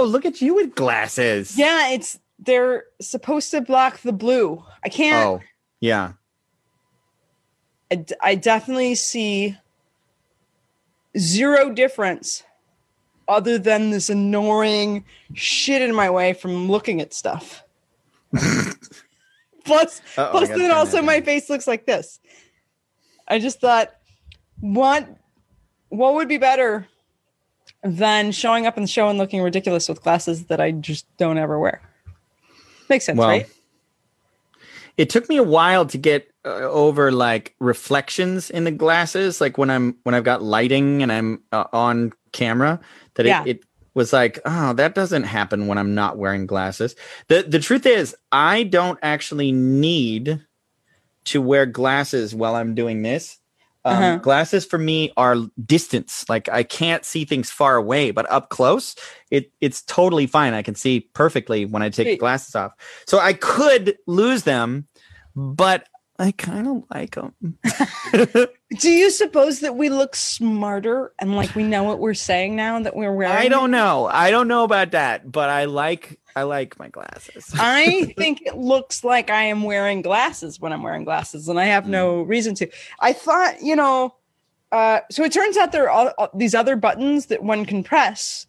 Wow, 0.00 0.06
look 0.06 0.24
at 0.24 0.40
you 0.40 0.54
with 0.54 0.74
glasses. 0.74 1.56
Yeah, 1.58 1.90
it's 1.90 2.18
they're 2.38 2.84
supposed 3.00 3.50
to 3.50 3.60
block 3.60 3.98
the 4.00 4.12
blue. 4.12 4.64
I 4.82 4.88
can't. 4.88 5.26
Oh, 5.26 5.40
yeah. 5.80 6.12
I, 7.90 7.96
d- 7.96 8.14
I 8.22 8.34
definitely 8.34 8.94
see 8.94 9.56
zero 11.18 11.70
difference 11.70 12.44
other 13.28 13.58
than 13.58 13.90
this 13.90 14.08
annoying 14.08 15.04
shit 15.34 15.82
in 15.82 15.94
my 15.94 16.08
way 16.08 16.32
from 16.32 16.68
looking 16.68 17.00
at 17.00 17.12
stuff. 17.12 17.62
plus, 18.32 20.00
Uh-oh, 20.16 20.30
plus 20.30 20.48
then 20.48 20.70
also 20.70 21.02
my 21.02 21.20
face 21.20 21.50
looks 21.50 21.66
like 21.66 21.84
this. 21.84 22.20
I 23.28 23.38
just 23.38 23.60
thought, 23.60 23.94
what, 24.60 25.06
what 25.88 26.14
would 26.14 26.28
be 26.28 26.38
better 26.38 26.86
than 27.82 28.32
showing 28.32 28.66
up 28.66 28.76
in 28.76 28.82
the 28.82 28.88
show 28.88 29.08
and 29.08 29.18
looking 29.18 29.42
ridiculous 29.42 29.88
with 29.88 30.02
glasses 30.02 30.44
that 30.46 30.60
I 30.60 30.70
just 30.72 31.06
don't 31.16 31.38
ever 31.38 31.58
wear? 31.58 31.80
Makes 32.88 33.06
sense, 33.06 33.18
Well, 33.18 33.28
right? 33.28 33.48
It 34.96 35.08
took 35.08 35.28
me 35.28 35.36
a 35.36 35.42
while 35.42 35.86
to 35.86 35.96
get 35.96 36.30
uh, 36.44 36.48
over 36.48 37.10
like 37.10 37.54
reflections 37.58 38.50
in 38.50 38.64
the 38.64 38.70
glasses, 38.70 39.40
like 39.40 39.56
when 39.56 39.70
I'm 39.70 39.96
when 40.02 40.14
I've 40.14 40.24
got 40.24 40.42
lighting 40.42 41.02
and 41.02 41.10
I'm 41.10 41.42
uh, 41.52 41.64
on 41.72 42.12
camera. 42.32 42.80
That 43.14 43.26
Yeah. 43.26 43.44
it, 43.44 43.58
it 43.58 43.64
was 43.94 44.12
like, 44.12 44.40
oh, 44.44 44.72
that 44.74 44.94
doesn't 44.94 45.24
happen 45.24 45.66
when 45.66 45.78
I'm 45.78 45.94
not 45.94 46.18
wearing 46.18 46.46
glasses. 46.46 46.94
the 47.28 47.42
The 47.42 47.58
truth 47.58 47.86
is, 47.86 48.14
I 48.30 48.64
don't 48.64 48.98
actually 49.02 49.52
need 49.52 50.40
to 51.24 51.40
wear 51.40 51.66
glasses 51.66 52.34
while 52.34 52.54
I'm 52.54 52.74
doing 52.74 53.02
this. 53.02 53.39
Um, 53.84 53.94
Uh-huh. 53.96 54.16
Glasses 54.18 54.64
for 54.66 54.78
me 54.78 55.10
are 55.16 55.36
distance. 55.64 56.24
Like 56.28 56.48
I 56.50 56.62
can't 56.62 57.04
see 57.04 57.24
things 57.24 57.50
far 57.50 57.76
away, 57.76 58.10
but 58.10 58.30
up 58.30 58.50
close, 58.50 58.94
it 59.30 59.50
it's 59.60 59.82
totally 59.82 60.26
fine. 60.26 60.52
I 60.54 60.62
can 60.62 60.74
see 60.74 61.08
perfectly 61.14 61.64
when 61.64 61.82
I 61.82 61.88
take 61.88 62.06
the 62.06 62.12
Sweet. 62.12 62.20
glasses 62.20 62.54
off. 62.54 62.72
So 63.06 63.18
I 63.18 63.32
could 63.32 63.96
lose 64.06 64.42
them, 64.42 64.86
but 65.34 65.86
I 66.20 66.32
kind 66.32 66.68
of 66.68 66.84
like 66.94 67.14
them. 67.14 67.34
Do 68.78 68.90
you 68.90 69.10
suppose 69.10 69.60
that 69.60 69.74
we 69.74 69.88
look 69.88 70.14
smarter 70.14 71.14
and 71.18 71.34
like 71.34 71.54
we 71.54 71.62
know 71.62 71.84
what 71.84 71.98
we're 71.98 72.12
saying 72.12 72.54
now 72.54 72.78
that 72.82 72.94
we're 72.94 73.14
wearing? 73.14 73.34
I 73.34 73.48
don't 73.48 73.70
know. 73.70 74.04
I 74.04 74.30
don't 74.30 74.46
know 74.46 74.62
about 74.64 74.90
that, 74.90 75.32
but 75.32 75.48
I 75.48 75.64
like 75.64 76.20
I 76.36 76.42
like 76.42 76.78
my 76.78 76.88
glasses. 76.88 77.50
I 77.58 78.12
think 78.18 78.42
it 78.42 78.58
looks 78.58 79.02
like 79.02 79.30
I 79.30 79.44
am 79.44 79.62
wearing 79.62 80.02
glasses 80.02 80.60
when 80.60 80.74
I'm 80.74 80.82
wearing 80.82 81.04
glasses, 81.04 81.48
and 81.48 81.58
I 81.58 81.64
have 81.64 81.88
no 81.88 82.20
reason 82.20 82.54
to. 82.56 82.68
I 83.00 83.14
thought, 83.14 83.62
you 83.62 83.74
know, 83.74 84.14
uh, 84.72 85.00
so 85.10 85.24
it 85.24 85.32
turns 85.32 85.56
out 85.56 85.72
there 85.72 85.84
are 85.84 85.90
all, 85.90 86.12
all 86.18 86.30
these 86.34 86.54
other 86.54 86.76
buttons 86.76 87.26
that 87.26 87.42
one 87.42 87.64
can 87.64 87.82
press 87.82 88.46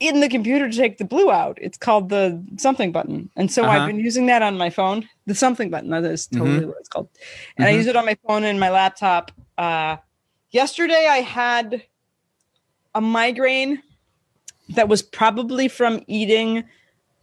in 0.00 0.20
the 0.20 0.28
computer 0.28 0.68
to 0.70 0.76
take 0.76 0.98
the 0.98 1.04
blue 1.04 1.30
out. 1.30 1.58
It's 1.60 1.76
called 1.76 2.08
the 2.08 2.42
something 2.56 2.92
button, 2.92 3.30
and 3.36 3.50
so 3.50 3.64
Uh-huh. 3.64 3.72
I've 3.72 3.86
been 3.86 3.98
using 3.98 4.26
that 4.26 4.42
on 4.42 4.56
my 4.56 4.70
phone. 4.70 5.08
The 5.26 5.34
something 5.34 5.70
button 5.70 5.90
that 5.90 6.04
is 6.04 6.26
totally 6.26 6.64
what 6.66 6.76
it's 6.80 6.88
called, 6.88 7.08
and 7.56 7.66
I 7.66 7.72
Mhm. 7.72 7.76
use 7.76 7.86
it 7.86 7.96
on 7.96 8.06
my 8.06 8.16
phone 8.26 8.44
and 8.44 8.60
my 8.60 8.70
laptop. 8.70 9.32
Uh, 9.56 9.96
yesterday, 10.50 11.06
I 11.10 11.18
had 11.20 11.82
a 12.94 13.00
migraine 13.00 13.82
that 14.70 14.88
was 14.88 15.02
probably 15.02 15.68
from 15.68 16.02
eating 16.06 16.64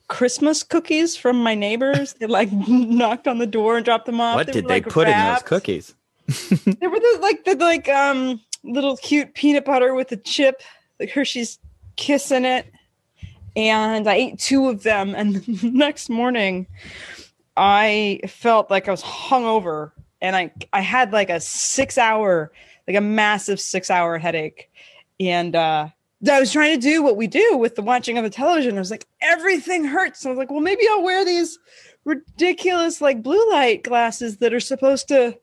Christmas 0.07 0.61
cookies 0.63 1.15
from 1.15 1.41
my 1.41 1.55
neighbors. 1.55 2.13
They 2.19 2.27
like 2.27 2.49
knocked 2.67 3.27
on 3.27 3.37
the 3.39 3.47
door 3.47 3.77
and 3.77 3.85
dropped 3.85 4.05
them 4.05 4.19
off. 4.21 4.35
what 4.35 4.47
did 4.47 4.65
were, 4.65 4.69
they 4.69 4.75
like, 4.75 4.89
put 4.89 5.07
in 5.07 5.17
those 5.17 5.43
cookies? 5.43 5.95
They 6.27 6.87
were 6.87 6.99
the, 6.99 7.17
like 7.21 7.43
the 7.45 7.55
like 7.55 7.87
um 7.89 8.41
little 8.63 8.97
cute 8.97 9.33
peanut 9.33 9.63
butter 9.66 9.94
with 9.94 10.11
a 10.11 10.17
chip, 10.17 10.61
like 11.00 11.11
Hershey's 11.11 11.59
kiss 11.95 12.31
in 12.31 12.45
it. 12.45 12.72
And 13.56 14.07
I 14.07 14.16
ate 14.16 14.39
two 14.39 14.67
of 14.67 14.83
them, 14.83 15.16
and 15.16 15.35
the 15.45 15.69
next 15.72 16.09
morning, 16.09 16.67
I 17.56 18.19
felt 18.28 18.69
like 18.69 18.88
I 18.88 18.91
was 18.91 19.01
hungover, 19.03 19.91
and 20.22 20.35
I 20.35 20.51
I 20.73 20.81
had 20.81 21.13
like 21.13 21.29
a 21.29 21.39
six 21.39 21.97
hour, 21.97 22.51
like 22.88 22.97
a 22.97 23.01
massive 23.01 23.61
six 23.61 23.89
hour 23.89 24.17
headache, 24.17 24.69
and 25.22 25.56
uh, 25.56 25.88
I 26.29 26.39
was 26.39 26.51
trying 26.51 26.78
to 26.78 26.81
do 26.81 27.01
what 27.01 27.16
we 27.16 27.28
do 27.28 27.56
with 27.57 27.75
the 27.75 27.81
watching 27.81 28.17
of 28.17 28.25
the 28.25 28.29
television. 28.29 28.75
I 28.75 28.79
was 28.79 28.91
like, 28.91 29.06
everything 29.22 29.85
hurts. 29.85 30.23
And 30.25 30.29
I 30.29 30.31
was 30.33 30.38
like, 30.39 30.51
well, 30.51 30.59
maybe 30.59 30.83
I'll 30.91 31.03
wear 31.03 31.23
these 31.23 31.57
ridiculous 32.03 33.00
like 33.00 33.23
blue 33.23 33.50
light 33.51 33.83
glasses 33.83 34.38
that 34.38 34.53
are 34.53 34.59
supposed 34.59 35.07
to. 35.09 35.38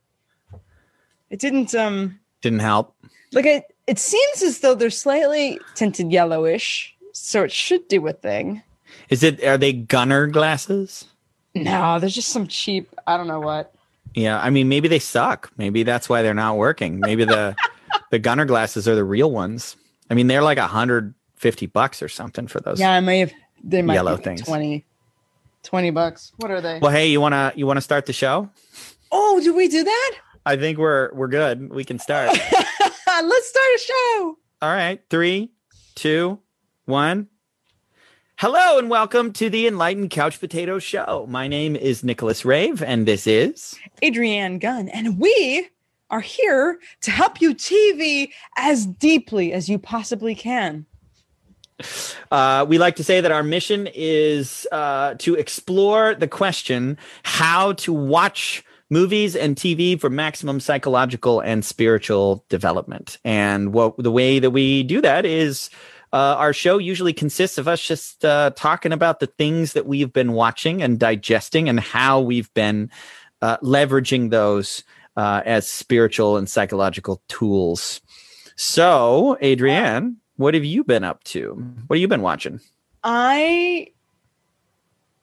It 1.30 1.40
didn't 1.40 1.74
um 1.74 2.20
Didn't 2.42 2.58
help. 2.60 2.94
like 3.32 3.46
it. 3.46 3.64
It 3.86 3.98
seems 3.98 4.42
as 4.42 4.60
though 4.60 4.74
they're 4.74 4.90
slightly 4.90 5.58
tinted 5.74 6.12
yellowish, 6.12 6.94
so 7.12 7.42
it 7.42 7.52
should 7.52 7.88
do 7.88 8.06
a 8.06 8.12
thing. 8.12 8.62
Is 9.08 9.22
it 9.22 9.42
are 9.44 9.58
they 9.58 9.72
Gunnar 9.72 10.26
glasses? 10.28 11.06
No, 11.54 11.98
there's 11.98 12.14
just 12.14 12.28
some 12.28 12.46
cheap. 12.46 12.94
I 13.06 13.16
don't 13.16 13.26
know 13.26 13.40
what. 13.40 13.74
Yeah, 14.14 14.40
I 14.40 14.50
mean 14.50 14.68
maybe 14.68 14.88
they 14.88 14.98
suck. 14.98 15.50
Maybe 15.56 15.82
that's 15.82 16.08
why 16.08 16.22
they're 16.22 16.34
not 16.34 16.56
working. 16.56 17.00
Maybe 17.00 17.24
the 17.24 17.56
the 18.10 18.18
Gunnar 18.18 18.44
glasses 18.44 18.86
are 18.86 18.94
the 18.94 19.04
real 19.04 19.30
ones. 19.30 19.76
I 20.10 20.14
mean 20.14 20.26
they're 20.28 20.42
like 20.42 20.58
a 20.58 20.66
hundred 20.66 21.14
fifty 21.36 21.66
bucks 21.66 22.02
or 22.02 22.08
something 22.08 22.46
for 22.46 22.60
those. 22.60 22.78
Yeah, 22.78 22.92
I 22.92 23.00
may 23.00 23.20
have. 23.20 23.32
They 23.64 23.82
might 23.82 23.94
Yellow 23.94 24.16
things. 24.16 24.42
20, 24.42 24.84
20 25.62 25.90
bucks. 25.90 26.32
What 26.36 26.50
are 26.50 26.60
they? 26.60 26.80
Well, 26.80 26.90
hey, 26.90 27.08
you 27.08 27.20
wanna 27.20 27.52
you 27.54 27.66
wanna 27.66 27.80
start 27.80 28.06
the 28.06 28.12
show? 28.12 28.48
Oh, 29.10 29.40
do 29.42 29.54
we 29.54 29.68
do 29.68 29.84
that? 29.84 30.12
I 30.46 30.56
think 30.56 30.78
we're 30.78 31.12
we're 31.14 31.28
good. 31.28 31.70
We 31.70 31.84
can 31.84 31.98
start. 31.98 32.36
Let's 33.20 33.48
start 33.48 33.66
a 33.76 33.78
show. 33.78 34.38
All 34.62 34.70
right, 34.70 35.00
three, 35.10 35.52
two, 35.94 36.38
one. 36.86 37.28
Hello 38.36 38.78
and 38.78 38.88
welcome 38.88 39.34
to 39.34 39.50
the 39.50 39.66
Enlightened 39.66 40.10
Couch 40.10 40.40
Potato 40.40 40.78
Show. 40.78 41.26
My 41.28 41.46
name 41.46 41.76
is 41.76 42.02
Nicholas 42.02 42.46
Rave, 42.46 42.82
and 42.82 43.06
this 43.06 43.26
is 43.26 43.78
Adrianne 44.02 44.58
Gunn, 44.60 44.88
and 44.88 45.20
we 45.20 45.68
are 46.08 46.22
here 46.22 46.78
to 47.02 47.10
help 47.10 47.42
you 47.42 47.54
TV 47.54 48.30
as 48.56 48.86
deeply 48.86 49.52
as 49.52 49.68
you 49.68 49.78
possibly 49.78 50.34
can. 50.34 50.86
Uh, 52.30 52.64
we 52.66 52.78
like 52.78 52.96
to 52.96 53.04
say 53.04 53.20
that 53.20 53.30
our 53.30 53.42
mission 53.42 53.90
is 53.94 54.66
uh, 54.72 55.14
to 55.18 55.34
explore 55.34 56.14
the 56.14 56.28
question 56.28 56.96
how 57.24 57.74
to 57.74 57.92
watch 57.92 58.64
movies 58.92 59.34
and 59.34 59.56
TV 59.56 59.98
for 59.98 60.10
maximum 60.10 60.60
psychological 60.60 61.40
and 61.40 61.64
spiritual 61.64 62.44
development. 62.50 63.16
And 63.24 63.72
what 63.72 63.96
the 63.96 64.10
way 64.10 64.38
that 64.38 64.50
we 64.50 64.82
do 64.82 65.00
that 65.00 65.24
is 65.24 65.70
uh, 66.12 66.36
our 66.36 66.52
show 66.52 66.76
usually 66.76 67.14
consists 67.14 67.56
of 67.56 67.66
us 67.66 67.82
just 67.82 68.22
uh, 68.22 68.50
talking 68.54 68.92
about 68.92 69.18
the 69.18 69.28
things 69.28 69.72
that 69.72 69.86
we've 69.86 70.12
been 70.12 70.32
watching 70.32 70.82
and 70.82 70.98
digesting 70.98 71.70
and 71.70 71.80
how 71.80 72.20
we've 72.20 72.52
been 72.52 72.90
uh, 73.40 73.56
leveraging 73.58 74.28
those 74.28 74.84
uh, 75.16 75.40
as 75.46 75.66
spiritual 75.66 76.36
and 76.36 76.50
psychological 76.50 77.22
tools. 77.28 78.02
So, 78.56 79.38
Adrianne, 79.40 80.16
what 80.36 80.52
have 80.52 80.66
you 80.66 80.84
been 80.84 81.02
up 81.02 81.24
to? 81.24 81.54
What 81.86 81.96
have 81.96 82.00
you 82.02 82.08
been 82.08 82.20
watching? 82.20 82.60
I 83.02 83.88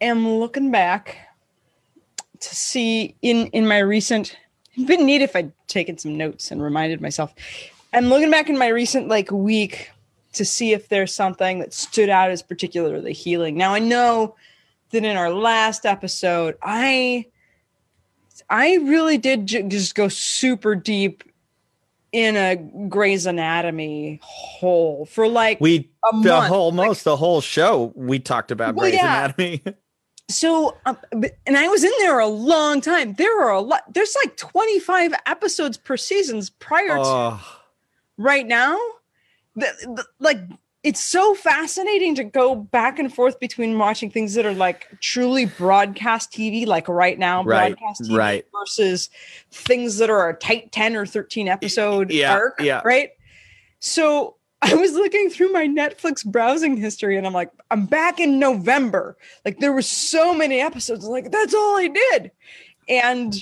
am 0.02 0.28
looking 0.28 0.72
back 0.72 1.29
to 2.40 2.56
see 2.56 3.16
in 3.22 3.48
in 3.48 3.68
my 3.68 3.80
recent. 3.80 4.36
It'd 4.76 4.88
been 4.88 5.06
neat 5.06 5.22
if 5.22 5.36
I'd 5.36 5.52
taken 5.68 5.98
some 5.98 6.18
notes 6.18 6.52
and 6.52 6.62
reminded 6.62 7.02
myself. 7.02 7.34
I'm 7.94 8.06
looking 8.06 8.32
back 8.32 8.50
in 8.50 8.58
my 8.58 8.68
recent 8.68 9.08
like 9.08 9.32
week 9.32 9.90
to 10.34 10.46
see 10.46 10.74
if 10.74 10.90
there's 10.90 11.14
something 11.14 11.60
that 11.60 11.74
stood 11.74 12.08
out 12.10 12.30
as 12.30 12.42
particularly 12.42 13.14
healing. 13.14 13.58
Now 13.58 13.74
I 13.74 13.80
know 13.80 14.36
that 14.92 15.04
in 15.04 15.18
our 15.18 15.32
last 15.32 15.86
episode, 15.86 16.56
I 16.62 17.26
I 18.50 18.76
really 18.76 19.18
did 19.18 19.48
ju- 19.48 19.64
just 19.64 19.96
go 19.96 20.08
super 20.08 20.76
deep 20.76 21.24
in 22.12 22.36
a 22.36 22.56
Grey's 22.88 23.26
Anatomy 23.26 24.20
hole 24.24 25.06
for 25.06 25.28
like 25.28 25.60
We 25.62 25.90
the 26.12 26.14
month. 26.18 26.48
whole 26.48 26.72
most 26.72 27.04
the 27.04 27.18
whole 27.18 27.42
show 27.42 27.92
we 27.96 28.18
talked 28.20 28.50
about 28.52 28.76
Well, 28.76 28.84
Grey's 28.90 28.96
yeah. 28.96 29.26
Anatomy. 29.26 29.62
So, 30.30 30.78
um, 30.86 30.98
and 31.48 31.58
I 31.58 31.68
was 31.68 31.84
in 31.84 31.92
there 32.00 32.20
a 32.20 32.28
long 32.28 32.82
time. 32.82 33.14
There 33.16 33.42
are 33.44 33.52
a 33.52 33.62
lot. 33.62 33.82
There's 33.92 34.16
like 34.24 34.38
25 34.38 35.14
episodes 35.26 35.76
per 35.76 35.98
seasons 35.98 36.52
prior 36.52 36.98
to 36.98 37.04
oh, 37.04 37.42
right 38.18 38.46
now. 38.48 38.78
The, 39.56 39.74
the- 39.96 40.06
like, 40.20 40.38
it's 40.84 41.04
so 41.04 41.34
fascinating 41.34 42.16
to 42.16 42.24
go 42.24 42.56
back 42.56 43.00
and 43.00 43.14
forth 43.14 43.40
between 43.40 43.78
watching 43.78 44.10
things 44.10 44.36
that 44.36 44.46
are 44.46 44.54
like 44.54 44.88
truly 45.02 45.46
broadcast 45.46 46.32
TV, 46.32 46.66
like 46.66 46.88
right 46.88 47.18
now, 47.18 47.44
Right, 47.44 47.76
broadcast 47.76 48.04
TV, 48.04 48.18
right. 48.18 48.46
versus 48.58 49.10
things 49.52 49.98
that 49.98 50.10
are 50.12 50.30
a 50.30 50.36
tight 50.36 50.72
10 50.72 50.96
or 50.96 51.06
13 51.06 51.48
episode 51.50 52.12
yeah, 52.12 52.34
arc, 52.34 52.62
yeah. 52.62 52.82
right? 52.86 53.10
So 53.80 54.36
I 54.62 54.76
was 54.76 54.94
looking 54.94 55.30
through 55.30 55.52
my 55.54 55.68
Netflix 55.68 56.26
browsing 56.26 56.76
history 56.78 57.18
and 57.18 57.26
I'm 57.26 57.34
like, 57.34 57.52
I'm 57.72 57.86
back 57.86 58.20
in 58.20 58.40
November. 58.40 59.18
Like 59.46 59.60
there 59.60 59.72
were 59.74 59.82
so 59.82 60.34
many 60.34 60.60
episodes. 60.60 61.06
Like 61.06 61.32
that's 61.32 61.54
all 61.54 61.78
I 61.78 61.88
did. 61.88 62.32
And 62.88 63.34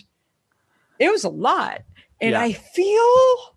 it 0.99 1.11
was 1.11 1.23
a 1.23 1.29
lot. 1.29 1.81
And 2.21 2.31
Yeah. 2.31 2.41
I 2.41 2.53
feel 2.53 3.55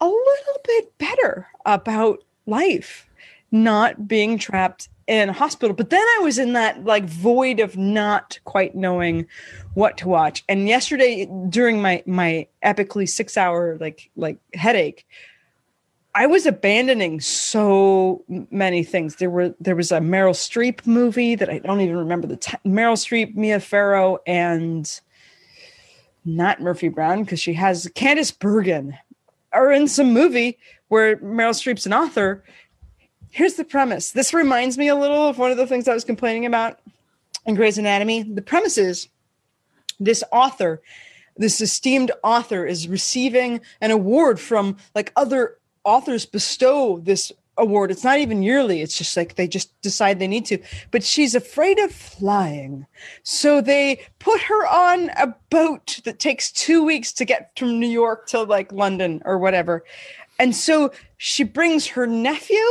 a 0.00 0.06
little 0.06 0.60
bit 0.64 0.96
better 0.98 1.48
about 1.66 2.22
life. 2.46 3.06
not 3.52 4.06
being 4.06 4.38
trapped 4.38 4.88
in 5.06 5.28
a 5.28 5.32
hospital. 5.32 5.74
But 5.74 5.90
then 5.90 6.00
I 6.18 6.20
was 6.22 6.38
in 6.38 6.52
that 6.52 6.84
like 6.84 7.04
void 7.04 7.58
of 7.60 7.76
not 7.76 8.38
quite 8.44 8.74
knowing 8.76 9.26
what 9.74 9.96
to 9.98 10.08
watch. 10.08 10.44
And 10.48 10.68
yesterday 10.68 11.28
during 11.48 11.82
my 11.82 12.02
my 12.06 12.46
epically 12.64 13.08
6-hour 13.08 13.78
like 13.80 14.10
like 14.16 14.38
headache, 14.54 15.04
I 16.14 16.26
was 16.26 16.44
abandoning 16.44 17.20
so 17.20 18.24
many 18.50 18.82
things. 18.82 19.16
There 19.16 19.30
were 19.30 19.54
there 19.60 19.76
was 19.76 19.92
a 19.92 19.98
Meryl 19.98 20.34
Streep 20.34 20.86
movie 20.86 21.36
that 21.36 21.48
I 21.48 21.58
don't 21.58 21.80
even 21.80 21.96
remember 21.96 22.26
the 22.26 22.36
t- 22.36 22.56
Meryl 22.66 22.96
Streep, 22.96 23.36
Mia 23.36 23.60
Farrow, 23.60 24.18
and 24.26 25.00
not 26.24 26.60
Murphy 26.60 26.88
Brown 26.88 27.22
because 27.22 27.40
she 27.40 27.52
has 27.54 27.86
Candice 27.94 28.36
Bergen 28.36 28.98
are 29.52 29.72
in 29.72 29.86
some 29.86 30.12
movie 30.12 30.58
where 30.88 31.16
Meryl 31.18 31.54
Streep's 31.54 31.86
an 31.86 31.92
author. 31.92 32.42
Here's 33.30 33.54
the 33.54 33.64
premise. 33.64 34.10
This 34.10 34.34
reminds 34.34 34.76
me 34.76 34.88
a 34.88 34.96
little 34.96 35.28
of 35.28 35.38
one 35.38 35.52
of 35.52 35.56
the 35.56 35.66
things 35.66 35.86
I 35.86 35.94
was 35.94 36.04
complaining 36.04 36.46
about 36.46 36.80
in 37.46 37.54
Grey's 37.54 37.78
Anatomy. 37.78 38.24
The 38.24 38.42
premise 38.42 38.76
is 38.76 39.08
this 40.00 40.24
author, 40.32 40.82
this 41.36 41.60
esteemed 41.60 42.10
author, 42.24 42.66
is 42.66 42.88
receiving 42.88 43.60
an 43.80 43.92
award 43.92 44.40
from 44.40 44.76
like 44.94 45.12
other 45.14 45.56
authors 45.84 46.26
bestow 46.26 46.98
this 46.98 47.32
award. 47.56 47.90
It's 47.90 48.04
not 48.04 48.18
even 48.18 48.42
yearly. 48.42 48.80
It's 48.80 48.96
just 48.96 49.16
like 49.16 49.34
they 49.34 49.46
just 49.46 49.80
decide 49.82 50.18
they 50.18 50.26
need 50.26 50.46
to. 50.46 50.58
But 50.90 51.04
she's 51.04 51.34
afraid 51.34 51.78
of 51.78 51.92
flying. 51.92 52.86
So 53.22 53.60
they 53.60 54.00
put 54.18 54.40
her 54.42 54.66
on 54.66 55.10
a 55.10 55.34
boat 55.50 56.00
that 56.04 56.18
takes 56.18 56.50
two 56.50 56.84
weeks 56.84 57.12
to 57.14 57.24
get 57.24 57.52
from 57.56 57.78
New 57.78 57.88
York 57.88 58.26
to 58.28 58.42
like 58.42 58.72
London 58.72 59.22
or 59.24 59.38
whatever. 59.38 59.84
And 60.38 60.56
so 60.56 60.92
she 61.18 61.44
brings 61.44 61.86
her 61.88 62.06
nephew 62.06 62.64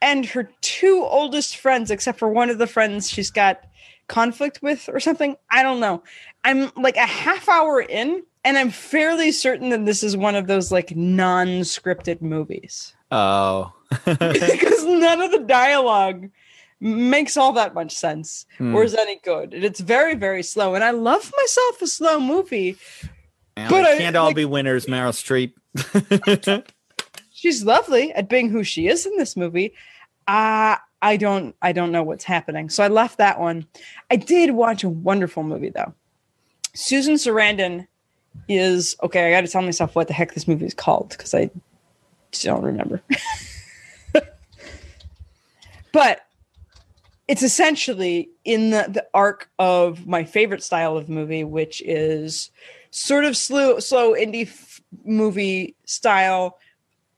and 0.00 0.24
her 0.26 0.50
two 0.60 1.02
oldest 1.02 1.56
friends, 1.56 1.90
except 1.90 2.18
for 2.18 2.28
one 2.28 2.50
of 2.50 2.58
the 2.58 2.66
friends 2.66 3.10
she's 3.10 3.30
got 3.30 3.64
conflict 4.08 4.62
with 4.62 4.88
or 4.92 5.00
something. 5.00 5.36
I 5.50 5.62
don't 5.62 5.80
know. 5.80 6.02
I'm 6.44 6.70
like 6.76 6.96
a 6.96 7.06
half 7.06 7.48
hour 7.48 7.80
in 7.80 8.22
and 8.44 8.58
I'm 8.58 8.70
fairly 8.70 9.32
certain 9.32 9.70
that 9.70 9.84
this 9.86 10.02
is 10.02 10.16
one 10.16 10.34
of 10.34 10.46
those 10.46 10.70
like 10.72 10.94
non-scripted 10.96 12.22
movies. 12.22 12.94
Oh. 13.10 13.72
because 14.04 14.84
none 14.84 15.20
of 15.20 15.30
the 15.32 15.44
dialogue 15.46 16.30
makes 16.80 17.36
all 17.36 17.52
that 17.52 17.74
much 17.74 17.94
sense 17.94 18.46
Hmm. 18.58 18.74
or 18.74 18.82
is 18.84 18.94
any 18.94 19.20
good. 19.22 19.54
And 19.54 19.62
it's 19.64 19.80
very, 19.80 20.14
very 20.14 20.42
slow. 20.42 20.74
And 20.74 20.82
I 20.82 20.90
love 20.90 21.30
myself 21.36 21.82
a 21.82 21.86
slow 21.86 22.18
movie. 22.18 22.76
Well, 23.56 23.68
But 23.70 23.84
I- 23.86 23.98
can't 23.98 24.16
all 24.16 24.26
like- 24.28 24.36
be 24.36 24.44
winners, 24.46 24.86
Meryl 24.86 25.12
Streep. 25.12 25.52
She's 27.32 27.64
lovely 27.64 28.12
at 28.12 28.28
being 28.28 28.48
who 28.50 28.62
she 28.64 28.86
is 28.88 29.04
in 29.06 29.16
this 29.16 29.36
movie. 29.36 29.74
Uh, 30.28 30.76
I 31.02 31.16
don't 31.16 31.54
I 31.60 31.72
don't 31.72 31.90
know 31.92 32.02
what's 32.04 32.24
happening. 32.24 32.70
So 32.70 32.84
I 32.84 32.88
left 32.88 33.18
that 33.18 33.40
one. 33.40 33.66
I 34.10 34.16
did 34.16 34.52
watch 34.52 34.84
a 34.84 34.88
wonderful 34.88 35.42
movie 35.42 35.70
though. 35.70 35.92
Susan 36.74 37.14
Sarandon 37.14 37.86
is 38.48 38.96
okay, 39.02 39.28
I 39.28 39.30
gotta 39.30 39.48
tell 39.48 39.62
myself 39.62 39.94
what 39.94 40.08
the 40.08 40.14
heck 40.14 40.34
this 40.34 40.48
movie 40.48 40.66
is 40.66 40.74
called 40.74 41.10
because 41.10 41.34
I 41.34 41.50
don't 42.40 42.62
remember. 42.62 43.02
but 45.92 46.26
it's 47.28 47.42
essentially 47.42 48.30
in 48.44 48.70
the, 48.70 48.86
the 48.88 49.06
arc 49.14 49.48
of 49.58 50.06
my 50.06 50.24
favorite 50.24 50.62
style 50.62 50.96
of 50.96 51.08
movie, 51.08 51.44
which 51.44 51.80
is 51.82 52.50
sort 52.90 53.24
of 53.24 53.36
slow, 53.36 53.78
slow 53.78 54.12
indie 54.12 54.46
f- 54.46 54.80
movie 55.04 55.76
style, 55.86 56.58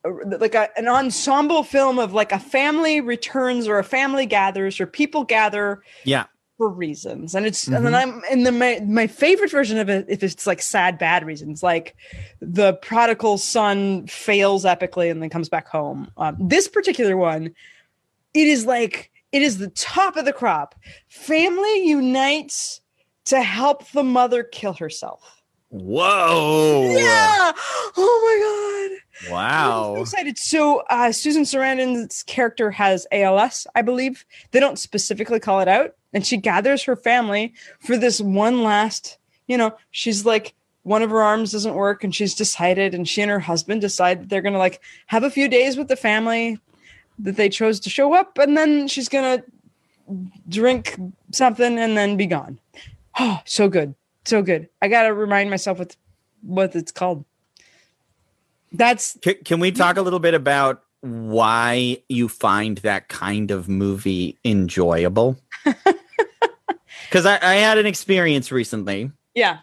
uh, 0.04 0.10
like 0.38 0.54
a, 0.54 0.68
an 0.78 0.88
ensemble 0.88 1.62
film 1.62 1.98
of 1.98 2.12
like 2.12 2.32
a 2.32 2.38
family 2.38 3.00
returns 3.00 3.66
or 3.66 3.78
a 3.78 3.84
family 3.84 4.26
gathers 4.26 4.78
or 4.78 4.86
people 4.86 5.24
gather 5.24 5.82
yeah. 6.04 6.26
For 6.56 6.68
reasons. 6.68 7.34
And 7.34 7.46
it's 7.46 7.66
and 7.66 7.84
then 7.84 7.94
i'm 7.94 8.22
in 8.30 8.44
the 8.44 8.52
my, 8.52 8.80
my 8.86 9.06
favorite 9.06 9.50
version 9.50 9.78
of 9.78 9.88
it 9.88 10.06
if 10.08 10.22
it's 10.22 10.46
like 10.46 10.62
sad 10.62 10.98
bad 10.98 11.26
reasons 11.26 11.62
like 11.62 11.96
the 12.40 12.74
prodigal 12.74 13.38
son 13.38 14.06
fails 14.06 14.64
epically 14.64 15.10
and 15.10 15.20
then 15.22 15.30
comes 15.30 15.48
back 15.48 15.68
home. 15.68 16.10
Um, 16.16 16.36
this 16.40 16.68
particular 16.68 17.16
one 17.16 17.54
it 18.34 18.48
is 18.48 18.66
like 18.66 19.10
it 19.32 19.42
is 19.42 19.58
the 19.58 19.70
top 19.70 20.16
of 20.16 20.24
the 20.24 20.32
crop. 20.32 20.74
Family 21.08 21.88
unites 21.88 22.80
to 23.26 23.40
help 23.42 23.88
the 23.90 24.04
mother 24.04 24.44
kill 24.44 24.74
herself. 24.74 25.42
Whoa. 25.70 26.94
yeah! 26.96 27.52
Oh 27.96 28.20
my 28.24 28.90
god 28.92 29.03
I'm 29.22 29.26
so 29.26 29.32
Wow. 29.32 30.00
excited. 30.00 30.38
So 30.38 30.82
uh, 30.90 31.12
Susan 31.12 31.44
Sarandon's 31.44 32.22
character 32.24 32.70
has 32.72 33.06
ALS, 33.12 33.66
I 33.74 33.82
believe. 33.82 34.24
They 34.50 34.60
don't 34.60 34.78
specifically 34.78 35.40
call 35.40 35.60
it 35.60 35.68
out, 35.68 35.94
and 36.12 36.26
she 36.26 36.36
gathers 36.36 36.82
her 36.84 36.96
family 36.96 37.54
for 37.80 37.96
this 37.96 38.20
one 38.20 38.62
last. 38.62 39.18
You 39.46 39.56
know, 39.58 39.76
she's 39.90 40.24
like 40.26 40.54
one 40.82 41.02
of 41.02 41.10
her 41.10 41.22
arms 41.22 41.52
doesn't 41.52 41.74
work, 41.74 42.04
and 42.04 42.14
she's 42.14 42.34
decided, 42.34 42.94
and 42.94 43.08
she 43.08 43.22
and 43.22 43.30
her 43.30 43.40
husband 43.40 43.80
decide 43.80 44.20
that 44.22 44.28
they're 44.28 44.42
gonna 44.42 44.58
like 44.58 44.80
have 45.06 45.22
a 45.24 45.30
few 45.30 45.48
days 45.48 45.76
with 45.76 45.88
the 45.88 45.96
family 45.96 46.58
that 47.18 47.36
they 47.36 47.48
chose 47.48 47.78
to 47.80 47.90
show 47.90 48.12
up, 48.14 48.36
and 48.38 48.56
then 48.56 48.88
she's 48.88 49.08
gonna 49.08 49.42
drink 50.48 50.96
something 51.32 51.78
and 51.78 51.96
then 51.96 52.16
be 52.16 52.26
gone. 52.26 52.58
Oh, 53.18 53.40
so 53.44 53.68
good, 53.68 53.94
so 54.24 54.42
good. 54.42 54.68
I 54.82 54.88
gotta 54.88 55.14
remind 55.14 55.50
myself 55.50 55.78
what 55.78 55.96
what 56.42 56.74
it's 56.74 56.92
called. 56.92 57.24
That's 58.74 59.16
Can, 59.22 59.34
can 59.44 59.60
we 59.60 59.72
talk 59.72 59.96
a 59.96 60.02
little 60.02 60.18
bit 60.18 60.34
about 60.34 60.82
why 61.00 61.98
you 62.08 62.28
find 62.28 62.78
that 62.78 63.08
kind 63.08 63.50
of 63.50 63.68
movie 63.68 64.38
enjoyable? 64.44 65.36
Because 67.08 67.26
I, 67.26 67.38
I 67.40 67.54
had 67.56 67.78
an 67.78 67.86
experience 67.86 68.50
recently. 68.50 69.12
yeah. 69.34 69.58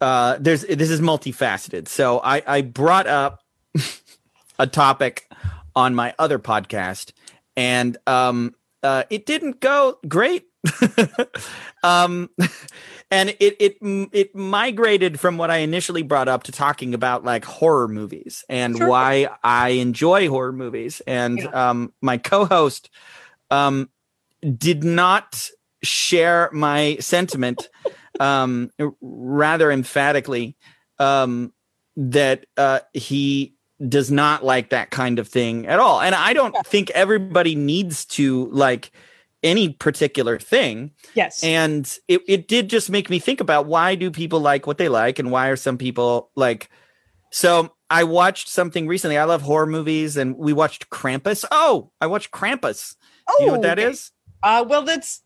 Uh, 0.00 0.36
there's 0.40 0.62
this 0.62 0.90
is 0.90 1.00
multifaceted. 1.00 1.86
So 1.86 2.18
I, 2.24 2.42
I 2.46 2.62
brought 2.62 3.06
up 3.06 3.42
a 4.58 4.66
topic 4.66 5.30
on 5.76 5.94
my 5.94 6.14
other 6.18 6.38
podcast, 6.38 7.12
and 7.56 7.96
um, 8.06 8.54
uh, 8.82 9.04
it 9.10 9.26
didn't 9.26 9.60
go 9.60 9.98
great. 10.08 10.46
um, 11.82 12.30
and 13.10 13.30
it 13.40 13.56
it 13.58 13.76
it 14.12 14.34
migrated 14.34 15.18
from 15.18 15.36
what 15.38 15.50
I 15.50 15.58
initially 15.58 16.02
brought 16.02 16.28
up 16.28 16.44
to 16.44 16.52
talking 16.52 16.94
about 16.94 17.24
like 17.24 17.44
horror 17.44 17.88
movies 17.88 18.44
and 18.48 18.76
Sure. 18.76 18.88
why 18.88 19.28
I 19.42 19.70
enjoy 19.70 20.28
horror 20.28 20.52
movies. 20.52 21.02
And 21.06 21.42
Yeah. 21.42 21.70
um, 21.70 21.92
my 22.00 22.16
co-host 22.18 22.90
um, 23.50 23.90
did 24.56 24.84
not 24.84 25.48
share 25.82 26.48
my 26.52 26.96
sentiment 27.00 27.68
um, 28.20 28.70
rather 29.00 29.72
emphatically 29.72 30.56
um, 30.98 31.52
that 31.96 32.46
uh, 32.56 32.80
he 32.92 33.54
does 33.88 34.12
not 34.12 34.44
like 34.44 34.70
that 34.70 34.90
kind 34.90 35.18
of 35.18 35.26
thing 35.26 35.66
at 35.66 35.80
all. 35.80 36.00
And 36.00 36.14
I 36.14 36.32
don't 36.34 36.54
Yeah. 36.54 36.62
think 36.62 36.90
everybody 36.90 37.56
needs 37.56 38.04
to 38.06 38.46
like 38.52 38.92
any 39.42 39.70
particular 39.70 40.38
thing. 40.38 40.92
Yes. 41.14 41.42
And 41.42 41.86
it, 42.08 42.20
it 42.28 42.48
did 42.48 42.68
just 42.70 42.90
make 42.90 43.10
me 43.10 43.18
think 43.18 43.40
about 43.40 43.66
why 43.66 43.94
do 43.94 44.10
people 44.10 44.40
like 44.40 44.66
what 44.66 44.78
they 44.78 44.88
like 44.88 45.18
and 45.18 45.30
why 45.30 45.48
are 45.48 45.56
some 45.56 45.78
people 45.78 46.30
like 46.36 46.68
so 47.30 47.72
I 47.88 48.04
watched 48.04 48.48
something 48.48 48.86
recently. 48.86 49.18
I 49.18 49.24
love 49.24 49.42
horror 49.42 49.66
movies 49.66 50.16
and 50.16 50.36
we 50.36 50.52
watched 50.52 50.90
Krampus. 50.90 51.44
Oh, 51.50 51.90
I 52.00 52.06
watched 52.06 52.30
Krampus. 52.30 52.94
oh, 53.28 53.34
Do 53.38 53.44
you 53.44 53.46
know 53.48 53.52
what 53.52 53.62
that 53.62 53.78
okay. 53.78 53.90
is? 53.90 54.12
Uh, 54.42 54.64
well, 54.68 54.82
that's. 54.82 55.22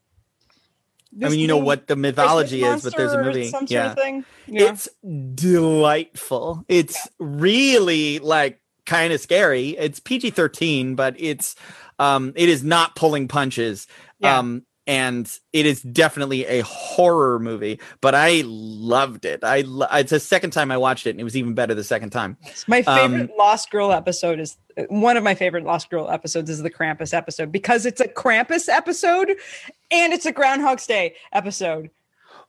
I 1.23 1.29
mean, 1.31 1.39
you 1.39 1.47
know 1.47 1.57
what 1.59 1.87
the 1.87 1.97
mythology 1.97 2.63
is, 2.63 2.83
but 2.85 2.95
there's 2.97 3.13
a 3.13 3.23
movie. 3.23 3.49
Some 3.49 3.61
sort 3.67 3.71
Yeah. 3.71 3.91
of 3.93 3.97
thing. 3.97 4.25
Yeah. 4.47 4.71
It's 4.73 4.89
delightful. 5.35 6.65
It's 6.69 7.09
really 7.19 8.19
like 8.19 8.61
kind 8.85 9.13
of 9.13 9.21
scary. 9.21 9.71
It's 9.71 10.01
PG 10.01 10.31
13, 10.31 10.95
but 10.95 11.15
it's 11.19 11.57
um 11.99 12.33
it 12.37 12.49
is 12.49 12.63
not 12.63 12.95
pulling 12.97 13.29
punches. 13.29 13.87
Yeah. 14.19 14.39
Um 14.39 14.67
and 14.87 15.29
it 15.53 15.67
is 15.67 15.83
definitely 15.83 16.47
a 16.47 16.61
horror 16.61 17.41
movie, 17.41 17.81
but 18.01 18.15
I 18.15 18.43
loved 18.47 19.25
it. 19.25 19.43
I 19.43 19.63
lo- 19.63 19.89
it's 19.93 20.11
the 20.11 20.21
second 20.21 20.53
time 20.53 20.71
I 20.71 20.77
watched 20.77 21.07
it 21.07 21.11
and 21.11 21.21
it 21.21 21.25
was 21.25 21.37
even 21.37 21.55
better 21.55 21.75
the 21.75 21.83
second 21.83 22.11
time. 22.11 22.37
my 22.69 22.83
um, 22.83 23.13
favorite 23.13 23.37
Lost 23.37 23.71
Girl 23.71 23.91
episode 23.93 24.39
is 24.39 24.57
one 24.89 25.17
of 25.17 25.25
my 25.25 25.35
favorite 25.35 25.65
Lost 25.65 25.91
Girl 25.91 26.09
episodes 26.09 26.51
is 26.51 26.63
the 26.63 26.71
Krampus 26.71 27.13
episode 27.13 27.51
because 27.51 27.85
it's 27.85 28.01
a 28.01 28.07
Krampus 28.07 28.69
episode 28.69 29.31
and 29.91 30.13
it's 30.13 30.27
a 30.27 30.33
Groundhog's 30.33 30.87
Day 30.87 31.17
episode. 31.33 31.91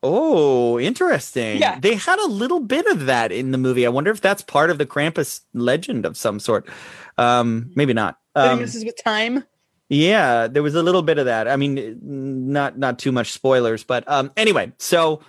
Oh, 0.03 0.79
interesting. 0.79 1.57
Yeah. 1.57 1.79
They 1.79 1.95
had 1.95 2.19
a 2.19 2.27
little 2.27 2.59
bit 2.59 2.86
of 2.86 3.07
that 3.07 3.31
in 3.31 3.50
the 3.50 3.57
movie. 3.57 3.83
I 3.86 3.89
wonder 3.89 4.12
if 4.12 4.21
that's 4.21 4.43
part 4.43 4.69
of 4.69 4.77
the 4.77 4.86
Krampus 4.86 5.41
legend 5.53 6.05
of 6.05 6.15
some 6.15 6.39
sort. 6.39 6.69
Um 7.17 7.71
maybe 7.74 7.93
not. 7.93 8.19
Um, 8.36 8.59
messes 8.59 8.86
with 8.86 9.03
time. 9.03 9.43
Yeah, 9.89 10.48
there 10.48 10.63
was 10.63 10.75
a 10.75 10.84
little 10.84 11.01
bit 11.01 11.17
of 11.17 11.25
that. 11.25 11.48
I 11.48 11.56
mean, 11.56 12.00
not 12.01 12.77
not 12.77 13.00
too 13.00 13.12
much 13.12 13.32
spoilers, 13.32 13.84
but 13.84 14.08
um 14.08 14.32
anyway, 14.36 14.74
so 14.77 15.22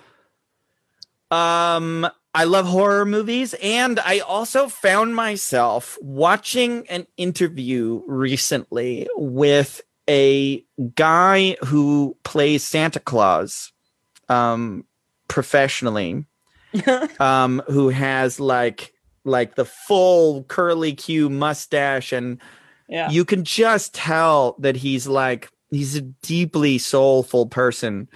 um 1.31 2.09
I 2.33 2.43
love 2.43 2.67
horror 2.67 3.05
movies, 3.05 3.55
and 3.61 3.99
I 3.99 4.19
also 4.19 4.67
found 4.67 5.15
myself 5.15 5.97
watching 5.99 6.87
an 6.87 7.07
interview 7.17 8.03
recently 8.05 9.07
with 9.15 9.81
a 10.07 10.63
guy 10.95 11.55
who 11.65 12.15
plays 12.23 12.63
Santa 12.63 12.99
Claus 12.99 13.71
um, 14.29 14.85
professionally, 15.27 16.25
um, 17.19 17.63
who 17.67 17.89
has 17.89 18.39
like 18.39 18.93
like 19.25 19.55
the 19.55 19.65
full 19.65 20.43
curly 20.43 20.93
Q 20.93 21.31
mustache, 21.31 22.11
and 22.11 22.39
Yeah. 22.89 23.09
you 23.09 23.23
can 23.23 23.43
just 23.43 23.93
tell 23.93 24.55
that 24.59 24.75
he's 24.75 25.07
like 25.07 25.49
he's 25.69 25.95
a 25.95 26.01
deeply 26.01 26.79
soulful 26.79 27.45
person 27.45 28.09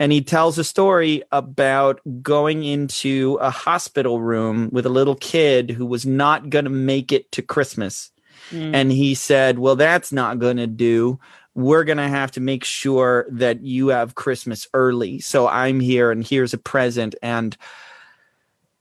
and 0.00 0.12
he 0.12 0.22
tells 0.22 0.58
a 0.58 0.64
story 0.64 1.22
about 1.30 2.00
going 2.22 2.64
into 2.64 3.36
a 3.42 3.50
hospital 3.50 4.18
room 4.18 4.70
with 4.72 4.86
a 4.86 4.90
little 4.90 5.14
kid 5.14 5.70
who 5.70 5.84
was 5.84 6.06
not 6.06 6.48
going 6.48 6.64
to 6.64 6.70
make 6.70 7.12
it 7.12 7.30
to 7.32 7.42
Christmas. 7.42 8.10
Mm. 8.50 8.74
And 8.74 8.90
he 8.90 9.14
said, 9.14 9.58
Well, 9.58 9.76
that's 9.76 10.10
not 10.10 10.38
going 10.38 10.56
to 10.56 10.66
do. 10.66 11.20
We're 11.54 11.84
going 11.84 11.98
to 11.98 12.08
have 12.08 12.30
to 12.32 12.40
make 12.40 12.64
sure 12.64 13.26
that 13.30 13.62
you 13.62 13.88
have 13.88 14.14
Christmas 14.14 14.66
early. 14.72 15.20
So 15.20 15.46
I'm 15.46 15.80
here 15.80 16.10
and 16.10 16.26
here's 16.26 16.54
a 16.54 16.58
present. 16.58 17.14
And 17.22 17.54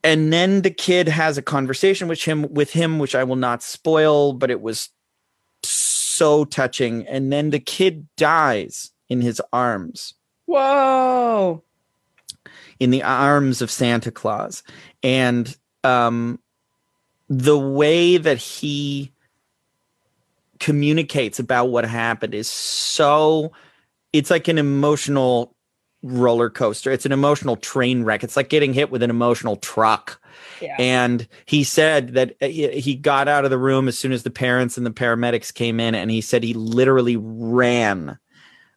and 0.01 0.31
then 0.31 0.61
the 0.61 0.71
kid 0.71 1.09
has 1.09 1.37
a 1.37 1.41
conversation 1.41 2.07
with 2.07 2.23
him 2.23 2.47
with 2.53 2.71
him 2.71 2.97
which 2.97 3.13
I 3.13 3.25
will 3.25 3.35
not 3.35 3.61
spoil, 3.61 4.31
but 4.31 4.49
it 4.49 4.61
was 4.61 4.89
so 6.19 6.43
touching. 6.43 7.07
And 7.07 7.31
then 7.31 7.49
the 7.49 7.59
kid 7.59 8.07
dies 8.17 8.91
in 9.07 9.21
his 9.21 9.41
arms 9.53 10.13
Whoa. 10.45 11.63
in 12.79 12.91
the 12.91 13.03
arms 13.03 13.61
of 13.61 13.71
Santa 13.71 14.11
Claus. 14.11 14.61
And 15.01 15.55
um, 15.85 16.39
the 17.29 17.57
way 17.57 18.17
that 18.17 18.37
he 18.37 19.13
communicates 20.59 21.39
about 21.39 21.67
what 21.67 21.85
happened 21.85 22.35
is 22.35 22.49
so, 22.49 23.53
it's 24.11 24.29
like 24.29 24.49
an 24.49 24.57
emotional 24.57 25.55
roller 26.03 26.49
coaster. 26.49 26.91
It's 26.91 27.05
an 27.05 27.13
emotional 27.13 27.55
train 27.55 28.03
wreck. 28.03 28.25
It's 28.25 28.35
like 28.35 28.49
getting 28.49 28.73
hit 28.73 28.91
with 28.91 29.03
an 29.03 29.09
emotional 29.09 29.55
truck. 29.55 30.18
Yeah. 30.61 30.75
And 30.79 31.27
he 31.45 31.63
said 31.63 32.09
that 32.15 32.35
uh, 32.41 32.47
he, 32.47 32.79
he 32.79 32.95
got 32.95 33.27
out 33.27 33.45
of 33.45 33.51
the 33.51 33.57
room 33.57 33.87
as 33.87 33.97
soon 33.97 34.11
as 34.11 34.23
the 34.23 34.29
parents 34.29 34.77
and 34.77 34.85
the 34.85 34.91
paramedics 34.91 35.53
came 35.53 35.79
in, 35.79 35.95
and 35.95 36.11
he 36.11 36.21
said 36.21 36.43
he 36.43 36.53
literally 36.53 37.17
ran. 37.17 38.17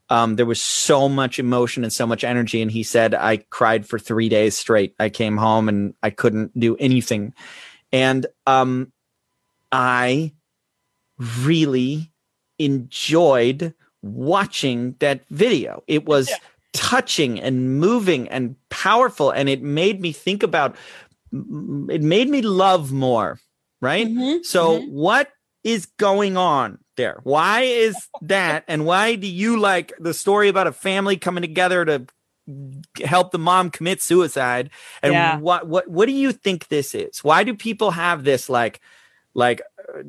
Um, 0.08 0.36
there 0.36 0.44
was 0.46 0.60
so 0.62 1.08
much 1.08 1.38
emotion 1.38 1.84
and 1.84 1.92
so 1.92 2.06
much 2.06 2.22
energy, 2.24 2.60
and 2.60 2.70
he 2.70 2.82
said, 2.82 3.14
"I 3.14 3.38
cried 3.48 3.86
for 3.86 3.98
three 3.98 4.28
days 4.28 4.56
straight. 4.56 4.94
I 5.00 5.08
came 5.08 5.36
home 5.38 5.68
and 5.68 5.94
I 6.02 6.10
couldn't 6.10 6.58
do 6.58 6.76
anything." 6.76 7.32
And 7.92 8.26
um, 8.46 8.92
I 9.70 10.32
really 11.18 12.10
enjoyed 12.58 13.74
watching 14.02 14.96
that 14.98 15.20
video. 15.30 15.82
It 15.86 16.04
was 16.04 16.28
Yeah. 16.28 16.36
touching 16.72 17.40
and 17.40 17.78
moving 17.78 18.28
and 18.28 18.56
powerful, 18.68 19.30
and 19.30 19.48
it 19.48 19.62
made 19.62 20.00
me 20.00 20.12
think 20.12 20.42
about. 20.42 20.76
It 21.32 22.02
made 22.02 22.28
me 22.28 22.42
love 22.42 22.92
more, 22.92 23.38
right? 23.80 24.06
Mhm, 24.06 24.44
So 24.44 24.80
mhm. 24.80 24.88
what 24.88 25.30
is 25.64 25.86
going 25.98 26.36
on 26.36 26.78
there? 26.96 27.20
Why 27.22 27.62
is 27.62 27.96
that? 28.22 28.64
And 28.68 28.84
why 28.84 29.14
do 29.14 29.26
you 29.26 29.58
like 29.58 29.92
the 29.98 30.12
story 30.14 30.48
about 30.48 30.66
a 30.66 30.72
family 30.72 31.16
coming 31.16 31.42
together 31.42 31.84
to 31.84 32.06
help 33.04 33.30
the 33.30 33.38
mom 33.38 33.70
commit 33.70 34.02
suicide? 34.02 34.70
And 35.02 35.12
Yeah. 35.14 35.36
what 35.38 35.66
what 35.68 35.88
what 35.88 36.06
do 36.06 36.12
you 36.12 36.32
think 36.32 36.68
this 36.68 36.94
is? 36.94 37.24
Why 37.24 37.44
do 37.44 37.54
people 37.54 37.92
have 37.92 38.24
this 38.24 38.48
like 38.48 38.80
like 39.34 39.62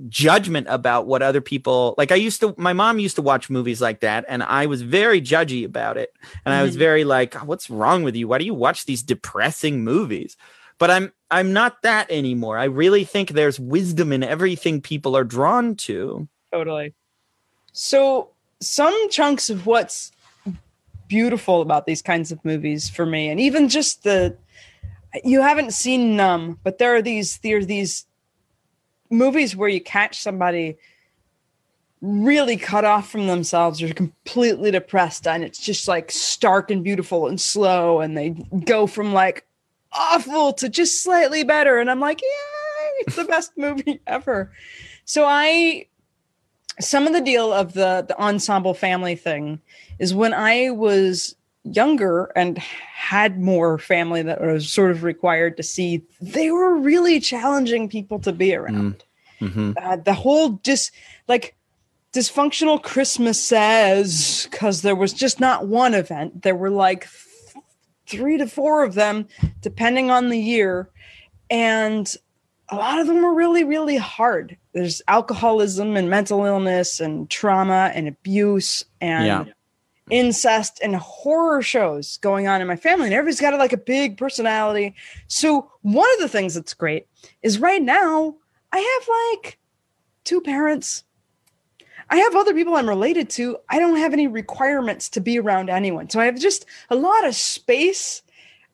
judgment 0.09 0.67
about 0.69 1.07
what 1.07 1.21
other 1.21 1.41
people 1.41 1.95
like 1.97 2.11
I 2.11 2.15
used 2.15 2.41
to 2.41 2.53
my 2.57 2.73
mom 2.73 2.99
used 2.99 3.15
to 3.15 3.21
watch 3.21 3.49
movies 3.49 3.81
like 3.81 4.01
that 4.01 4.25
and 4.27 4.43
I 4.43 4.65
was 4.65 4.81
very 4.81 5.21
judgy 5.21 5.65
about 5.65 5.97
it. 5.97 6.11
And 6.45 6.53
I 6.53 6.63
was 6.63 6.75
Mhm. 6.75 6.79
very 6.79 7.03
like 7.05 7.33
what's 7.45 7.69
wrong 7.69 8.03
with 8.03 8.15
you? 8.15 8.27
Why 8.27 8.37
do 8.37 8.45
you 8.45 8.53
watch 8.53 8.85
these 8.85 9.03
depressing 9.03 9.83
movies? 9.83 10.35
But 10.77 10.91
I'm 10.91 11.11
I'm 11.31 11.53
not 11.53 11.81
that 11.83 12.11
anymore. 12.11 12.57
I 12.57 12.65
really 12.65 13.03
think 13.03 13.29
there's 13.29 13.59
wisdom 13.59 14.11
in 14.11 14.23
everything 14.23 14.81
people 14.81 15.15
are 15.15 15.23
drawn 15.23 15.75
to. 15.77 16.27
Totally. 16.51 16.93
So 17.71 18.29
some 18.59 19.09
chunks 19.09 19.49
of 19.49 19.65
what's 19.65 20.11
beautiful 21.07 21.61
about 21.61 21.85
these 21.85 22.01
kinds 22.01 22.31
of 22.31 22.43
movies 22.45 22.89
for 22.89 23.05
me, 23.05 23.29
and 23.29 23.39
even 23.39 23.69
just 23.69 24.03
the 24.03 24.37
you 25.23 25.41
haven't 25.41 25.73
seen 25.73 26.15
Numb, 26.15 26.59
but 26.63 26.77
there 26.77 26.95
are 26.95 27.01
these 27.01 27.37
there 27.39 27.57
are 27.57 27.65
these 27.65 28.05
movies 29.09 29.55
where 29.55 29.69
you 29.69 29.81
catch 29.81 30.21
somebody 30.21 30.77
really 32.01 32.57
cut 32.57 32.83
off 32.83 33.09
from 33.09 33.27
themselves 33.27 33.81
or 33.81 33.93
completely 33.93 34.71
depressed 34.71 35.25
and 35.25 35.41
it's 35.41 35.59
just 35.59 35.87
like 35.87 36.11
stark 36.11 36.69
and 36.69 36.83
beautiful 36.83 37.27
and 37.27 37.39
slow 37.39 38.01
and 38.01 38.17
they 38.17 38.31
go 38.65 38.85
from 38.85 39.13
like 39.13 39.45
awful 39.93 40.53
to 40.53 40.69
just 40.69 41.03
slightly 41.03 41.43
better 41.43 41.77
and 41.77 41.89
i'm 41.89 41.99
like 41.99 42.21
yeah 42.21 42.89
it's 42.99 43.15
the 43.15 43.25
best 43.25 43.51
movie 43.57 43.99
ever 44.07 44.51
so 45.05 45.25
i 45.25 45.85
some 46.79 47.05
of 47.07 47.13
the 47.13 47.21
deal 47.21 47.53
of 47.53 47.73
the 47.73 48.05
the 48.07 48.19
ensemble 48.19 48.73
family 48.73 49.15
thing 49.15 49.59
is 49.99 50.13
when 50.13 50.33
I 50.33 50.71
was 50.71 51.35
younger 51.63 52.31
and 52.35 52.57
had 52.57 53.39
more 53.39 53.77
family 53.77 54.21
that 54.23 54.41
was 54.41 54.71
sort 54.71 54.91
of 54.91 55.03
required 55.03 55.55
to 55.57 55.63
see, 55.63 56.03
they 56.19 56.51
were 56.51 56.75
really 56.75 57.19
challenging 57.19 57.87
people 57.87 58.19
to 58.19 58.33
be 58.33 58.53
around. 58.55 59.03
Mhm. 59.39 59.75
Uh, 59.81 59.97
the 59.97 60.13
whole 60.13 60.59
just 60.63 60.91
like 61.27 61.55
dysfunctional 62.11 62.81
Christmas 62.81 63.41
says 63.41 64.47
because 64.51 64.81
there 64.81 64.95
was 64.95 65.13
just 65.13 65.39
not 65.39 65.67
one 65.67 65.93
event. 65.93 66.41
There 66.41 66.55
were 66.55 66.69
like 66.69 67.05
three 68.07 68.37
to 68.37 68.47
four 68.47 68.83
of 68.83 68.93
them, 68.93 69.27
depending 69.61 70.11
on 70.11 70.29
the 70.29 70.39
year, 70.39 70.89
and 71.49 72.15
a 72.69 72.75
lot 72.75 72.99
of 72.99 73.07
them 73.07 73.21
were 73.21 73.33
really, 73.33 73.63
really 73.63 73.97
hard. 73.97 74.57
There's 74.73 75.01
alcoholism 75.07 75.95
and 75.95 76.09
mental 76.09 76.45
illness 76.45 76.99
and 76.99 77.29
trauma 77.29 77.91
and 77.93 78.07
abuse 78.07 78.85
and 78.99 79.25
Yeah. 79.47 79.53
incest 80.09 80.79
and 80.81 80.95
horror 80.95 81.61
shows 81.61 82.17
going 82.17 82.47
on 82.47 82.61
in 82.61 82.67
my 82.67 82.75
family. 82.75 83.05
And 83.05 83.13
everybody's 83.13 83.39
got 83.41 83.57
like 83.59 83.73
a 83.73 83.77
big 83.77 84.17
personality. 84.17 84.95
So 85.27 85.71
one 85.81 86.09
of 86.15 86.19
the 86.19 86.29
things 86.29 86.55
that's 86.55 86.73
great 86.73 87.07
is 87.41 87.59
right 87.59 87.81
now 87.81 88.35
I 88.71 88.79
have 88.79 89.43
like 89.43 89.59
two 90.23 90.41
parents. 90.41 91.03
I 92.09 92.17
have 92.17 92.35
other 92.35 92.53
people 92.53 92.75
I'm 92.75 92.89
related 92.89 93.29
to. 93.31 93.57
I 93.69 93.79
don't 93.79 93.97
have 93.97 94.13
any 94.13 94.27
requirements 94.27 95.09
to 95.09 95.21
be 95.21 95.39
around 95.39 95.69
anyone. 95.69 96.09
So 96.09 96.19
I 96.19 96.25
have 96.25 96.39
just 96.39 96.65
a 96.89 96.95
lot 96.95 97.25
of 97.25 97.35
space 97.35 98.21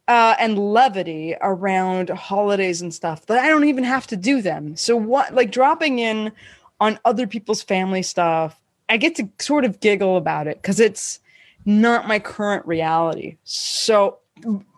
uh, 0.08 0.36
and 0.40 0.58
levity 0.58 1.36
around 1.42 2.10
holidays 2.10 2.82
and 2.82 2.94
stuff 2.94 3.28
that 3.28 3.44
I 3.44 3.48
don't 3.48 3.66
even 3.66 3.84
have 3.84 4.08
to 4.08 4.18
do 4.18 4.42
them. 4.42 4.76
So 4.76 4.96
what 4.96 5.34
like 5.36 5.52
dropping 5.52 6.00
in 6.00 6.32
on 6.80 7.00
other 7.06 7.28
people's 7.28 7.62
family 7.62 8.02
stuff, 8.02 8.60
I 8.90 8.98
get 8.98 9.16
to 9.16 9.30
sort 9.40 9.66
of 9.66 9.80
giggle 9.80 10.18
about 10.18 10.48
it 10.48 10.62
because 10.62 10.80
it's 10.80 11.20
not 11.66 12.08
my 12.08 12.18
current 12.18 12.66
reality. 12.66 13.38
So 13.44 14.18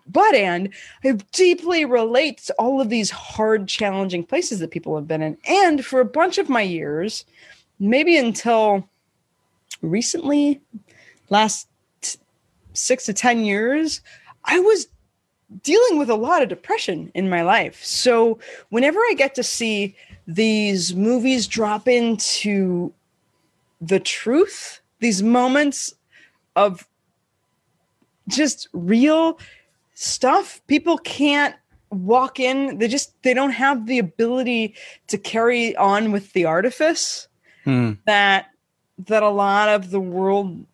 but 0.08 0.36
and 0.36 0.70
I 1.03 1.13
deeply 1.31 1.86
relate 1.86 2.39
to 2.39 2.53
all 2.60 2.81
of 2.81 2.89
these 2.89 3.10
hard, 3.10 3.67
challenging 3.67 4.25
places 4.25 4.60
that 4.60 4.72
people 4.72 4.96
have 4.96 5.08
been 5.08 5.22
in. 5.22 5.38
And 5.48 5.86
for 5.86 6.00
a 6.00 6.05
bunch 6.05 6.38
of 6.38 6.50
my 6.50 6.62
years, 6.62 7.25
maybe 7.82 8.16
until 8.16 8.88
recently, 9.82 10.62
last 11.30 11.68
six 12.74 13.06
to 13.06 13.14
10 13.14 13.44
years, 13.44 14.02
I 14.46 14.60
was 14.60 14.88
dealing 15.64 15.98
with 15.98 16.10
a 16.10 16.16
lot 16.16 16.42
of 16.42 16.48
depression 16.48 17.12
in 17.14 17.30
my 17.30 17.42
life. 17.42 17.84
So 17.84 18.40
whenever 18.70 19.00
I 19.00 19.16
get 19.18 19.36
to 19.36 19.44
see 19.44 19.96
these 20.28 20.96
movies 20.96 21.48
drop 21.48 21.88
into 21.88 22.94
the 23.82 24.00
truth, 24.00 24.80
these 25.00 25.22
moments 25.22 25.94
of 26.56 26.88
just 28.30 28.68
real 28.72 29.40
stuff, 29.96 30.62
people 30.68 30.98
can't 31.00 31.56
walk 31.90 32.40
in. 32.40 32.78
They 32.78 32.88
just 32.88 33.22
they 33.24 33.34
don't 33.34 33.52
have 33.52 33.88
the 33.88 34.00
ability 34.00 34.76
to 35.08 35.18
carry 35.18 35.76
on 35.76 36.12
with 36.12 36.32
the 36.34 36.46
artifice 36.46 37.28
Hmm. 37.63 37.94
that 38.06 38.48
that 39.08 39.24
a 39.24 39.30
lot 39.30 39.70
of 39.70 39.91
the 39.91 40.00
world 40.00 40.65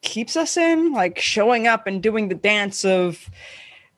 keeps 0.00 0.36
us 0.36 0.56
in, 0.56 0.92
like 0.92 1.18
showing 1.18 1.66
up 1.66 1.86
and 1.86 2.02
doing 2.02 2.28
the 2.28 2.34
dance 2.34 2.84
of 2.84 3.28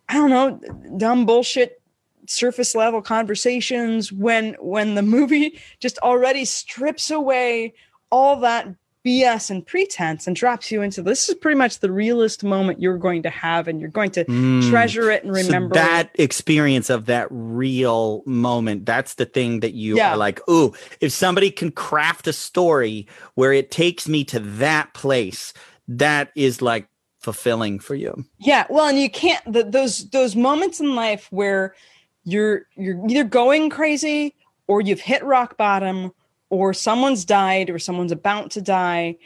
I 0.09 0.15
don't 0.15 0.31
know, 0.31 0.61
dumb 0.97 1.25
bullshit 1.25 1.81
surface 2.27 2.75
level 2.75 3.03
conversations 3.03 4.13
when 4.13 4.55
when 4.61 4.95
the 4.95 5.03
movie 5.03 5.59
just 5.81 5.99
already 5.99 6.45
strips 6.45 7.11
away 7.11 7.75
all 8.11 8.41
that 8.41 8.69
BS 9.05 9.51
and 9.51 9.67
pretense 9.67 10.27
and 10.27 10.37
drops 10.37 10.71
you 10.71 10.83
into 10.83 11.03
this 11.03 11.29
is 11.29 11.35
pretty 11.37 11.57
much 11.57 11.79
the 11.79 11.91
realest 11.91 12.45
moment 12.45 12.81
you're 12.83 12.99
going 12.99 13.23
to 13.23 13.31
have 13.31 13.67
and 13.67 13.81
you're 13.81 13.89
going 13.91 14.11
to 14.13 14.25
Mm. 14.27 14.69
treasure 14.69 15.11
it 15.11 15.25
and 15.25 15.35
So 15.35 15.43
remember 15.45 15.75
that 15.75 16.11
experience 16.17 16.91
of 16.91 17.07
that 17.07 17.29
real 17.31 18.23
moment. 18.27 18.85
That's 18.87 19.15
the 19.15 19.25
thing 19.25 19.61
that 19.61 19.73
you 19.73 19.97
Yeah. 19.97 20.13
are 20.13 20.17
like, 20.17 20.47
ooh, 20.51 20.75
if 21.01 21.13
somebody 21.13 21.51
can 21.51 21.71
craft 21.71 22.27
a 22.27 22.33
story 22.33 23.07
where 23.35 23.53
it 23.53 23.71
takes 23.71 24.07
me 24.07 24.23
to 24.25 24.39
that 24.41 24.93
place, 24.93 25.53
that 25.89 26.31
is 26.37 26.61
like 26.61 26.87
fulfilling 27.21 27.79
for 27.79 27.95
you. 27.95 28.25
Yeah, 28.39 28.67
well, 28.71 28.87
and 28.89 28.99
you 28.99 29.11
can't 29.11 29.43
the, 29.51 29.65
those 29.65 30.09
those 30.11 30.37
moments 30.37 30.79
in 30.81 30.95
life 30.95 31.27
where 31.31 31.75
you're 32.25 32.67
you're 32.77 33.01
either 33.09 33.25
going 33.25 33.71
crazy 33.71 34.35
or 34.67 34.81
you've 34.81 35.01
hit 35.01 35.25
rock 35.25 35.57
bottom 35.57 36.13
or 36.51 36.75
someone's 36.75 37.25
died 37.25 37.71
or 37.71 37.79
someone's 37.79 38.13
about 38.13 38.51
to 38.51 38.61
die. 38.61 39.17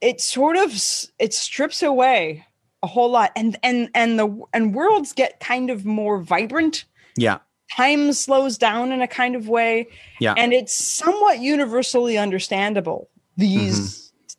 It 0.00 0.20
sort 0.20 0.56
of 0.56 0.70
it 1.18 1.34
strips 1.34 1.82
away 1.82 2.46
a 2.82 2.86
whole 2.86 3.10
lot, 3.10 3.32
and 3.34 3.56
and 3.62 3.88
and 3.94 4.18
the 4.18 4.42
and 4.52 4.74
worlds 4.74 5.12
get 5.12 5.40
kind 5.40 5.70
of 5.70 5.84
more 5.84 6.20
vibrant. 6.20 6.84
Yeah. 7.16 7.38
Time 7.74 8.12
slows 8.12 8.58
down 8.58 8.92
in 8.92 9.00
a 9.00 9.08
kind 9.08 9.34
of 9.34 9.48
way, 9.48 9.88
Yeah. 10.20 10.34
and 10.36 10.52
it's 10.52 10.74
somewhat 10.74 11.40
universally 11.40 12.18
understandable. 12.18 13.08
These 13.36 13.80
mm-hmm. 13.80 14.38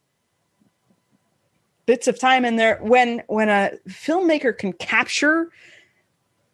bits 1.87 2.07
of 2.07 2.19
time 2.19 2.45
in 2.45 2.55
there 2.55 2.77
when 2.81 3.23
when 3.27 3.49
a 3.49 3.71
filmmaker 3.89 4.55
can 4.55 4.73
capture 4.73 5.49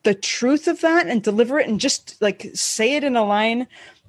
the 0.03 0.15
truth 0.15 0.67
of 0.67 0.81
that 0.81 1.07
and 1.07 1.21
deliver 1.21 1.59
it 1.59 1.67
and 1.67 1.79
just 1.79 2.19
like 2.21 2.49
say 2.53 2.95
it 2.95 3.03
in 3.03 3.15
a 3.15 3.23
line 3.23 3.67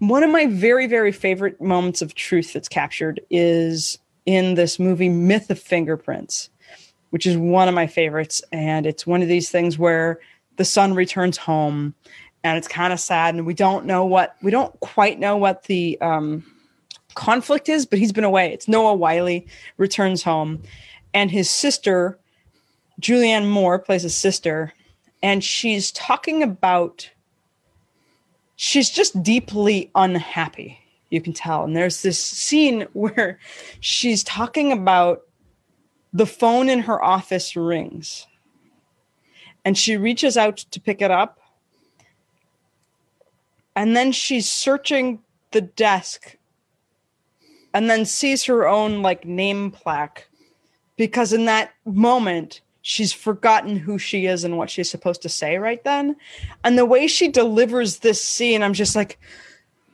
one 0.08 0.22
of 0.22 0.30
my 0.30 0.46
very 0.46 0.86
very 0.86 1.12
favorite 1.12 1.60
moments 1.60 2.02
of 2.02 2.14
truth 2.14 2.52
that's 2.52 2.68
captured 2.68 3.20
is 3.30 3.98
in 4.26 4.54
this 4.54 4.78
movie 4.78 5.08
myth 5.08 5.50
of 5.50 5.58
fingerprints 5.58 6.50
which 7.12 7.26
is 7.26 7.36
one 7.36 7.68
of 7.68 7.74
my 7.74 7.86
favorites. 7.86 8.42
And 8.52 8.86
it's 8.86 9.06
one 9.06 9.20
of 9.20 9.28
these 9.28 9.50
things 9.50 9.78
where 9.78 10.18
the 10.56 10.64
son 10.64 10.94
returns 10.94 11.36
home 11.36 11.94
and 12.42 12.56
it's 12.56 12.66
kind 12.66 12.90
of 12.90 12.98
sad. 12.98 13.34
And 13.34 13.46
we 13.46 13.52
don't 13.52 13.84
know 13.84 14.06
what 14.06 14.34
we 14.42 14.50
don't 14.50 14.78
quite 14.80 15.20
know 15.20 15.36
what 15.36 15.64
the 15.64 16.00
um, 16.00 16.42
conflict 17.14 17.68
is 17.68 17.84
but 17.84 17.98
he's 17.98 18.12
been 18.12 18.24
away. 18.24 18.52
It's 18.52 18.66
noah 18.66 18.94
Wyle 18.94 19.40
returns 19.76 20.22
home 20.22 20.62
and 21.12 21.30
his 21.30 21.50
sister 21.50 22.18
julianne 23.00 23.48
moore 23.48 23.78
plays 23.78 24.02
his 24.02 24.16
sister 24.16 24.72
and 25.22 25.44
she's 25.44 25.92
talking 25.92 26.42
about 26.42 27.10
she's 28.56 28.90
just 28.90 29.22
deeply 29.22 29.90
unhappy 29.94 30.78
you 31.12 31.20
can 31.20 31.34
tell. 31.34 31.64
And 31.64 31.76
there's 31.76 32.02
this 32.02 32.18
scene 32.18 32.86
where 32.92 33.38
she's 33.80 34.24
talking 34.24 34.72
about 34.72 35.22
the 36.12 36.26
phone 36.26 36.68
in 36.68 36.80
her 36.80 37.02
office 37.02 37.54
rings. 37.54 38.26
And 39.64 39.78
she 39.78 39.96
reaches 39.96 40.36
out 40.36 40.56
to 40.56 40.80
pick 40.80 41.00
it 41.00 41.10
up. 41.10 41.38
And 43.76 43.96
then 43.96 44.12
she's 44.12 44.50
searching 44.50 45.20
the 45.52 45.60
desk 45.60 46.36
and 47.72 47.88
then 47.88 48.04
sees 48.04 48.44
her 48.44 48.66
own 48.68 49.02
like 49.02 49.24
name 49.24 49.70
plaque. 49.70 50.28
Because 50.96 51.32
in 51.32 51.46
that 51.46 51.72
moment 51.84 52.60
she's 52.82 53.12
forgotten 53.12 53.76
who 53.76 53.98
she 53.98 54.26
is 54.26 54.44
and 54.44 54.58
what 54.58 54.68
she's 54.68 54.90
supposed 54.90 55.22
to 55.22 55.28
say 55.28 55.56
right 55.56 55.82
then. 55.84 56.16
And 56.64 56.76
the 56.76 56.84
way 56.84 57.06
she 57.06 57.28
delivers 57.28 57.98
this 57.98 58.22
scene 58.22 58.62
i'm 58.62 58.74
just 58.74 58.94
like 58.96 59.18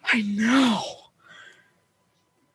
i 0.04 0.22
know. 0.22 0.82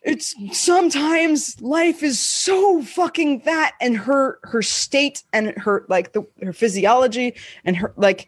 It's 0.06 0.36
sometimes 0.52 1.62
life 1.62 2.04
is 2.04 2.20
so 2.20 2.82
fucking 2.82 3.44
that 3.46 3.76
and 3.80 3.96
her 3.96 4.38
her 4.44 4.62
state 4.62 5.24
and 5.32 5.58
her 5.58 5.86
like 5.88 6.12
the 6.12 6.24
her 6.42 6.52
physiology 6.52 7.36
and 7.64 7.78
her 7.78 7.94
like 7.96 8.28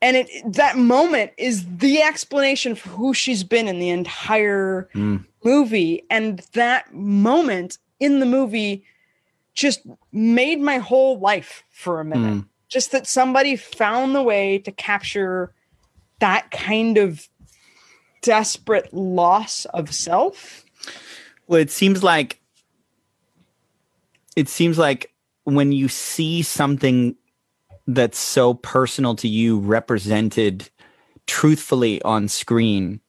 and 0.00 0.16
it 0.16 0.28
that 0.50 0.78
moment 0.78 1.32
is 1.36 1.66
the 1.76 2.00
explanation 2.00 2.74
for 2.76 2.88
who 2.90 3.12
she's 3.12 3.44
been 3.44 3.68
in 3.68 3.78
the 3.78 3.90
entire 3.90 4.88
Mm. 4.94 5.26
movie. 5.44 6.02
And 6.08 6.38
that 6.54 6.94
moment 6.94 7.76
in 8.00 8.20
the 8.20 8.26
movie 8.26 8.84
just 9.54 9.80
made 10.12 10.60
my 10.60 10.78
whole 10.78 11.18
life 11.18 11.62
for 11.70 12.00
a 12.00 12.04
minute 12.04 12.34
Mm. 12.34 12.48
just 12.68 12.92
that 12.92 13.06
somebody 13.06 13.56
found 13.56 14.14
the 14.14 14.22
way 14.22 14.58
to 14.58 14.72
capture 14.72 15.52
that 16.20 16.50
kind 16.50 16.98
of 16.98 17.28
desperate 18.22 18.92
loss 18.92 19.64
of 19.66 19.94
self 19.94 20.64
Well, 21.46 21.60
it 21.60 21.70
seems 21.70 22.02
like 22.02 22.40
it 24.36 24.48
seems 24.48 24.78
like 24.78 25.12
when 25.44 25.72
you 25.72 25.88
see 25.88 26.42
something 26.42 27.14
that's 27.86 28.18
so 28.18 28.54
personal 28.54 29.14
to 29.16 29.28
you 29.28 29.58
represented 29.58 30.70
truthfully 31.26 32.02
on 32.02 32.28
screen 32.28 33.00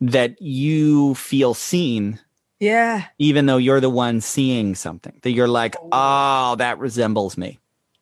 that 0.00 0.40
you 0.40 1.14
feel 1.14 1.54
seen 1.54 2.18
yeah. 2.60 3.04
Even 3.18 3.46
though 3.46 3.56
you're 3.56 3.80
the 3.80 3.90
one 3.90 4.20
seeing 4.20 4.74
something 4.74 5.18
that 5.22 5.30
you're 5.32 5.48
like 5.48 5.76
oh. 5.92 6.56
That 6.56 6.78
resembles 6.78 7.36
me. 7.36 7.58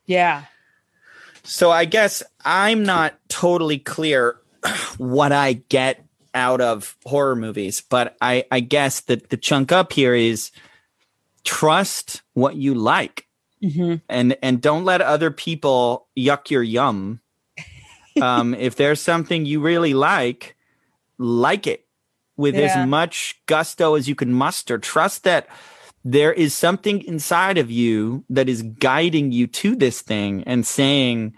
Yeah. 0.07 0.45
So 1.42 1.71
i 1.71 1.85
guess 1.85 2.23
i'm 2.45 2.83
not 2.85 3.14
totally 3.29 3.79
clear 3.79 4.37
what 4.99 5.31
i 5.33 5.55
get 5.69 6.05
out 6.35 6.61
of 6.61 6.97
horror 7.07 7.37
movies 7.37 7.81
but 7.88 8.16
i 8.21 8.45
i 8.51 8.59
guess 8.61 9.01
that 9.03 9.31
the 9.31 9.37
chunk 9.37 9.71
up 9.73 9.92
here 9.92 10.14
is 10.14 10.51
trust 11.45 12.23
what 12.35 12.57
you 12.57 12.75
like. 12.75 13.27
Mhm. 13.62 14.03
and 14.09 14.37
and 14.42 14.61
don't 14.61 14.85
let 14.85 15.01
other 15.01 15.31
people 15.31 16.09
yuck 16.16 16.51
your 16.51 16.62
yum. 16.62 17.21
Um 18.21 18.55
if 18.55 18.75
there's 18.77 19.01
something 19.01 19.47
you 19.47 19.61
really 19.61 19.95
like 19.95 20.57
like 21.19 21.66
it 21.66 21.86
with 22.37 22.55
Yeah. 22.55 22.83
as 22.83 22.87
much 22.88 23.40
gusto 23.46 23.94
as 23.94 24.09
you 24.09 24.14
can 24.14 24.33
muster 24.33 24.79
trust 24.79 25.25
that 25.25 25.49
there 26.05 26.33
is 26.33 26.55
something 26.55 27.03
inside 27.03 27.59
of 27.59 27.70
you 27.70 28.25
that 28.31 28.49
is 28.49 28.62
guiding 28.62 29.33
you 29.33 29.46
to 29.49 29.75
this 29.75 30.01
thing 30.03 30.44
and 30.44 30.66
saying 30.66 31.35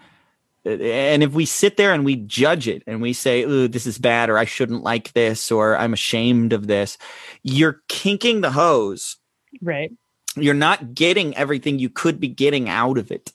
and 0.65 1.23
if 1.23 1.33
we 1.33 1.47
sit 1.47 1.79
there 1.79 1.95
and 1.95 2.05
we 2.05 2.17
judge 2.17 2.69
it 2.69 2.83
and 2.87 3.01
we 3.01 3.13
say 3.15 3.43
ooh 3.45 3.69
this 3.69 3.87
is 3.87 3.97
bad 3.99 4.29
or 4.29 4.37
i 4.37 4.45
shouldn't 4.45 4.83
like 4.83 5.13
this 5.15 5.51
or 5.51 5.77
i'm 5.79 5.95
ashamed 5.95 6.53
of 6.53 6.67
this 6.67 6.99
you're 7.43 7.81
kinking 7.89 8.43
the 8.43 8.51
hose 8.51 9.17
right 9.63 9.93
you're 10.37 10.55
not 10.55 10.95
getting 10.95 11.37
everything 11.37 11.79
you 11.79 11.89
could 11.89 12.21
be 12.21 12.29
getting 12.29 12.69
out 12.69 12.99
of 12.99 13.11
it. 13.11 13.33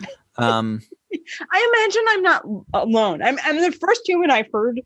Um, 0.36 0.80
I 1.12 1.68
imagine 1.74 2.04
I'm 2.08 2.22
not 2.22 2.44
alone. 2.72 3.20
I'm, 3.20 3.38
I'm 3.44 3.60
the 3.60 3.72
first 3.72 4.02
human 4.06 4.30
I've 4.30 4.46
heard 4.50 4.80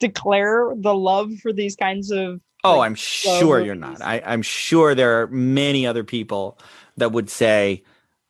declare 0.00 0.72
the 0.76 0.94
love 0.94 1.32
for 1.42 1.52
these 1.52 1.76
kinds 1.76 2.10
of. 2.10 2.40
oh, 2.64 2.78
Like, 2.78 2.86
I'm 2.86 2.94
sure 2.94 3.60
you're 3.60 3.74
movies. 3.74 3.98
not. 4.00 4.02
I, 4.02 4.22
I'm 4.24 4.42
sure 4.42 4.94
there 4.94 5.22
are 5.22 5.26
many 5.28 5.86
other 5.86 6.04
people 6.04 6.58
that 6.96 7.12
would 7.12 7.28
say, 7.30 7.82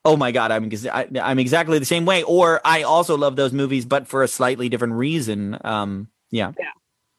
"Oh 0.04 0.16
my 0.16 0.32
God, 0.32 0.50
I'm 0.50 0.64
ex- 0.64 0.86
I, 0.86 1.08
I'm 1.22 1.38
exactly 1.38 1.78
the 1.78 1.84
same 1.84 2.04
way," 2.04 2.22
or 2.22 2.60
"I 2.64 2.82
also 2.82 3.16
love 3.16 3.36
those 3.36 3.52
movies, 3.52 3.84
but 3.84 4.06
for 4.06 4.22
a 4.22 4.28
slightly 4.28 4.68
different 4.68 4.94
reason." 4.94 5.58
Um, 5.64 6.08
yeah, 6.30 6.52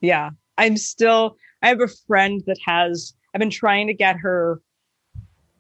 Yeah, 0.02 0.32
I'm 0.58 0.78
still. 0.78 1.38
I 1.62 1.70
have 1.70 1.82
a 1.82 1.88
friend 2.08 2.44
that 2.48 2.58
has. 2.66 3.14
I've 3.34 3.40
been 3.40 3.50
trying 3.50 3.88
to 3.88 3.94
get 3.94 4.18
her 4.18 4.62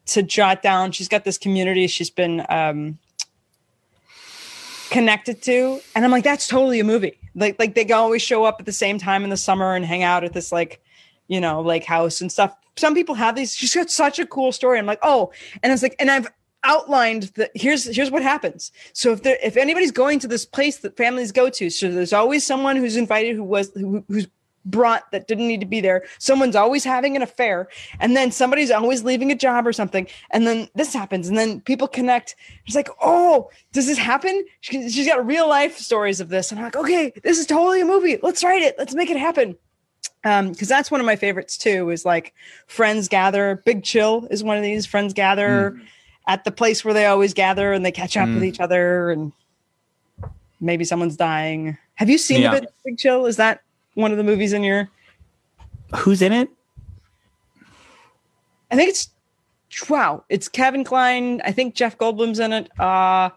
to 0.08 0.24
jot 0.24 0.62
down. 0.62 0.91
She's 0.91 1.08
got 1.08 1.24
this 1.26 1.38
community 1.38 1.88
she's 1.88 2.10
been 2.12 2.45
um, 2.50 3.00
connected 4.91 5.41
to, 5.43 5.82
and 5.95 6.06
I'm 6.06 6.12
like, 6.12 6.24
that's 6.24 6.48
totally 6.48 6.80
a 6.80 6.84
movie. 6.84 7.17
Like, 7.36 7.60
like 7.60 7.76
they 7.76 7.91
always 7.91 8.21
show 8.21 8.45
up 8.45 8.58
at 8.60 8.65
the 8.65 8.71
same 8.71 8.98
time 8.98 9.24
in 9.24 9.30
the 9.30 9.38
summer 9.38 9.76
and 9.76 9.86
hang 9.86 10.04
out 10.04 10.24
at 10.24 10.34
this 10.34 10.52
like, 10.52 10.82
you 11.28 11.39
know, 11.41 11.62
lake 11.62 11.84
house 11.84 12.21
and 12.21 12.32
stuff. 12.32 12.56
Some 12.78 12.93
people 12.95 13.15
have 13.15 13.36
these. 13.36 13.56
She's 13.56 13.76
got 13.76 13.89
such 13.89 14.19
a 14.19 14.26
cool 14.26 14.52
story. 14.52 14.80
I'm 14.80 14.86
like, 14.86 15.00
oh, 15.02 15.32
and 15.63 15.71
it's 15.71 15.84
like, 15.84 15.95
and 16.00 16.12
I've 16.12 16.28
outlined 16.65 17.24
that 17.36 17.52
here's 17.56 17.86
here's 17.95 18.12
what 18.12 18.24
happens. 18.24 18.71
So 18.93 19.12
if 19.12 19.24
there 19.24 19.38
if 19.41 19.56
anybody's 19.56 19.91
going 19.91 20.19
to 20.19 20.28
this 20.28 20.45
place 20.45 20.78
that 20.80 20.98
families 20.98 21.32
go 21.32 21.50
to, 21.50 21.69
so 21.69 21.91
there's 21.91 22.13
always 22.13 22.45
someone 22.45 22.76
who's 22.76 22.98
invited 22.98 23.36
who 23.36 23.43
was 23.43 23.71
who, 23.76 24.04
who's 24.10 24.28
brought 24.65 25.10
that 25.12 25.28
didn't 25.28 25.47
need 25.47 25.60
to 25.60 25.65
be 25.65 25.80
there. 25.80 26.04
Someone's 26.17 26.56
always 26.56 26.84
having 26.84 27.15
an 27.15 27.21
affair, 27.21 27.67
and 27.99 28.15
then 28.17 28.32
somebody's 28.32 28.71
always 28.71 29.04
leaving 29.04 29.32
a 29.32 29.36
job 29.36 29.67
or 29.67 29.73
something, 29.73 30.08
and 30.32 30.47
then 30.47 30.67
this 30.75 30.93
happens, 30.93 31.28
and 31.28 31.38
then 31.38 31.62
people 31.62 31.88
connect. 31.88 32.36
It's 32.65 32.75
like, 32.75 32.89
oh, 33.01 33.49
does 33.73 33.88
this 33.88 33.97
happen? 33.97 34.45
She, 34.62 34.89
she's 34.89 35.08
got 35.08 35.25
real 35.25 35.47
life 35.47 35.78
stories 35.78 36.19
of 36.19 36.30
this, 36.30 36.51
and 36.51 36.60
I'm 36.60 36.65
like, 36.65 36.75
okay, 36.75 37.13
this 37.23 37.38
is 37.38 37.45
totally 37.45 37.82
a 37.82 37.86
movie. 37.86 38.17
Let's 38.21 38.43
write 38.43 38.62
it. 38.63 38.75
Let's 38.78 38.95
make 38.95 39.10
it 39.10 39.17
happen. 39.17 39.56
Um, 40.23 40.51
because 40.51 40.67
that's 40.67 40.89
one 40.89 40.99
of 40.99 41.06
my 41.06 41.15
favorites 41.15 41.56
too. 41.58 41.91
Is 41.91 42.04
like 42.04 42.34
friends 42.65 43.08
gather. 43.08 43.62
Big 43.63 43.84
Chill 43.84 44.28
is 44.32 44.43
one 44.43 44.58
of 44.58 44.63
these. 44.63 44.88
Friends 44.88 45.13
gather 45.13 45.80
at 46.28 46.43
the 46.43 46.51
place 46.51 46.84
where 46.84 46.95
they 46.95 47.06
always 47.06 47.36
gather, 47.36 47.71
and 47.73 47.86
they 47.86 47.91
catch 47.91 48.17
up 48.17 48.28
with 48.28 48.41
Mm. 48.41 48.45
each 48.47 48.60
other, 48.60 49.12
and 49.12 49.32
maybe 50.60 50.84
someone's 50.84 51.15
dying. 51.15 51.78
Have 51.95 52.10
you 52.10 52.17
seen 52.17 52.41
Yeah. 52.41 52.60
the 52.60 52.67
Big 52.84 52.97
Chill? 52.97 53.28
Is 53.28 53.38
that 53.38 53.62
one 53.95 54.12
of 54.12 54.17
the 54.17 54.23
movies 54.23 54.53
in 54.53 54.63
your? 54.63 54.89
who's 55.95 56.21
in 56.21 56.34
it? 56.34 56.49
I 58.71 58.75
think 58.75 58.89
it's 58.89 59.10
wow. 59.89 60.23
It's 60.29 60.47
Kevin 60.47 60.84
Kline. 60.84 61.41
I 61.43 61.51
think 61.51 61.75
Jeff 61.75 61.97
Goldblum's 61.97 62.39
in 62.39 62.53
it. 62.53 62.79
Uh, 62.79 63.29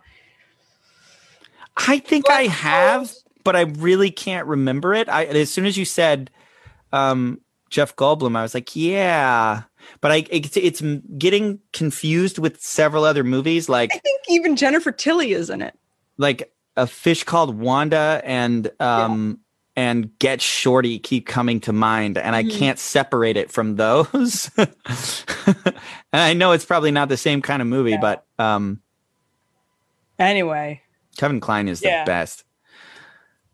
I 1.76 1.98
think 2.00 2.28
I 2.30 2.42
have, 2.42 3.12
but 3.44 3.54
I 3.56 3.62
really 3.62 4.10
can't 4.10 4.46
remember 4.46 4.94
it. 4.94 5.08
I 5.08 5.26
as 5.26 5.50
soon 5.50 5.66
as 5.66 5.76
you 5.76 5.84
said 5.84 6.30
um, 6.92 7.40
Jeff 7.70 7.94
Goldblum, 7.96 8.36
I 8.36 8.42
was 8.42 8.54
like, 8.54 8.74
yeah. 8.74 9.62
But 10.00 10.12
I 10.12 10.26
it's, 10.30 10.56
it's 10.56 10.82
getting 11.18 11.60
confused 11.72 12.38
with 12.38 12.60
several 12.60 13.04
other 13.04 13.24
movies, 13.24 13.68
like 13.68 13.90
I 13.94 13.98
think 13.98 14.22
even 14.28 14.56
Jennifer 14.56 14.92
Tilly 14.92 15.32
is 15.32 15.50
in 15.50 15.62
it. 15.62 15.78
like 16.16 16.52
a 16.76 16.86
fish 16.86 17.24
called 17.24 17.58
Wanda 17.58 18.20
and 18.24 18.70
um 18.80 19.40
and 19.78 20.18
Get 20.18 20.42
Shorty 20.42 20.98
keep 20.98 21.24
coming 21.28 21.60
to 21.60 21.72
mind, 21.72 22.18
and 22.18 22.34
I 22.34 22.42
Mhm. 22.42 22.58
can't 22.58 22.78
separate 22.80 23.36
it 23.36 23.48
from 23.52 23.76
those. 23.76 24.50
and 24.56 24.66
I 26.12 26.34
know 26.34 26.50
it's 26.50 26.64
probably 26.64 26.90
not 26.90 27.08
the 27.08 27.16
same 27.16 27.40
kind 27.42 27.62
of 27.62 27.68
movie, 27.68 27.92
Yeah. 27.92 28.00
but 28.00 28.24
um 28.40 28.80
Anyway, 30.18 30.82
Kevin 31.16 31.38
Kline 31.38 31.68
is 31.68 31.80
Yeah. 31.80 32.02
the 32.02 32.08
best. 32.08 32.42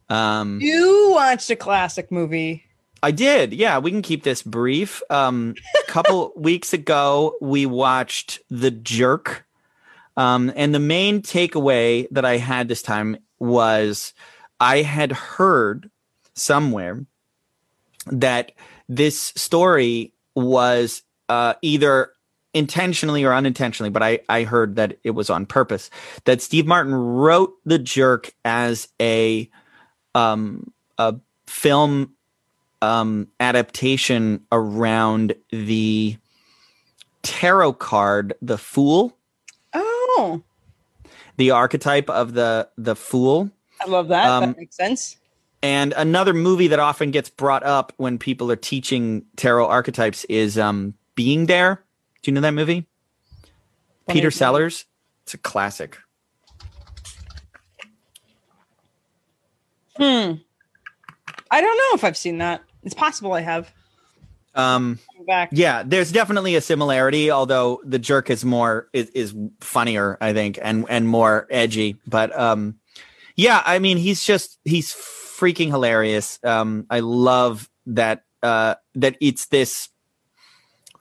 Um 0.09 0.61
you 0.63 1.11
watched 1.15 1.51
a 1.51 1.57
classic 1.57 2.11
movie. 2.11 2.65
I 3.03 3.11
did. 3.11 3.53
Yeah, 3.53 3.79
we 3.79 3.91
can 3.91 4.01
keep 4.01 4.23
this 4.23 4.43
brief. 4.43 5.03
Um, 5.11 5.55
a 5.87 5.91
couple 5.91 6.33
weeks 6.37 6.73
ago, 6.73 7.35
we 7.43 7.67
watched 7.67 8.41
The 8.49 8.71
Jerk. 8.71 9.45
Um, 10.17 10.51
and 10.57 10.75
the 10.75 10.79
main 10.81 11.21
takeaway 11.21 12.07
that 12.13 12.25
I 12.25 12.39
had 12.39 12.69
this 12.69 12.81
time 12.81 13.19
was 13.39 14.15
I 14.59 14.81
had 14.81 15.13
heard 15.13 15.91
somewhere 16.35 17.05
that 18.07 18.53
this 18.89 19.33
story 19.37 20.13
was 20.35 21.03
uh, 21.29 21.55
either 21.63 22.11
intentionally 22.53 23.25
or 23.25 23.35
unintentionally, 23.35 23.91
but 23.91 24.03
I, 24.03 24.21
I 24.29 24.45
heard 24.45 24.77
that 24.77 24.99
it 25.03 25.11
was 25.11 25.31
on 25.31 25.47
purpose. 25.47 25.91
That 26.25 26.41
Steve 26.41 26.67
Martin 26.67 26.95
wrote 26.95 27.55
The 27.65 27.79
Jerk 27.79 28.33
as 28.45 28.89
a 29.01 29.51
um, 30.15 30.73
a 30.99 31.17
film 31.47 32.13
um, 32.81 33.29
adaptation 33.41 34.45
around 34.53 35.35
the 35.51 36.17
tarot 37.23 37.73
card, 37.75 38.35
the 38.41 38.59
Fool, 38.59 39.17
Oh, 39.73 40.43
the 41.37 41.51
archetype 41.51 42.09
of 42.09 42.35
the 42.35 42.69
the 42.79 42.95
Fool. 42.95 43.51
I 43.81 43.87
love 43.87 44.09
that. 44.09 44.27
Um, 44.27 44.51
that 44.51 44.57
makes 44.59 44.77
sense. 44.77 45.17
And 45.65 45.95
another 45.97 46.35
movie 46.35 46.69
that 46.69 46.79
often 46.79 47.11
gets 47.11 47.31
brought 47.31 47.63
up 47.63 47.95
when 47.97 48.19
people 48.19 48.53
are 48.53 48.57
teaching 48.57 49.25
tarot 49.37 49.67
archetypes 49.67 50.25
is 50.25 50.59
um, 50.59 50.93
Being 51.15 51.47
There. 51.47 51.83
Do 52.21 52.31
you 52.31 52.35
know 52.35 52.43
that 52.43 52.51
movie? 52.51 52.87
Peter 54.11 54.31
Sellers. 54.31 54.85
It's 55.23 55.33
a 55.33 55.39
classic. 55.39 55.97
Hmm. 59.97 60.33
I 61.51 61.63
don't 61.63 61.79
know 61.79 61.95
if 61.95 62.05
I've 62.05 62.19
seen 62.19 62.37
that. 62.39 62.61
It's 62.83 62.95
possible 62.95 63.33
I 63.33 63.41
have. 63.41 63.73
Um, 64.55 64.99
Back. 65.27 65.49
yeah, 65.53 65.83
there's 65.83 66.13
definitely 66.13 66.57
a 66.57 66.61
similarity, 66.61 67.31
although 67.31 67.81
the 67.87 67.99
jerk 67.99 68.29
is 68.29 68.45
more 68.45 68.91
is, 68.93 69.09
is 69.15 69.35
funnier, 69.61 70.19
I 70.21 70.35
think, 70.35 70.59
and 70.61 70.85
and 70.91 71.09
more 71.09 71.47
edgy. 71.49 71.97
But 72.07 72.39
um, 72.39 72.75
yeah, 73.35 73.63
I 73.65 73.79
mean, 73.79 73.97
he's 73.97 74.23
just 74.23 74.59
he's 74.67 74.93
freaking 75.45 75.69
hilarious. 75.69 76.39
Um, 76.43 76.87
I 76.89 77.01
love 77.01 77.69
that 77.87 78.25
uh, 78.43 78.77
that 78.95 79.17
it's 79.21 79.47
this 79.47 79.91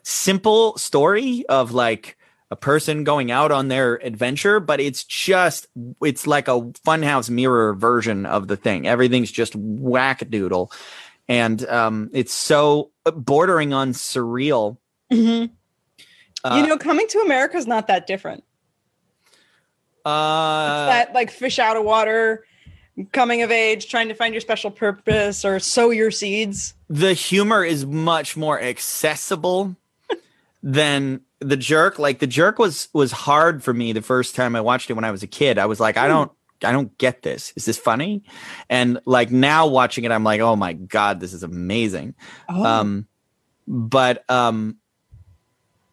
simple 0.04 0.78
story 0.78 1.46
of 1.48 1.72
like 1.72 2.18
a 2.52 2.56
person 2.56 3.04
going 3.04 3.32
out 3.32 3.52
on 3.52 3.70
their 3.70 3.96
adventure, 4.06 4.60
but 4.60 4.80
it's 4.82 5.04
just 5.06 5.68
it's 6.02 6.28
like 6.28 6.48
a 6.50 6.60
funhouse 6.86 7.30
mirror 7.30 7.74
version 7.74 8.26
of 8.26 8.48
the 8.48 8.58
thing. 8.58 8.86
Everything's 8.86 9.32
just 9.32 9.54
wackadoodle, 9.58 10.72
and 11.30 11.66
um, 11.68 12.10
it's 12.14 12.34
so 12.34 12.92
bordering 13.16 13.74
on 13.74 13.94
surreal. 13.94 14.78
Mhm. 15.12 15.52
Uh, 16.44 16.60
you 16.62 16.68
know, 16.68 16.78
coming 16.78 17.08
to 17.08 17.20
America 17.20 17.56
is 17.56 17.66
not 17.68 17.88
that 17.88 18.06
different. 18.08 18.44
uh, 20.06 20.86
that 20.88 21.14
like 21.14 21.32
fish 21.32 21.60
out 21.60 21.78
of 21.78 21.86
water, 21.86 22.46
coming 23.12 23.42
of 23.42 23.52
age, 23.52 23.90
trying 23.90 24.08
to 24.10 24.14
find 24.14 24.34
your 24.34 24.42
special 24.42 24.72
purpose 24.72 25.44
or 25.46 25.60
sow 25.60 25.90
your 25.90 26.12
seeds. 26.12 26.74
the 26.90 27.14
humor 27.14 27.64
is 27.64 27.86
much 27.86 28.38
more 28.38 28.62
accessible 28.62 29.76
than 30.64 31.22
the 31.40 31.58
jerk. 31.58 31.98
Like 32.00 32.20
the 32.20 32.28
jerk 32.28 32.60
was 32.60 32.90
was 32.94 33.12
hard 33.12 33.64
for 33.64 33.74
me 33.74 33.94
the 33.94 34.02
first 34.02 34.36
time 34.36 34.56
i 34.56 34.62
watched 34.62 34.90
it 34.90 34.94
when 34.94 35.04
i 35.04 35.12
was 35.12 35.24
a 35.24 35.28
kid. 35.28 35.58
I 35.58 35.66
was 35.66 35.80
like 35.80 35.98
i 35.98 36.08
don't 36.08 36.32
i 36.64 36.72
don't 36.72 36.98
get 36.98 37.22
this. 37.24 37.52
Is 37.56 37.66
this 37.66 37.78
funny? 37.78 38.24
And 38.70 39.00
like 39.06 39.32
now 39.32 39.68
watching 39.68 40.04
it 40.06 40.12
i'm 40.12 40.24
like 40.24 40.40
oh 40.42 40.56
my 40.56 40.74
god 40.74 41.20
this 41.20 41.34
is 41.34 41.44
amazing. 41.44 42.16
Oh. 42.48 42.64
um 42.64 43.08
but 43.68 44.24
um 44.30 44.78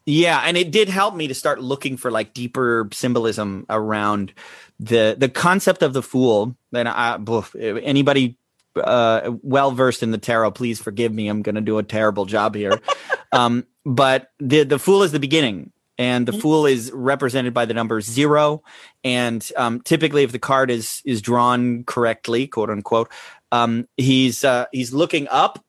yeah 0.07 0.43
and 0.45 0.57
it 0.57 0.71
did 0.71 0.89
help 0.89 1.15
me 1.15 1.29
to 1.29 1.35
start 1.35 1.61
looking 1.63 1.97
for 1.97 2.11
like 2.11 2.35
deeper 2.35 2.89
symbolism 2.93 3.67
around 3.69 4.33
the 4.79 5.15
the 5.19 5.29
concept 5.29 5.83
of 5.83 5.93
the 5.93 6.03
fool 6.03 6.57
and 6.73 6.89
i 6.89 7.17
boof, 7.17 7.55
anybody 7.59 8.37
uh 8.77 9.31
well 9.43 9.73
versed 9.73 10.03
in 10.03 10.11
the 10.11 10.19
tarot 10.19 10.51
please 10.53 10.81
forgive 10.81 11.13
me 11.13 11.29
i'm 11.29 11.43
gonna 11.43 11.61
do 11.61 11.79
a 11.79 11.83
terrible 11.83 12.25
job 12.25 12.55
here 12.55 12.81
um 13.33 13.67
but 13.85 14.31
the 14.39 14.63
the 14.65 14.79
fool 14.79 15.03
is 15.03 15.13
the 15.13 15.21
beginning 15.21 15.73
and 15.99 16.27
the 16.27 16.33
Mhm. 16.33 16.41
fool 16.41 16.67
is 16.67 16.91
represented 16.95 17.53
by 17.53 17.67
the 17.67 17.75
number 17.75 18.01
zero 18.01 18.63
and 19.05 19.51
um 19.57 19.81
typically 19.83 20.23
if 20.23 20.33
the 20.33 20.39
card 20.39 20.71
is 20.71 21.03
is 21.05 21.21
drawn 21.21 21.85
correctly 21.85 22.47
quote 22.47 22.71
unquote 22.71 23.11
um 23.53 23.87
he's 23.97 24.45
uh 24.45 24.67
he's 24.73 24.95
looking 24.95 25.29
up 25.29 25.63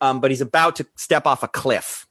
um 0.00 0.20
but 0.20 0.30
he's 0.30 0.40
about 0.42 0.76
to 0.76 0.86
step 0.96 1.26
off 1.26 1.42
a 1.42 1.48
cliff 1.48 2.06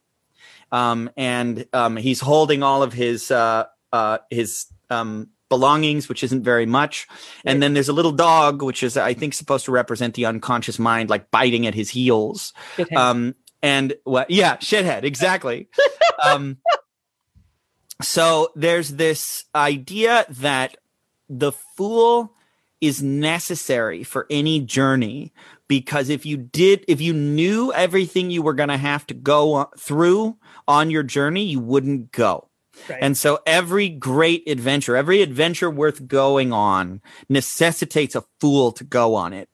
um 0.72 1.10
and 1.16 1.66
um 1.72 1.96
he's 1.96 2.20
holding 2.20 2.62
all 2.62 2.82
of 2.82 2.92
his 2.92 3.30
uh 3.30 3.64
uh 3.92 4.18
his 4.30 4.66
um 4.90 5.28
belongings 5.48 6.08
which 6.08 6.22
isn't 6.22 6.44
very 6.44 6.66
much. 6.66 7.08
And 7.44 7.60
then 7.60 7.74
there's 7.74 7.88
a 7.88 7.92
little 7.92 8.12
dog 8.12 8.62
which 8.62 8.82
is 8.82 8.96
i 8.96 9.14
think 9.14 9.34
supposed 9.34 9.64
to 9.64 9.72
represent 9.72 10.14
the 10.14 10.26
unconscious 10.26 10.78
mind 10.78 11.10
like 11.10 11.30
biting 11.30 11.66
at 11.66 11.74
his 11.74 11.90
heels. 11.90 12.52
Um 12.96 13.34
and 13.62 13.94
what 14.04 14.30
yeah 14.30 14.56
shithead 14.56 15.04
exactly. 15.04 15.68
Um 16.22 16.58
so 18.02 18.50
there's 18.54 18.90
this 18.90 19.44
idea 19.54 20.26
that 20.28 20.76
the 21.28 21.52
fool 21.76 22.34
is 22.80 23.02
necessary 23.02 24.02
for 24.02 24.26
any 24.30 24.60
journey 24.60 25.32
because 25.68 26.08
if 26.08 26.24
you 26.24 26.36
did 26.36 26.84
if 26.88 27.00
you 27.00 27.12
knew 27.12 27.72
everything 27.72 28.30
you 28.30 28.42
were 28.42 28.54
going 28.54 28.70
to 28.70 28.76
have 28.76 29.06
to 29.06 29.14
go 29.14 29.70
through 29.78 30.36
on 30.70 30.90
your 30.90 31.02
journey 31.02 31.44
you 31.44 31.60
wouldn't 31.60 32.12
go 32.12 32.46
Right. 32.88 32.98
and 33.02 33.16
so 33.16 33.40
every 33.46 33.88
great 33.90 34.48
adventure 34.48 34.96
every 34.96 35.20
adventure 35.20 35.68
worth 35.68 36.06
going 36.08 36.52
on 36.52 37.02
necessitates 37.28 38.14
a 38.14 38.24
fool 38.40 38.72
to 38.72 38.84
go 38.84 39.14
on 39.16 39.32
it 39.34 39.48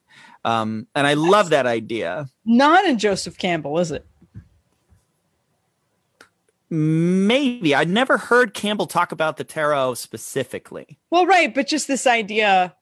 um, 0.45 0.87
and 0.95 1.07
i 1.09 1.15
love 1.15 1.51
that 1.51 1.67
idea 1.67 2.29
not 2.45 2.85
in 2.85 2.99
Joseph 2.99 3.37
Campbell, 3.37 3.79
is 3.81 3.91
it? 3.91 4.07
Maybe 6.69 7.75
I'd 7.75 7.89
never 7.89 8.19
heard 8.19 8.53
Campbell 8.53 8.87
talk 8.87 9.13
about 9.13 9.37
the 9.37 9.45
tarot 9.45 9.95
specifically. 9.95 10.99
Well, 11.11 11.25
right, 11.27 11.55
but 11.55 11.69
just 11.69 11.87
this 11.87 12.07
idea 12.09 12.75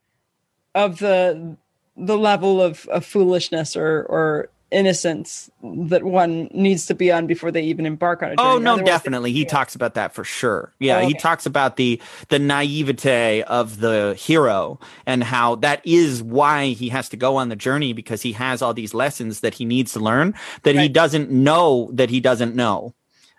of 0.75 0.99
the 0.99 1.57
the 1.97 2.17
level 2.19 2.61
of, 2.63 2.87
of 2.89 3.05
foolishness 3.05 3.77
or 3.77 4.05
or 4.09 4.49
innocence 4.75 5.51
that 5.63 6.03
one 6.03 6.49
needs 6.53 6.87
to 6.87 6.95
be 6.95 7.11
on 7.11 7.27
before 7.27 7.51
they 7.51 7.63
even 7.63 7.87
embark 7.87 8.23
on 8.23 8.33
a 8.33 8.37
journey. 8.37 8.49
Oh 8.49 8.59
no, 8.59 8.83
definitely. 8.83 9.33
He 9.33 9.43
yeah. 9.43 9.49
talks 9.49 9.75
about 9.75 9.95
that 9.95 10.13
for 10.15 10.25
sure. 10.25 10.75
Yeah, 10.79 10.99
Oh, 10.99 11.07
he 11.07 11.15
talks 11.15 11.47
about 11.47 11.77
the 11.77 12.01
the 12.29 12.39
naivete 12.39 13.43
of 13.43 13.81
the 13.81 14.15
hero 14.19 14.81
and 15.07 15.23
how 15.23 15.55
that 15.57 15.81
is 15.85 16.23
why 16.23 16.69
he 16.69 16.89
has 16.91 17.09
to 17.11 17.17
go 17.17 17.37
on 17.37 17.49
the 17.49 17.57
journey 17.57 17.93
because 17.93 18.23
he 18.23 18.33
has 18.33 18.61
all 18.61 18.75
these 18.75 18.95
lessons 18.95 19.41
that 19.41 19.55
he 19.55 19.65
needs 19.65 19.93
to 19.93 20.01
learn 20.01 20.35
that 20.65 20.75
he 20.75 20.89
doesn't 20.89 21.31
know 21.31 21.91
that 21.93 22.11
he 22.11 22.21
doesn't 22.21 22.55
know. 22.55 22.95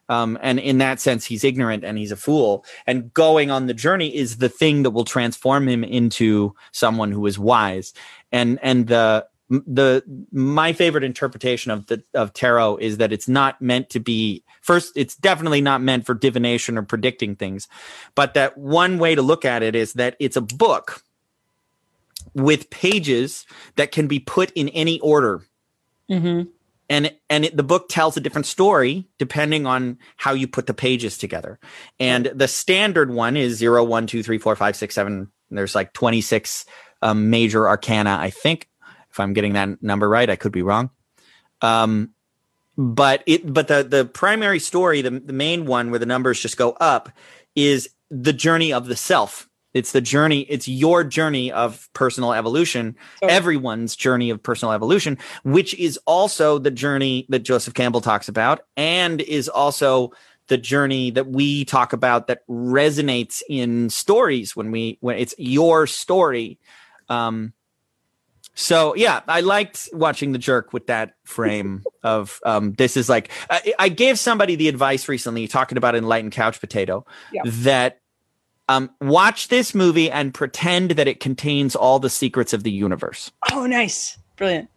Um, 0.07 0.37
and 0.41 0.59
in 0.59 0.77
that 0.79 0.99
sense, 0.99 1.25
he's 1.25 1.43
ignorant 1.43 1.83
and 1.83 1.97
he's 1.97 2.11
a 2.11 2.15
fool. 2.15 2.63
And 2.85 3.13
going 3.13 3.49
on 3.49 3.65
the 3.65 3.73
journey 3.73 4.15
is 4.15 4.37
the 4.37 4.49
thing 4.49 4.83
that 4.83 4.91
will 4.91 5.05
transform 5.05 5.67
him 5.67 5.83
into 5.83 6.53
someone 6.71 7.11
who 7.11 7.25
is 7.25 7.39
wise. 7.39 7.93
And 8.31 8.59
and 8.61 8.87
the 8.87 9.25
the 9.49 10.03
my 10.31 10.73
favorite 10.73 11.03
interpretation 11.03 11.71
of 11.71 11.85
the 11.87 12.03
of 12.13 12.33
tarot 12.33 12.77
is 12.77 12.97
that 12.97 13.13
it's 13.13 13.27
not 13.27 13.61
meant 13.61 13.89
to 13.91 13.99
be 13.99 14.43
first 14.61 14.91
it's 14.95 15.15
definitely 15.15 15.61
not 15.61 15.81
meant 15.81 16.05
for 16.05 16.15
divination 16.15 16.77
or 16.77 16.81
predicting 16.83 17.35
things 17.35 17.67
but 18.15 18.33
that 18.33 18.57
one 18.57 18.97
way 18.97 19.13
to 19.13 19.21
look 19.21 19.45
at 19.45 19.61
it 19.61 19.75
is 19.75 19.93
that 19.93 20.15
it's 20.19 20.35
a 20.35 20.41
book 20.41 21.03
with 22.33 22.69
pages 22.69 23.45
that 23.75 23.91
can 23.91 24.07
be 24.07 24.19
put 24.19 24.51
in 24.51 24.69
any 24.69 24.99
order 24.99 25.41
Mhm. 26.09 26.49
and 26.89 27.13
and 27.29 27.45
it, 27.45 27.55
the 27.57 27.63
book 27.63 27.87
tells 27.89 28.17
a 28.17 28.21
different 28.21 28.45
story 28.45 29.07
depending 29.17 29.65
on 29.65 29.97
how 30.17 30.33
you 30.33 30.47
put 30.47 30.67
the 30.67 30.73
pages 30.73 31.17
together. 31.17 31.59
And 31.99 32.27
the 32.27 32.47
standard 32.47 33.11
one 33.11 33.37
is 33.37 33.57
zero, 33.57 33.83
one, 33.83 34.05
two, 34.07 34.21
three, 34.21 34.37
four, 34.37 34.55
five, 34.55 34.75
six, 34.75 34.93
seven. 34.95 35.31
There's 35.49 35.73
like 35.75 35.93
26 35.93 36.65
um, 37.01 37.29
major 37.29 37.67
arcana, 37.67 38.17
I 38.19 38.29
think. 38.29 38.69
If 39.15 39.19
I'm 39.21 39.31
getting 39.31 39.53
that 39.53 39.81
number 39.81 40.09
right, 40.09 40.29
I 40.29 40.35
could 40.35 40.51
be 40.51 40.61
wrong. 40.61 40.89
Um, 41.61 42.09
but 42.77 43.23
it 43.25 43.53
but 43.53 43.69
the 43.69 43.81
the 43.83 44.03
primary 44.03 44.59
story, 44.59 45.01
the, 45.01 45.11
the 45.11 45.31
main 45.31 45.65
one 45.65 45.89
where 45.89 45.99
the 45.99 46.05
numbers 46.05 46.41
just 46.41 46.57
go 46.57 46.71
up, 46.81 47.09
is 47.55 47.87
the 48.11 48.33
journey 48.33 48.73
of 48.73 48.87
the 48.87 48.95
self. 48.97 49.47
It's 49.73 49.93
the 49.93 50.01
journey, 50.01 50.41
it's 50.49 50.67
your 50.67 51.05
journey 51.05 51.49
of 51.49 51.87
personal 51.93 52.33
evolution, 52.33 52.97
everyone's 53.21 53.95
journey 53.95 54.29
of 54.29 54.43
personal 54.43 54.73
evolution, 54.73 55.17
which 55.43 55.73
is 55.75 55.97
also 56.05 56.59
the 56.59 56.71
journey 56.71 57.25
that 57.29 57.39
Joseph 57.39 57.73
Campbell 57.73 58.01
talks 58.01 58.27
about, 58.27 58.65
and 58.75 59.21
is 59.21 59.47
also 59.47 60.11
the 60.47 60.57
journey 60.57 61.09
that 61.11 61.27
we 61.27 61.63
talk 61.63 61.93
about 61.93 62.27
that 62.27 62.45
resonates 62.49 63.41
in 63.47 63.89
stories 63.89 64.57
when 64.57 64.71
we 64.71 64.97
when 64.99 65.17
it's 65.17 65.35
your 65.37 65.87
story. 65.87 66.59
Um 67.07 67.53
so 68.55 68.95
yeah, 68.95 69.21
I 69.27 69.41
liked 69.41 69.89
watching 69.93 70.31
the 70.31 70.37
jerk 70.39 70.73
with 70.73 70.87
that 70.87 71.13
frame 71.25 71.83
of 72.03 72.39
um 72.45 72.73
this 72.73 72.97
is 72.97 73.09
like 73.09 73.29
I, 73.49 73.73
I 73.77 73.89
gave 73.89 74.17
somebody 74.17 74.55
the 74.55 74.67
advice 74.69 75.07
recently 75.07 75.47
talking 75.47 75.77
about 75.77 75.95
enlightened 75.95 76.31
couch 76.31 76.59
potato 76.59 77.05
Yeah. 77.31 77.41
that 77.45 77.99
um 78.67 78.89
watch 79.01 79.49
this 79.49 79.75
movie 79.75 80.09
and 80.09 80.33
pretend 80.33 80.91
that 80.91 81.07
it 81.07 81.19
contains 81.19 81.75
all 81.75 81.99
the 81.99 82.09
secrets 82.09 82.53
of 82.53 82.63
the 82.63 82.71
universe 82.71 83.31
Oh, 83.51 83.65
nice. 83.67 84.17
Brilliant. 84.37 84.69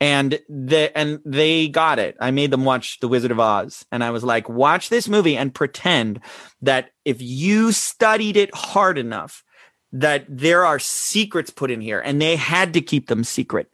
and 0.00 0.38
the 0.48 0.90
and 0.98 1.20
they 1.24 1.68
got 1.68 1.98
it. 2.00 2.16
I 2.20 2.30
made 2.32 2.50
them 2.50 2.64
watch 2.64 2.98
The 3.00 3.06
Wizard 3.08 3.30
of 3.30 3.38
Oz, 3.38 3.84
and 3.92 4.02
I 4.02 4.10
was 4.10 4.24
like, 4.24 4.48
watch 4.48 4.88
this 4.88 5.08
movie 5.08 5.36
and 5.36 5.54
pretend 5.54 6.20
that 6.62 6.90
if 7.04 7.22
you 7.22 7.70
studied 7.72 8.36
it 8.36 8.52
hard 8.54 8.98
enough, 8.98 9.44
that 9.92 10.24
there 10.28 10.64
are 10.64 10.78
secrets 10.78 11.50
put 11.50 11.70
in 11.70 11.80
here, 11.80 12.00
and 12.00 12.20
they 12.20 12.36
had 12.36 12.72
to 12.74 12.80
keep 12.80 13.08
them 13.08 13.24
secret. 13.24 13.70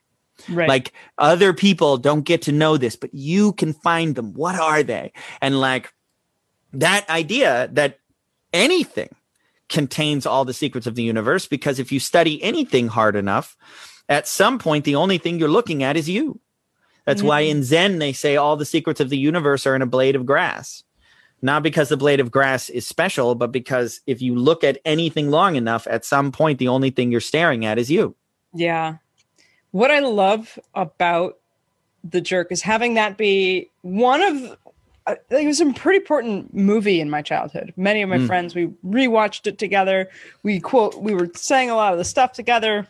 Right. 0.49 0.69
Like 0.69 0.93
other 1.19 1.53
people 1.53 1.97
don't 1.97 2.23
get 2.23 2.43
to 2.43 2.53
know 2.53 2.77
this, 2.77 2.97
but 2.97 3.13
you 3.13 3.53
can 3.53 3.73
find 3.73 4.15
them. 4.15 4.35
What 4.35 4.55
are 4.55 4.83
they? 4.83 5.13
And 5.41 5.61
like 5.61 5.93
that 6.73 7.09
idea 7.09 7.69
that 7.73 7.99
anything 8.53 9.09
contains 9.69 10.27
all 10.27 10.45
the 10.45 10.55
secrets 10.55 10.87
of 10.87 10.95
the 10.95 11.03
universe, 11.03 11.47
because 11.47 11.79
if 11.79 11.93
you 11.93 12.01
study 12.01 12.43
anything 12.43 12.89
hard 12.89 13.17
enough, 13.17 13.57
at 14.09 14.27
some 14.27 14.59
point, 14.59 14.85
the 14.85 14.95
only 14.95 15.19
thing 15.19 15.39
you're 15.39 15.49
looking 15.49 15.83
at 15.83 15.97
is 15.97 16.09
you. 16.09 16.41
That's 17.05 17.23
why 17.23 17.43
mm-hmm. 17.43 17.59
in 17.59 17.63
Zen, 17.65 17.99
they 17.99 18.13
say 18.13 18.37
all 18.37 18.57
the 18.57 18.65
secrets 18.65 19.01
of 19.01 19.09
the 19.09 19.19
universe 19.19 19.67
are 19.67 19.75
in 19.75 19.83
a 19.83 19.87
blade 19.87 20.17
of 20.17 20.27
grass. 20.27 20.85
Not 21.41 21.63
because 21.63 21.89
the 21.89 21.97
blade 21.97 22.19
of 22.21 22.31
grass 22.31 22.69
is 22.69 22.87
special, 22.87 23.35
but 23.37 23.53
because 23.53 24.01
if 24.07 24.21
you 24.21 24.35
look 24.35 24.65
at 24.65 24.79
anything 24.85 25.31
long 25.31 25.55
enough, 25.55 25.87
at 25.89 26.05
some 26.05 26.33
point, 26.33 26.59
the 26.59 26.69
only 26.69 26.91
thing 26.91 27.13
you're 27.13 27.21
staring 27.21 27.65
at 27.65 27.79
is 27.79 27.91
you. 27.91 28.17
Yeah. 28.53 28.97
What 29.71 29.91
I 29.91 30.01
love 30.01 30.59
about 30.75 31.39
the 32.03 32.21
jerk 32.21 32.51
is 32.51 32.63
having 32.63 32.95
that 32.95 33.17
be 33.17 33.71
one 33.83 34.23
of 34.23 34.57
uh, 35.07 35.15
it 35.31 35.47
was 35.47 35.61
a 35.61 35.73
pretty 35.73 35.99
important 35.99 36.53
movie 36.55 37.01
in 37.01 37.09
my 37.09 37.23
childhood. 37.23 37.73
Many 37.77 38.03
of 38.03 38.09
my 38.11 38.19
Mm. 38.19 38.27
friends 38.27 38.55
we 38.55 38.67
rewatched 38.87 39.47
it 39.47 39.59
together. 39.59 40.09
We 40.43 40.61
quote 40.61 41.01
we 41.01 41.15
were 41.15 41.31
saying 41.35 41.71
a 41.71 41.75
lot 41.77 41.93
of 41.93 41.99
the 41.99 42.05
stuff 42.05 42.33
together. 42.33 42.87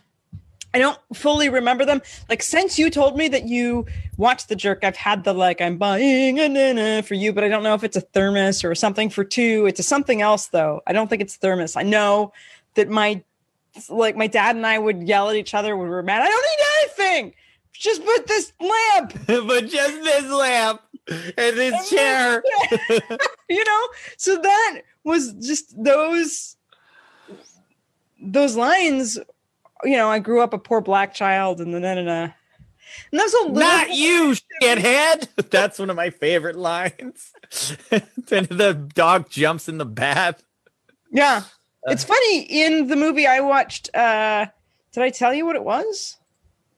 I 0.73 0.79
don't 0.79 0.99
fully 1.13 1.49
remember 1.49 1.85
them. 1.85 2.01
Like 2.29 2.43
since 2.43 2.77
you 2.77 2.89
told 2.89 3.17
me 3.17 3.27
that 3.29 3.47
you 3.47 3.85
watched 4.17 4.49
the 4.49 4.55
jerk, 4.55 4.83
I've 4.83 4.95
had 4.95 5.23
the 5.23 5.33
like 5.33 5.61
I'm 5.61 5.77
buying 5.77 6.39
a 6.39 6.47
nana 6.47 7.03
for 7.03 7.15
you, 7.15 7.33
but 7.33 7.43
I 7.43 7.47
don't 7.47 7.63
know 7.63 7.73
if 7.73 7.83
it's 7.83 7.97
a 7.97 8.01
thermos 8.01 8.63
or 8.63 8.75
something 8.75 9.09
for 9.09 9.23
two. 9.23 9.65
It's 9.67 9.79
a 9.79 9.83
something 9.83 10.21
else 10.21 10.47
though. 10.47 10.81
I 10.85 10.93
don't 10.93 11.07
think 11.07 11.21
it's 11.21 11.37
thermos. 11.37 11.75
I 11.75 11.83
know 11.83 12.33
that 12.75 12.89
my 12.89 13.23
like 13.89 14.15
my 14.15 14.27
dad 14.27 14.55
and 14.55 14.65
I 14.65 14.77
would 14.77 15.07
yell 15.07 15.29
at 15.29 15.35
each 15.35 15.53
other 15.53 15.75
when 15.75 15.87
we 15.87 15.91
were 15.91 16.03
mad. 16.03 16.21
I 16.21 16.27
don't 16.27 16.45
need 16.45 16.65
anything. 16.83 17.33
Just 17.73 18.03
put 18.03 18.27
this 18.27 18.51
lamp, 18.59 19.13
but 19.27 19.67
just 19.67 20.03
this 20.03 20.31
lamp 20.31 20.81
and 21.07 21.57
this 21.57 21.89
chair. 21.89 22.43
you 23.49 23.63
know. 23.63 23.87
So 24.17 24.37
that 24.37 24.81
was 25.03 25.33
just 25.33 25.81
those 25.81 26.57
those 28.21 28.55
lines. 28.55 29.17
You 29.83 29.97
know, 29.97 30.09
I 30.09 30.19
grew 30.19 30.41
up 30.41 30.53
a 30.53 30.57
poor 30.57 30.81
black 30.81 31.13
child, 31.13 31.61
and 31.61 31.73
then 31.73 31.97
and, 31.97 32.09
uh, 32.09 32.29
and 33.11 33.19
that's 33.19 33.33
a 33.33 33.37
little 33.37 33.53
Not 33.53 33.91
you, 33.91 34.35
shithead. 34.61 35.27
That's 35.49 35.79
one 35.79 35.89
of 35.89 35.95
my 35.95 36.09
favorite 36.09 36.55
lines. 36.55 37.31
then 37.89 38.47
the 38.49 38.73
dog 38.93 39.29
jumps 39.29 39.69
in 39.69 39.77
the 39.77 39.85
bath. 39.85 40.43
Yeah, 41.11 41.43
it's 41.83 42.03
funny 42.03 42.41
in 42.41 42.87
the 42.87 42.95
movie 42.95 43.25
I 43.27 43.39
watched. 43.39 43.93
uh 43.95 44.47
Did 44.91 45.03
I 45.03 45.09
tell 45.09 45.33
you 45.33 45.45
what 45.45 45.55
it 45.55 45.63
was? 45.63 46.17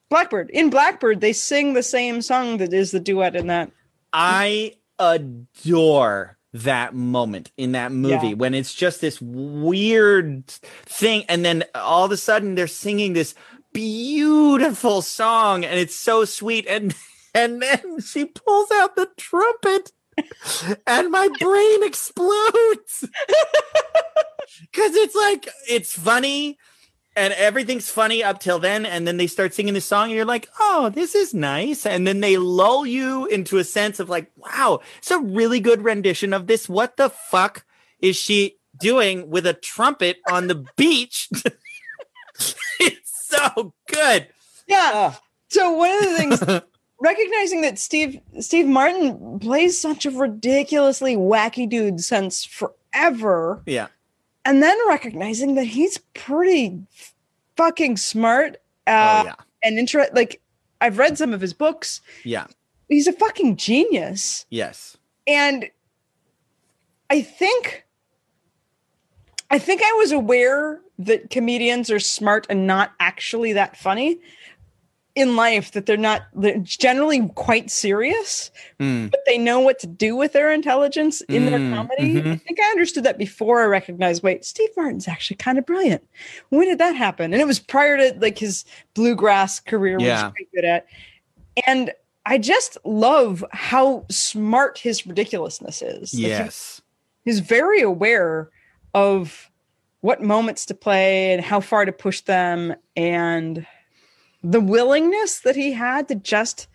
Blackbird. 0.09 0.49
In 0.51 0.69
Blackbird, 0.69 1.21
they 1.21 1.33
sing 1.33 1.73
the 1.73 1.83
same 1.83 2.21
song 2.21 2.57
that 2.57 2.73
is 2.73 2.91
the 2.91 2.99
duet 2.99 3.35
in 3.35 3.47
that. 3.47 3.71
I 4.13 4.73
adore 4.99 6.37
that 6.53 6.93
moment 6.93 7.51
in 7.57 7.71
that 7.73 7.91
movie 7.91 8.29
Yeah. 8.29 8.33
when 8.33 8.53
it's 8.53 8.73
just 8.73 8.99
this 9.01 9.21
weird 9.21 10.47
thing 10.85 11.23
and 11.29 11.45
then 11.45 11.63
all 11.75 12.03
of 12.05 12.11
a 12.11 12.17
sudden 12.17 12.55
they're 12.55 12.67
singing 12.67 13.13
this 13.13 13.33
beautiful 13.73 15.01
song 15.01 15.63
and 15.63 15.79
it's 15.79 15.95
so 15.95 16.25
sweet 16.25 16.65
and 16.67 16.93
and 17.33 17.61
then 17.61 18.01
she 18.01 18.25
pulls 18.25 18.69
out 18.71 18.95
the 18.97 19.07
trumpet 19.17 19.93
and 20.85 21.09
my 21.09 21.29
brain 21.39 21.83
explodes 21.83 23.01
because 24.61 24.95
it's 24.95 25.15
like 25.15 25.47
it's 25.69 25.93
funny 25.97 26.57
and 27.15 27.33
everything's 27.33 27.89
funny 27.89 28.23
up 28.23 28.39
till 28.39 28.59
then 28.59 28.85
and 28.85 29.07
then 29.07 29.17
they 29.17 29.27
start 29.27 29.53
singing 29.53 29.73
this 29.73 29.85
song 29.85 30.05
and 30.05 30.13
you're 30.13 30.25
like 30.25 30.49
oh 30.59 30.89
this 30.89 31.15
is 31.15 31.33
nice. 31.33 31.85
And 31.85 32.07
then 32.07 32.19
they 32.19 32.37
lull 32.37 32.85
you 32.85 33.25
into 33.27 33.57
a 33.57 33.63
sense 33.63 33.99
of 33.99 34.09
like 34.09 34.31
wow 34.35 34.79
it's 34.97 35.11
a 35.11 35.19
really 35.19 35.59
good 35.59 35.83
rendition 35.83 36.33
of 36.33 36.47
this. 36.47 36.69
What 36.69 36.97
the 36.97 37.09
fuck 37.09 37.65
is 37.99 38.15
she 38.15 38.57
doing 38.79 39.29
with 39.29 39.45
a 39.45 39.53
trumpet 39.53 40.17
on 40.29 40.47
the 40.47 40.65
beach? 40.75 41.29
It's 42.79 43.27
so 43.29 43.73
good. 43.87 44.27
Yeah. 44.67 45.13
So 45.49 45.71
one 45.73 45.91
of 45.91 45.99
the 45.99 46.17
things 46.17 46.61
recognizing 46.99 47.61
that 47.61 47.77
Steve 47.77 48.19
Steve 48.39 48.65
Martin 48.65 49.39
plays 49.39 49.79
such 49.79 50.05
a 50.05 50.11
ridiculously 50.11 51.15
wacky 51.15 51.69
dude 51.69 51.99
since 51.99 52.45
forever, 52.45 53.61
yeah 53.65 53.87
and 54.45 54.61
then 54.61 54.77
recognizing 54.87 55.55
that 55.55 55.65
he's 55.65 55.97
pretty 56.13 56.81
fucking 57.55 57.97
smart 57.97 58.57
uh, 58.87 59.23
oh 59.23 59.25
yeah. 59.27 59.35
and 59.63 59.77
inter- 59.77 60.09
like 60.13 60.41
I've 60.79 60.97
read 60.97 61.17
some 61.17 61.33
of 61.33 61.41
his 61.41 61.53
books. 61.53 62.01
yeah. 62.23 62.47
He's 62.89 63.07
a 63.07 63.13
fucking 63.13 63.55
genius, 63.55 64.45
yes. 64.49 64.97
And 65.25 65.69
I 67.09 67.21
think 67.21 67.85
I 69.49 69.59
think 69.59 69.81
I 69.83 69.91
was 69.93 70.11
aware 70.11 70.81
that 70.97 71.29
comedians 71.29 71.89
are 71.89 71.99
smart 71.99 72.47
and 72.49 72.67
not 72.67 72.91
actually 72.99 73.53
that 73.53 73.77
funny 73.77 74.19
in 75.15 75.35
life 75.35 75.71
that 75.73 75.85
they're 75.85 75.97
not 75.97 76.21
they're 76.33 76.57
generally 76.59 77.27
quite 77.35 77.69
serious 77.69 78.49
Mm. 78.79 79.11
but 79.11 79.19
they 79.25 79.37
know 79.37 79.59
what 79.59 79.77
to 79.79 79.87
do 79.87 80.15
with 80.15 80.31
their 80.33 80.51
intelligence 80.51 81.21
in 81.21 81.45
their 81.47 81.59
Mm, 81.59 81.73
comedy. 81.75 82.17
I 82.17 82.21
mhm. 82.21 82.41
think 82.41 82.59
i 82.61 82.69
understood 82.71 83.03
that 83.03 83.17
before 83.17 83.61
i 83.61 83.65
recognized 83.65 84.23
wait 84.23 84.45
steve 84.45 84.69
martin's 84.77 85.07
actually 85.09 85.35
kind 85.37 85.57
of 85.57 85.65
brilliant. 85.65 86.07
When 86.49 86.67
did 86.67 86.77
that 86.79 86.95
happen? 86.95 87.33
And 87.33 87.41
it 87.41 87.45
was 87.45 87.59
prior 87.59 87.97
to 87.97 88.17
like 88.19 88.37
his 88.37 88.63
bluegrass 88.93 89.59
career 89.59 89.97
which 89.97 90.05
Yeah. 90.05 90.31
he's 90.37 90.47
good 90.55 90.65
at. 90.65 90.85
And 91.67 91.91
i 92.25 92.37
just 92.37 92.77
love 92.85 93.43
how 93.51 94.05
smart 94.09 94.77
his 94.77 95.05
ridiculousness 95.05 95.81
is. 95.81 96.13
Like, 96.13 96.21
he- 96.23 96.29
yes. 96.29 96.81
he's 97.25 97.39
very 97.41 97.81
aware 97.81 98.49
of 98.93 99.49
what 100.01 100.21
moments 100.21 100.65
to 100.67 100.73
play 100.73 101.33
and 101.33 101.43
how 101.43 101.59
far 101.59 101.85
to 101.85 101.91
push 101.91 102.21
them. 102.21 102.73
And 102.95 103.65
the 104.43 104.61
willingness 104.61 105.39
that 105.41 105.55
he 105.55 105.73
had 105.73 106.07
to 106.07 106.15
just 106.15 106.67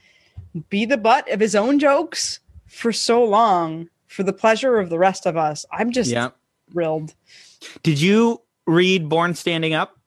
be 0.68 0.84
the 0.84 0.96
butt 0.96 1.30
of 1.30 1.40
his 1.40 1.54
own 1.54 1.78
jokes 1.78 2.40
for 2.66 2.92
so 2.92 3.24
long 3.24 3.88
for 4.06 4.22
the 4.22 4.32
pleasure 4.32 4.78
of 4.78 4.88
the 4.88 4.98
rest 4.98 5.26
of 5.26 5.36
us. 5.36 5.66
I'm 5.72 5.92
just 5.92 6.10
yeah. 6.10 6.30
thrilled. 6.72 7.14
Did 7.82 8.00
you 8.00 8.42
read 8.66 9.08
born 9.08 9.34
standing 9.34 9.74
up? 9.74 9.98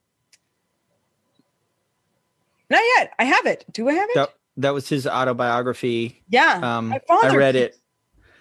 Not 2.70 2.82
yet. 2.98 3.14
I 3.18 3.26
have 3.26 3.46
it. 3.46 3.66
Do 3.72 3.90
i 3.90 3.94
have 3.94 4.10
it? 4.10 4.16
That, 4.16 4.34
that 4.58 4.74
was 4.74 4.88
his 4.88 5.08
autobiography. 5.08 6.22
Yeah. 6.30 6.78
Um 6.78 6.94
i 7.10 7.36
read 7.36 7.56
it. 7.56 7.76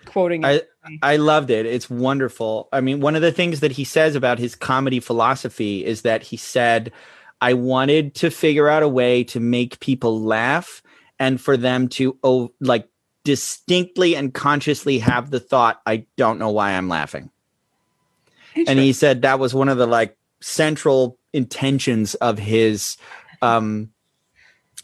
Quoting 0.04 0.44
I, 0.44 0.52
it. 0.52 0.70
I 1.02 1.16
loved 1.16 1.50
it. 1.50 1.66
It's 1.66 1.90
wonderful. 1.90 2.68
I 2.72 2.80
mean, 2.80 3.00
one 3.00 3.14
of 3.14 3.22
the 3.22 3.32
things 3.32 3.60
that 3.60 3.72
he 3.72 3.84
says 3.84 4.14
about 4.14 4.38
his 4.38 4.54
comedy 4.54 5.00
philosophy 5.00 5.84
is 5.84 6.02
that 6.02 6.22
he 6.22 6.36
said, 6.36 6.92
I 7.40 7.54
wanted 7.54 8.14
to 8.16 8.30
figure 8.30 8.68
out 8.68 8.82
a 8.82 8.88
way 8.88 9.24
to 9.24 9.40
make 9.40 9.80
people 9.80 10.20
laugh 10.20 10.82
and 11.18 11.40
for 11.40 11.56
them 11.56 11.88
to 11.88 12.18
oh 12.22 12.52
like 12.60 12.88
distinctly 13.24 14.16
and 14.16 14.32
consciously 14.32 14.98
have 14.98 15.30
the 15.30 15.40
thought 15.40 15.82
i 15.84 16.06
don't 16.16 16.38
know 16.38 16.50
why 16.50 16.70
i'm 16.70 16.88
laughing. 16.88 17.30
And 18.66 18.78
he 18.78 18.92
said 18.92 19.22
that 19.22 19.38
was 19.38 19.54
one 19.54 19.68
of 19.68 19.78
the 19.78 19.86
like 19.86 20.16
central 20.40 21.18
intentions 21.32 22.14
of 22.16 22.38
his 22.38 22.96
um 23.42 23.90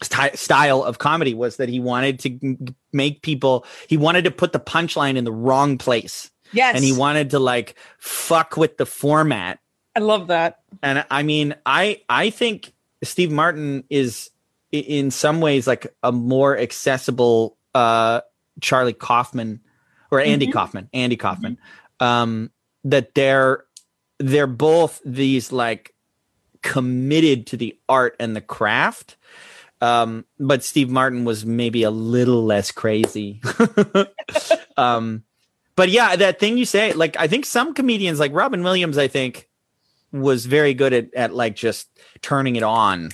sty- 0.01 0.31
style 0.31 0.83
of 0.83 0.99
comedy 0.99 1.33
was 1.33 1.57
that 1.57 1.69
he 1.69 1.79
wanted 1.79 2.19
to 2.19 2.57
make 2.93 3.21
people 3.21 3.65
he 3.87 3.97
wanted 3.97 4.25
to 4.25 4.31
put 4.31 4.53
the 4.53 4.59
punchline 4.59 5.15
in 5.15 5.23
the 5.23 5.31
wrong 5.31 5.77
place. 5.77 6.31
Yes, 6.51 6.75
and 6.75 6.83
he 6.83 6.93
wanted 6.93 7.31
to 7.31 7.39
like 7.39 7.75
fuck 7.97 8.55
with 8.55 8.77
the 8.77 8.85
format 8.85 9.59
I 9.95 9.99
love 9.99 10.27
that. 10.27 10.59
and 10.83 11.05
i 11.09 11.23
mean 11.23 11.55
i 11.65 12.01
i 12.09 12.29
think 12.29 12.73
steve 13.03 13.31
martin 13.31 13.83
is 13.89 14.29
in 14.71 15.09
some 15.11 15.39
ways 15.39 15.67
like 15.67 15.87
a 16.03 16.11
more 16.11 16.57
accessible 16.57 17.57
uh 17.73 18.19
charlie 18.59 18.91
kaufman 18.93 19.61
or 20.11 20.19
andy 20.19 20.47
Mhm. 20.47 20.51
kaufman 20.53 20.89
andy 20.93 21.15
kaufman 21.15 21.57
um 22.01 22.51
that 22.83 23.15
they're 23.15 23.63
they're 24.19 24.47
both 24.47 25.01
these 25.05 25.51
like 25.53 25.93
committed 26.61 27.47
to 27.47 27.57
the 27.57 27.77
art 27.87 28.15
and 28.19 28.35
the 28.35 28.41
craft 28.41 29.15
um 29.81 30.25
but 30.39 30.61
steve 30.63 30.89
martin 30.89 31.23
was 31.25 31.45
maybe 31.45 31.83
a 31.83 31.91
little 31.91 32.43
less 32.43 32.71
crazy 32.71 33.39
um 34.77 35.23
but 35.75 35.89
yeah 35.89 36.15
that 36.15 36.39
thing 36.39 36.57
you 36.57 36.65
say 36.65 36.91
like 36.93 37.15
i 37.17 37.27
think 37.27 37.45
some 37.45 37.73
comedians 37.73 38.19
like 38.19 38.33
robin 38.33 38.63
williams 38.63 38.97
i 38.97 39.07
think 39.07 39.47
was 40.11 40.45
very 40.45 40.73
good 40.73 40.93
at, 40.93 41.13
at 41.13 41.33
like 41.33 41.55
just 41.55 41.89
turning 42.21 42.55
it 42.55 42.63
on 42.63 43.11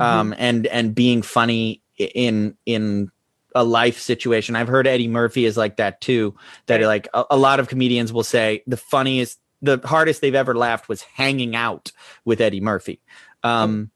um 0.00 0.34
and 0.38 0.66
and 0.66 0.94
being 0.94 1.22
funny 1.22 1.80
in 1.98 2.56
in 2.66 3.10
a 3.54 3.62
life 3.64 3.98
situation. 3.98 4.56
I've 4.56 4.68
heard 4.68 4.86
eddie 4.86 5.08
murphy 5.08 5.44
is 5.44 5.56
like 5.58 5.76
that 5.76 6.00
too 6.00 6.34
that 6.66 6.76
Right. 6.76 6.86
like 6.86 7.08
a, 7.12 7.24
a 7.32 7.36
lot 7.36 7.60
of 7.60 7.68
comedians 7.68 8.12
will 8.12 8.22
say 8.24 8.62
the 8.66 8.78
funniest 8.78 9.38
the 9.60 9.78
hardest 9.84 10.20
they've 10.22 10.34
ever 10.34 10.54
laughed 10.54 10.88
was 10.88 11.02
hanging 11.02 11.54
out 11.54 11.92
with 12.24 12.40
eddie 12.40 12.60
murphy. 12.62 13.00
Um 13.42 13.90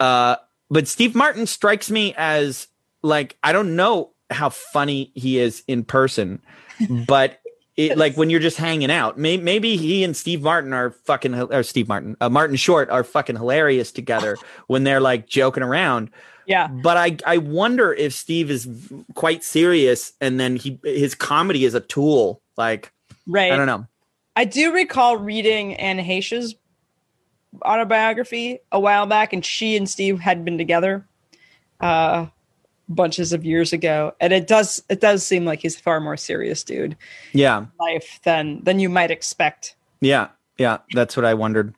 uh 0.00 0.36
but 0.70 0.88
steve 0.88 1.14
martin 1.14 1.46
strikes 1.46 1.90
me 1.90 2.14
as 2.16 2.66
like 3.02 3.36
i 3.42 3.52
don't 3.52 3.76
know 3.76 4.10
how 4.30 4.48
funny 4.48 5.12
he 5.14 5.38
is 5.38 5.62
in 5.68 5.84
person 5.84 6.40
but 7.06 7.41
it, 7.76 7.96
like 7.96 8.16
when 8.16 8.30
you're 8.30 8.40
just 8.40 8.56
hanging 8.56 8.90
out, 8.90 9.18
may, 9.18 9.36
maybe 9.36 9.76
he 9.76 10.04
and 10.04 10.16
Steve 10.16 10.42
Martin 10.42 10.72
are 10.72 10.90
fucking, 10.90 11.34
or 11.34 11.62
Steve 11.62 11.88
Martin, 11.88 12.16
uh, 12.20 12.28
Martin 12.28 12.56
Short 12.56 12.90
are 12.90 13.04
fucking 13.04 13.36
hilarious 13.36 13.92
together 13.92 14.36
when 14.66 14.84
they're 14.84 15.00
like 15.00 15.26
joking 15.26 15.62
around. 15.62 16.10
Yeah. 16.46 16.68
But 16.68 16.96
I, 16.96 17.16
I 17.24 17.38
wonder 17.38 17.92
if 17.92 18.12
Steve 18.12 18.50
is 18.50 18.68
quite 19.14 19.44
serious 19.44 20.12
and 20.20 20.40
then 20.40 20.56
he, 20.56 20.78
his 20.84 21.14
comedy 21.14 21.64
is 21.64 21.74
a 21.74 21.80
tool. 21.80 22.42
Like, 22.56 22.92
Right. 23.26 23.52
I 23.52 23.56
don't 23.56 23.66
know. 23.66 23.86
I 24.34 24.44
do 24.44 24.72
recall 24.72 25.16
reading 25.16 25.74
Anne 25.74 25.98
Heche's 25.98 26.54
autobiography 27.64 28.60
a 28.70 28.80
while 28.80 29.06
back, 29.06 29.32
and 29.32 29.44
she 29.44 29.76
and 29.76 29.88
Steve 29.88 30.20
had 30.20 30.44
been 30.44 30.56
together 30.56 31.06
uh, 31.80 32.26
bunches 32.88 33.32
of 33.32 33.44
years 33.44 33.72
ago. 33.72 34.14
And 34.20 34.32
it 34.32 34.46
does 34.46 34.82
it 34.88 35.00
does 35.00 35.24
seem 35.26 35.44
like 35.44 35.60
he's 35.60 35.76
a 35.76 35.80
far 35.80 36.00
more 36.00 36.16
serious 36.16 36.62
dude 36.64 36.96
Yeah. 37.32 37.58
in 37.58 37.68
life 37.78 38.20
than 38.24 38.62
than 38.64 38.80
you 38.80 38.88
might 38.88 39.10
expect. 39.10 39.76
Yeah. 40.00 40.28
Yeah. 40.58 40.78
That's 40.92 41.16
what 41.16 41.24
I 41.24 41.34
wondered. 41.34 41.74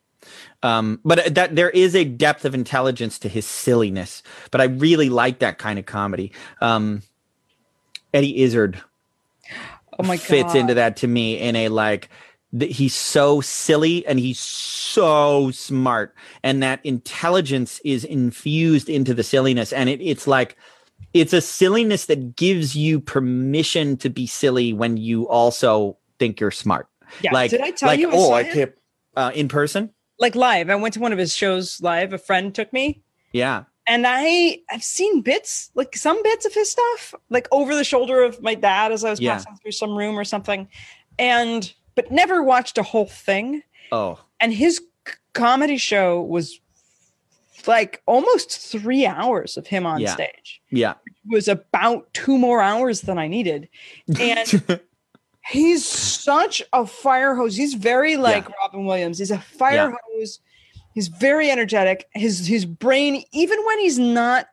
Um, 0.62 0.98
but 1.04 1.34
that 1.34 1.54
there 1.54 1.68
is 1.70 1.94
a 1.94 2.04
depth 2.04 2.44
of 2.46 2.54
intelligence 2.54 3.18
to 3.20 3.28
his 3.28 3.44
silliness, 3.46 4.22
but 4.50 4.60
I 4.62 4.64
really 4.64 5.10
like 5.10 5.40
that 5.40 5.58
kind 5.58 5.78
of 5.78 5.84
comedy. 5.84 6.32
Um, 6.62 7.02
Eddie 8.14 8.42
Izzard 8.42 8.80
Oh 9.98 10.02
my 10.02 10.16
God. 10.16 10.24
fits 10.24 10.54
into 10.54 10.74
that 10.74 10.96
to 10.98 11.06
me 11.06 11.38
in 11.38 11.54
a 11.56 11.68
like 11.68 12.08
th- 12.58 12.74
he's 12.76 12.94
so 12.94 13.40
silly 13.42 14.06
and 14.06 14.18
he's 14.18 14.40
so 14.40 15.50
smart 15.50 16.14
and 16.42 16.62
that 16.62 16.80
intelligence 16.84 17.80
is 17.84 18.04
infused 18.04 18.88
into 18.88 19.12
the 19.14 19.22
silliness 19.22 19.72
and 19.72 19.88
it, 19.90 20.00
it's 20.00 20.26
like 20.26 20.56
it's 21.12 21.32
a 21.32 21.40
silliness 21.40 22.06
that 22.06 22.36
gives 22.36 22.74
you 22.76 23.00
permission 23.00 23.96
to 23.98 24.10
be 24.10 24.26
silly 24.26 24.72
when 24.72 24.96
you 24.96 25.28
also 25.28 25.96
think 26.18 26.40
you're 26.40 26.50
smart 26.50 26.88
Yeah. 27.20 27.32
like 27.32 27.50
Did 27.50 27.60
I 27.60 27.70
tell 27.70 27.88
like 27.88 28.00
you? 28.00 28.10
I 28.10 28.14
oh 28.14 28.32
i 28.32 28.42
him? 28.42 28.52
can't 28.54 28.72
uh, 29.16 29.30
in 29.34 29.48
person 29.48 29.90
Like 30.18 30.34
live. 30.34 30.70
I 30.70 30.74
went 30.76 30.94
to 30.94 31.00
one 31.00 31.12
of 31.12 31.18
his 31.18 31.34
shows 31.34 31.80
live. 31.80 32.12
A 32.12 32.18
friend 32.18 32.54
took 32.54 32.72
me. 32.72 33.02
yeah 33.32 33.64
and 33.86 34.06
I 34.08 34.60
I've 34.70 34.82
seen 34.82 35.20
bits, 35.20 35.70
like 35.74 35.94
some 35.94 36.22
bits 36.22 36.46
of 36.46 36.54
his 36.54 36.70
stuff, 36.70 37.14
like 37.28 37.46
over 37.52 37.74
the 37.74 37.84
shoulder 37.84 38.22
of 38.22 38.40
my 38.42 38.54
dad 38.54 38.92
as 38.92 39.04
I 39.04 39.10
was 39.10 39.20
Yeah. 39.20 39.34
passing 39.34 39.56
through 39.60 39.72
some 39.72 39.94
room 39.94 40.18
or 40.18 40.24
something, 40.24 40.68
and 41.18 41.70
but 41.94 42.10
never 42.10 42.42
watched 42.42 42.78
a 42.78 42.82
whole 42.82 43.06
thing. 43.06 43.62
oh 43.92 44.18
And 44.40 44.52
his 44.54 44.80
comedy 45.34 45.76
show 45.76 46.22
was 46.22 46.58
like 47.66 48.02
almost 48.06 48.50
three 48.58 49.06
hours 49.06 49.56
of 49.56 49.66
him 49.66 49.86
on 49.86 50.00
Yeah. 50.00 50.14
stage. 50.14 50.60
yeah 50.70 50.94
It 51.06 51.12
was 51.30 51.48
about 51.48 52.12
two 52.12 52.36
more 52.38 52.60
hours 52.60 53.02
than 53.02 53.18
I 53.18 53.28
needed, 53.28 53.68
and 54.20 54.80
he's 55.46 55.84
such 55.84 56.62
a 56.72 56.86
fire 56.86 57.34
hose. 57.34 57.56
He's 57.56 57.74
very 57.74 58.16
like 58.16 58.48
Robin 58.58 58.84
Williams. 58.86 59.18
He's 59.18 59.30
a 59.30 59.38
fire 59.38 59.94
hose. 60.08 60.40
He's 60.94 61.08
very 61.08 61.50
energetic. 61.50 62.06
His 62.14 62.46
his 62.46 62.64
brain, 62.66 63.24
even 63.32 63.58
when 63.66 63.78
he's 63.80 63.98
not 63.98 64.46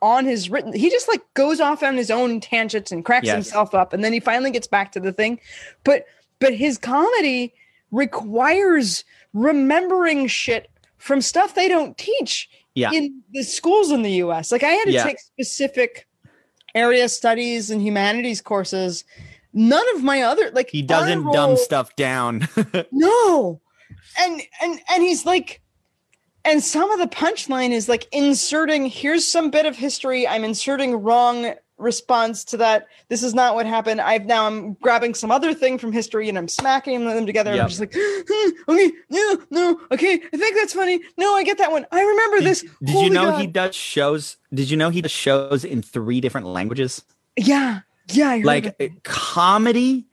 on 0.00 0.24
his 0.26 0.50
written, 0.50 0.72
he 0.72 0.90
just 0.90 1.06
like 1.08 1.22
goes 1.34 1.60
off 1.60 1.82
on 1.82 1.96
his 1.96 2.10
own 2.10 2.40
tangents 2.40 2.90
and 2.90 3.04
cracks 3.04 3.26
Yes. 3.26 3.34
himself 3.34 3.74
up, 3.74 3.92
and 3.92 4.02
then 4.02 4.12
he 4.12 4.20
finally 4.20 4.50
gets 4.50 4.66
back 4.66 4.90
to 4.92 5.00
the 5.00 5.12
thing. 5.12 5.38
But 5.84 6.06
but 6.40 6.54
his 6.54 6.76
comedy 6.78 7.54
requires 7.92 9.04
remembering 9.32 10.26
shit 10.26 10.68
from 11.02 11.20
stuff 11.20 11.54
they 11.54 11.68
don't 11.68 11.98
teach 11.98 12.48
Yeah. 12.74 12.92
in 12.92 13.22
the 13.32 13.42
schools 13.42 13.90
in 13.90 14.02
the 14.02 14.12
US. 14.24 14.52
Like 14.52 14.62
I 14.62 14.70
had 14.70 14.84
to 14.84 14.92
Yeah. 14.92 15.04
take 15.04 15.18
specific 15.18 16.06
area 16.74 17.08
studies 17.08 17.70
and 17.70 17.82
humanities 17.82 18.40
courses. 18.40 19.04
None 19.52 19.84
of 19.96 20.02
my 20.02 20.22
other 20.22 20.50
like 20.52 20.70
he 20.70 20.80
doesn't 20.80 21.30
dumb 21.32 21.56
stuff 21.56 21.94
down 21.96 22.48
No. 22.92 23.60
And 24.18 24.40
and 24.62 24.80
and 24.90 25.02
he's 25.02 25.26
like 25.26 25.60
and 26.44 26.62
some 26.62 26.90
of 26.90 26.98
the 26.98 27.06
punchline 27.14 27.70
is 27.70 27.88
like 27.88 28.06
inserting 28.12 28.86
here's 28.86 29.26
some 29.26 29.50
bit 29.50 29.64
of 29.66 29.76
history 29.76 30.26
i'm 30.26 30.42
inserting 30.42 30.96
wrong 30.96 31.54
response 31.82 32.44
to 32.44 32.56
that 32.58 32.86
this 33.08 33.22
is 33.22 33.34
not 33.34 33.54
what 33.54 33.66
happened. 33.66 34.00
I've 34.00 34.24
now 34.26 34.46
i'm 34.46 34.74
grabbing 34.74 35.14
some 35.14 35.30
other 35.30 35.52
thing 35.52 35.78
from 35.78 35.92
history 35.92 36.28
and 36.28 36.38
i'm 36.38 36.48
smacking 36.48 37.04
them 37.04 37.26
together. 37.26 37.50
And 37.50 37.56
Yep. 37.56 37.62
i'm 37.64 37.68
just 37.68 37.80
like 37.80 37.94
"Hmm, 37.94 38.70
okay 38.72 38.92
no 39.10 39.38
no 39.50 39.80
okay 39.90 40.14
i 40.32 40.36
think 40.36 40.56
that's 40.56 40.72
funny. 40.74 41.00
No 41.18 41.34
i 41.34 41.42
get 41.42 41.58
that 41.58 41.70
one. 41.72 41.86
I 41.92 42.02
remember 42.02 42.38
did, 42.38 42.46
this. 42.46 42.64
did 42.82 43.02
you 43.02 43.10
know 43.10 43.30
God. 43.30 43.40
he 43.40 43.46
does 43.46 43.74
shows 43.74 44.36
did 44.54 44.70
you 44.70 44.76
know 44.76 44.90
he 44.90 45.02
does 45.02 45.10
shows 45.10 45.64
in 45.64 45.82
three 45.82 46.20
different 46.20 46.46
languages? 46.46 47.02
Yeah 47.36 47.80
yeah 48.12 48.40
like 48.44 48.74
uh, 48.80 48.88
comedy 49.04 50.06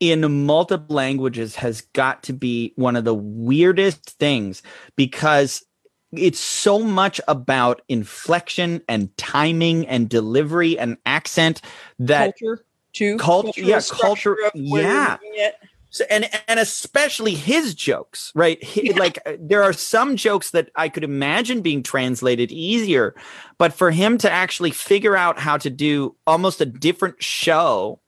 in 0.00 0.44
multiple 0.46 0.94
languages 0.94 1.54
has 1.56 1.82
got 1.92 2.22
to 2.24 2.32
be 2.32 2.72
one 2.76 2.96
of 2.96 3.04
the 3.04 3.14
weirdest 3.14 4.10
things 4.18 4.62
because 4.96 5.64
it's 6.12 6.40
so 6.40 6.80
much 6.80 7.20
about 7.26 7.82
inflection 7.88 8.82
and 8.88 9.14
timing 9.16 9.86
and 9.86 10.08
delivery 10.08 10.78
and 10.78 10.96
accent 11.06 11.62
that 11.98 12.34
culture 12.38 12.64
too. 12.92 13.16
Culture- 13.16 13.60
yeah, 13.60 13.80
culture- 13.90 14.36
of 14.44 14.52
where 14.54 14.82
you're 14.82 15.34
yeah. 15.34 15.50
so, 15.90 16.04
and 16.10 16.28
and 16.48 16.60
especially 16.60 17.34
his 17.34 17.74
jokes 17.74 18.30
right? 18.34 18.62
He- 18.62 18.92
like 18.92 19.18
uh, 19.24 19.32
there 19.40 19.62
are 19.62 19.72
some 19.72 20.16
jokes 20.16 20.50
that 20.50 20.70
i 20.76 20.88
could 20.88 21.04
imagine 21.04 21.62
being 21.62 21.82
translated 21.82 22.52
easier 22.52 23.14
but 23.58 23.72
for 23.72 23.90
him 23.90 24.18
to 24.18 24.30
actually 24.30 24.70
figure 24.70 25.16
out 25.16 25.38
how 25.38 25.56
to 25.56 25.70
do 25.70 26.14
almost 26.26 26.60
a 26.60 26.66
different 26.66 27.22
show 27.22 28.00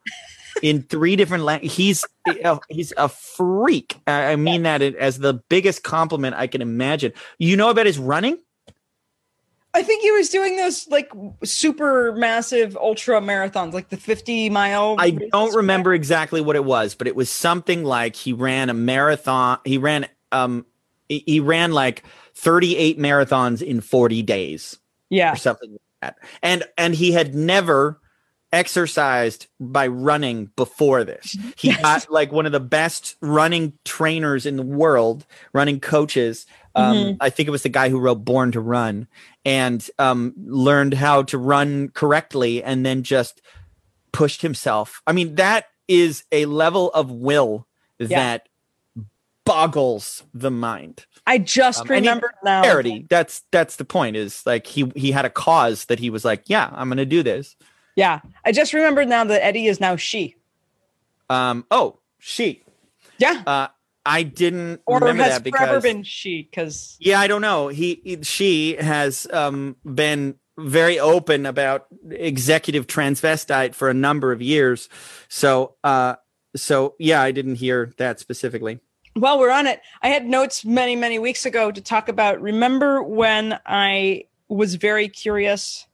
in 0.61 0.81
three 0.83 1.15
different 1.15 1.43
languages 1.43 1.75
he's 1.75 2.05
a, 2.43 2.59
he's 2.69 2.93
a 2.97 3.09
freak 3.09 3.97
i 4.07 4.35
mean 4.35 4.63
that 4.63 4.81
as 4.81 5.19
the 5.19 5.33
biggest 5.49 5.83
compliment 5.83 6.35
i 6.35 6.47
can 6.47 6.61
imagine 6.61 7.11
you 7.37 7.55
know 7.57 7.69
about 7.69 7.85
his 7.85 7.97
running 7.97 8.37
I 9.73 9.83
think 9.83 10.03
he 10.03 10.11
was 10.11 10.29
doing 10.29 10.55
those 10.55 10.87
like 10.87 11.11
super 11.43 12.13
massive 12.13 12.77
ultra 12.77 13.19
marathons, 13.19 13.73
like 13.73 13.89
the 13.89 13.97
50 13.97 14.49
mile. 14.49 14.95
I 14.97 15.09
don't 15.11 15.53
remember 15.53 15.93
exactly 15.93 16.39
what 16.39 16.55
it 16.55 16.63
was, 16.63 16.95
but 16.95 17.07
it 17.07 17.15
was 17.15 17.29
something 17.29 17.83
like 17.83 18.15
he 18.15 18.31
ran 18.31 18.69
a 18.69 18.73
marathon. 18.73 19.59
He 19.65 19.77
ran 19.77 20.07
um 20.31 20.65
he, 21.09 21.23
he 21.27 21.39
ran 21.41 21.73
like 21.73 22.05
38 22.35 22.97
marathons 22.97 23.61
in 23.61 23.81
40 23.81 24.21
days 24.21 24.79
Yeah. 25.09 25.33
or 25.33 25.35
something 25.35 25.71
like 25.71 25.81
that. 26.01 26.15
And 26.41 26.63
and 26.77 26.95
he 26.95 27.11
had 27.11 27.35
never 27.35 27.99
exercised 28.55 29.47
by 29.59 29.85
running 29.87 30.49
before 30.55 31.03
this. 31.03 31.37
He 31.57 31.73
got 31.75 32.09
like 32.09 32.31
one 32.31 32.45
of 32.45 32.51
the 32.51 32.59
best 32.59 33.15
running 33.21 33.73
trainers 33.83 34.45
in 34.45 34.55
the 34.55 34.63
world, 34.63 35.25
running 35.53 35.79
coaches 35.79 36.45
Um, 36.77 36.97
Mhm. 36.97 37.17
I 37.21 37.29
think 37.29 37.47
it 37.47 37.51
was 37.51 37.63
the 37.63 37.69
guy 37.69 37.87
who 37.87 37.97
wrote 37.99 38.25
Born 38.25 38.51
to 38.51 38.59
Run 38.59 39.07
and 39.45 39.87
um, 39.97 40.33
learned 40.37 40.93
how 40.95 41.23
to 41.23 41.37
run 41.37 41.87
correctly 41.93 42.61
and 42.61 42.85
then 42.85 43.01
just 43.03 43.41
pushed 44.11 44.41
himself. 44.41 45.01
I 45.07 45.13
mean, 45.13 45.35
that 45.35 45.67
is 45.87 46.25
a 46.33 46.45
level 46.47 46.91
of 46.91 47.09
will 47.09 47.65
Yeah. 47.97 48.07
that 48.19 48.49
boggles 49.45 50.23
the 50.33 50.51
mind. 50.51 51.05
I 51.27 51.37
just 51.37 51.81
Um, 51.81 51.87
remembered 51.87 52.33
now. 52.43 52.63
Charity. 52.63 53.05
That's 53.09 53.43
that's 53.51 53.77
the 53.77 53.85
point. 53.85 54.15
Is 54.17 54.45
like 54.45 54.67
he 54.67 54.91
he 54.95 55.11
had 55.11 55.23
a 55.25 55.29
cause 55.29 55.85
that 55.85 55.99
he 55.99 56.09
was 56.09 56.25
like, 56.25 56.43
yeah, 56.47 56.69
I'm 56.73 56.89
going 56.89 56.97
to 56.97 57.05
do 57.05 57.23
this. 57.23 57.55
Yeah, 57.95 58.19
I 58.43 58.51
just 58.51 58.73
remembered 58.73 59.07
now 59.07 59.23
that 59.23 59.43
Eddie 59.43 59.67
is 59.67 59.79
now 59.79 59.95
she. 59.95 60.35
Um. 61.29 61.65
Oh, 61.71 61.99
she. 62.19 62.61
Yeah, 63.17 63.41
Uh, 63.47 63.67
I 64.05 64.23
didn't 64.23 64.81
or 64.85 64.99
remember 64.99 65.23
has 65.23 65.35
that 65.35 65.43
because 65.43 65.59
forever 65.59 65.81
been 65.81 66.03
she 66.03 66.43
because 66.43 66.97
yeah, 66.99 67.19
I 67.19 67.27
don't 67.27 67.41
know. 67.41 67.69
He, 67.69 68.01
he- 68.03 68.23
she 68.23 68.75
has 68.75 69.25
um 69.31 69.77
been 69.85 70.35
very 70.57 70.99
open 70.99 71.45
about 71.45 71.87
executive 72.11 72.87
transvestite 72.87 73.73
for 73.73 73.89
a 73.89 73.93
number 73.93 74.31
of 74.33 74.41
years. 74.41 74.89
So 75.29 75.75
uh 75.83 76.15
so 76.55 76.95
yeah, 76.99 77.21
I 77.21 77.31
didn't 77.31 77.55
hear 77.55 77.93
that 77.97 78.19
specifically. 78.19 78.79
while 79.13 79.39
we're 79.39 79.49
on 79.51 79.65
it, 79.65 79.81
I 80.01 80.09
had 80.09 80.25
notes 80.25 80.63
many, 80.65 80.95
many 80.97 81.17
weeks 81.17 81.45
ago 81.45 81.71
to 81.71 81.81
talk 81.81 82.09
about. 82.09 82.41
Remember 82.41 83.01
when 83.01 83.57
I 83.65 84.25
was 84.49 84.75
very 84.75 85.07
curious? 85.07 85.87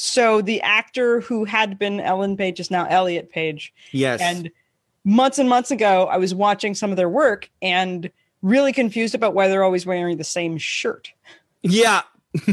So 0.00 0.40
the 0.40 0.60
actor 0.60 1.20
who 1.22 1.44
had 1.44 1.76
been 1.76 1.98
Ellen 1.98 2.36
Page 2.36 2.60
is 2.60 2.70
now 2.70 2.86
Elliot 2.86 3.30
Page. 3.30 3.74
Yes. 3.90 4.20
And 4.20 4.48
months 5.04 5.40
and 5.40 5.48
months 5.48 5.72
ago, 5.72 6.06
I 6.06 6.18
was 6.18 6.32
watching 6.32 6.76
some 6.76 6.92
of 6.92 6.96
their 6.96 7.08
work 7.08 7.50
and 7.60 8.08
really 8.40 8.72
confused 8.72 9.16
about 9.16 9.34
why 9.34 9.48
they're 9.48 9.64
always 9.64 9.84
wearing 9.86 10.16
the 10.16 10.22
same 10.22 10.56
shirt. 10.56 11.10
yeah. 11.62 12.02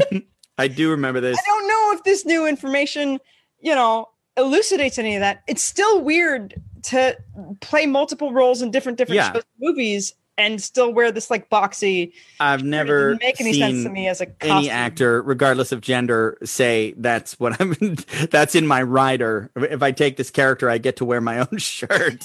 I 0.58 0.66
do 0.66 0.90
remember 0.90 1.20
this. 1.20 1.38
I 1.38 1.42
don't 1.46 1.68
know 1.68 1.92
if 1.96 2.02
this 2.02 2.26
new 2.26 2.48
information, 2.48 3.20
you 3.60 3.76
know, 3.76 4.08
elucidates 4.36 4.98
any 4.98 5.14
of 5.14 5.20
that. 5.20 5.44
It's 5.46 5.62
still 5.62 6.02
weird 6.02 6.60
to 6.84 7.16
play 7.60 7.86
multiple 7.86 8.32
roles 8.32 8.60
in 8.60 8.72
different 8.72 8.98
different 8.98 9.18
Yeah. 9.18 9.40
movies 9.60 10.14
and 10.38 10.62
still 10.62 10.92
wear 10.92 11.10
this 11.10 11.30
like 11.30 11.48
boxy 11.48 12.12
I've 12.40 12.62
never 12.62 13.16
make 13.20 13.40
any 13.40 13.54
sense 13.54 13.84
to 13.84 13.90
me 13.90 14.06
as 14.08 14.20
a 14.20 14.26
costume. 14.26 14.56
any 14.58 14.70
actor, 14.70 15.22
regardless 15.22 15.72
of 15.72 15.80
gender, 15.80 16.36
say 16.44 16.94
that's 16.98 17.38
what 17.40 17.60
I'm. 17.60 17.74
that's 18.30 18.54
in 18.54 18.66
my 18.66 18.82
rider. 18.82 19.50
If 19.56 19.82
I 19.82 19.92
take 19.92 20.16
this 20.16 20.30
character, 20.30 20.68
I 20.68 20.78
get 20.78 20.96
to 20.96 21.04
wear 21.04 21.20
my 21.20 21.38
own 21.50 21.58
shirt. 21.58 22.24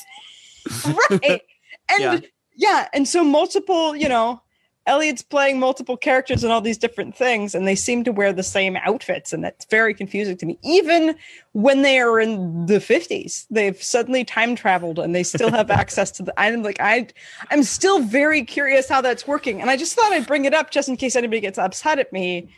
right 1.21 1.41
and 1.89 1.99
Yeah. 2.01 2.19
yeah. 2.55 2.87
and 2.93 3.07
so 3.07 3.23
multiple 3.23 3.95
you 3.95 4.07
know 4.09 4.41
elliot's 4.87 5.21
playing 5.21 5.59
multiple 5.59 5.95
characters 5.95 6.43
and 6.43 6.51
all 6.51 6.59
these 6.61 6.77
different 6.77 7.15
things 7.15 7.53
and 7.53 7.67
they 7.67 7.75
seem 7.75 8.03
to 8.03 8.11
wear 8.11 8.33
the 8.33 8.41
same 8.41 8.75
outfits 8.77 9.31
and 9.31 9.43
that's 9.43 9.65
very 9.65 9.93
confusing 9.93 10.35
to 10.35 10.45
me. 10.45 10.57
Even 10.63 11.15
when 11.51 11.83
they 11.83 11.99
are 11.99 12.19
in 12.19 12.65
the 12.65 12.79
50s 12.79 13.45
they've 13.51 13.81
suddenly 13.81 14.23
time 14.23 14.55
traveled 14.55 14.97
and 14.97 15.13
they 15.13 15.21
still 15.23 15.51
have 15.51 15.69
access 15.81 16.09
to 16.09 16.23
the 16.23 16.33
i'm 16.39 16.63
like 16.63 16.79
i 16.79 17.07
i'm 17.51 17.61
still 17.63 18.01
very 18.01 18.43
curious 18.43 18.89
how 18.89 19.01
that's 19.01 19.27
working 19.27 19.61
and 19.61 19.69
i 19.69 19.77
just 19.77 19.93
thought 19.95 20.11
i'd 20.13 20.25
bring 20.25 20.45
it 20.45 20.53
up 20.53 20.71
just 20.71 20.89
in 20.89 20.97
case 20.97 21.15
anybody 21.15 21.39
gets 21.39 21.57
upset 21.59 21.99
at 21.99 22.11
me. 22.11 22.49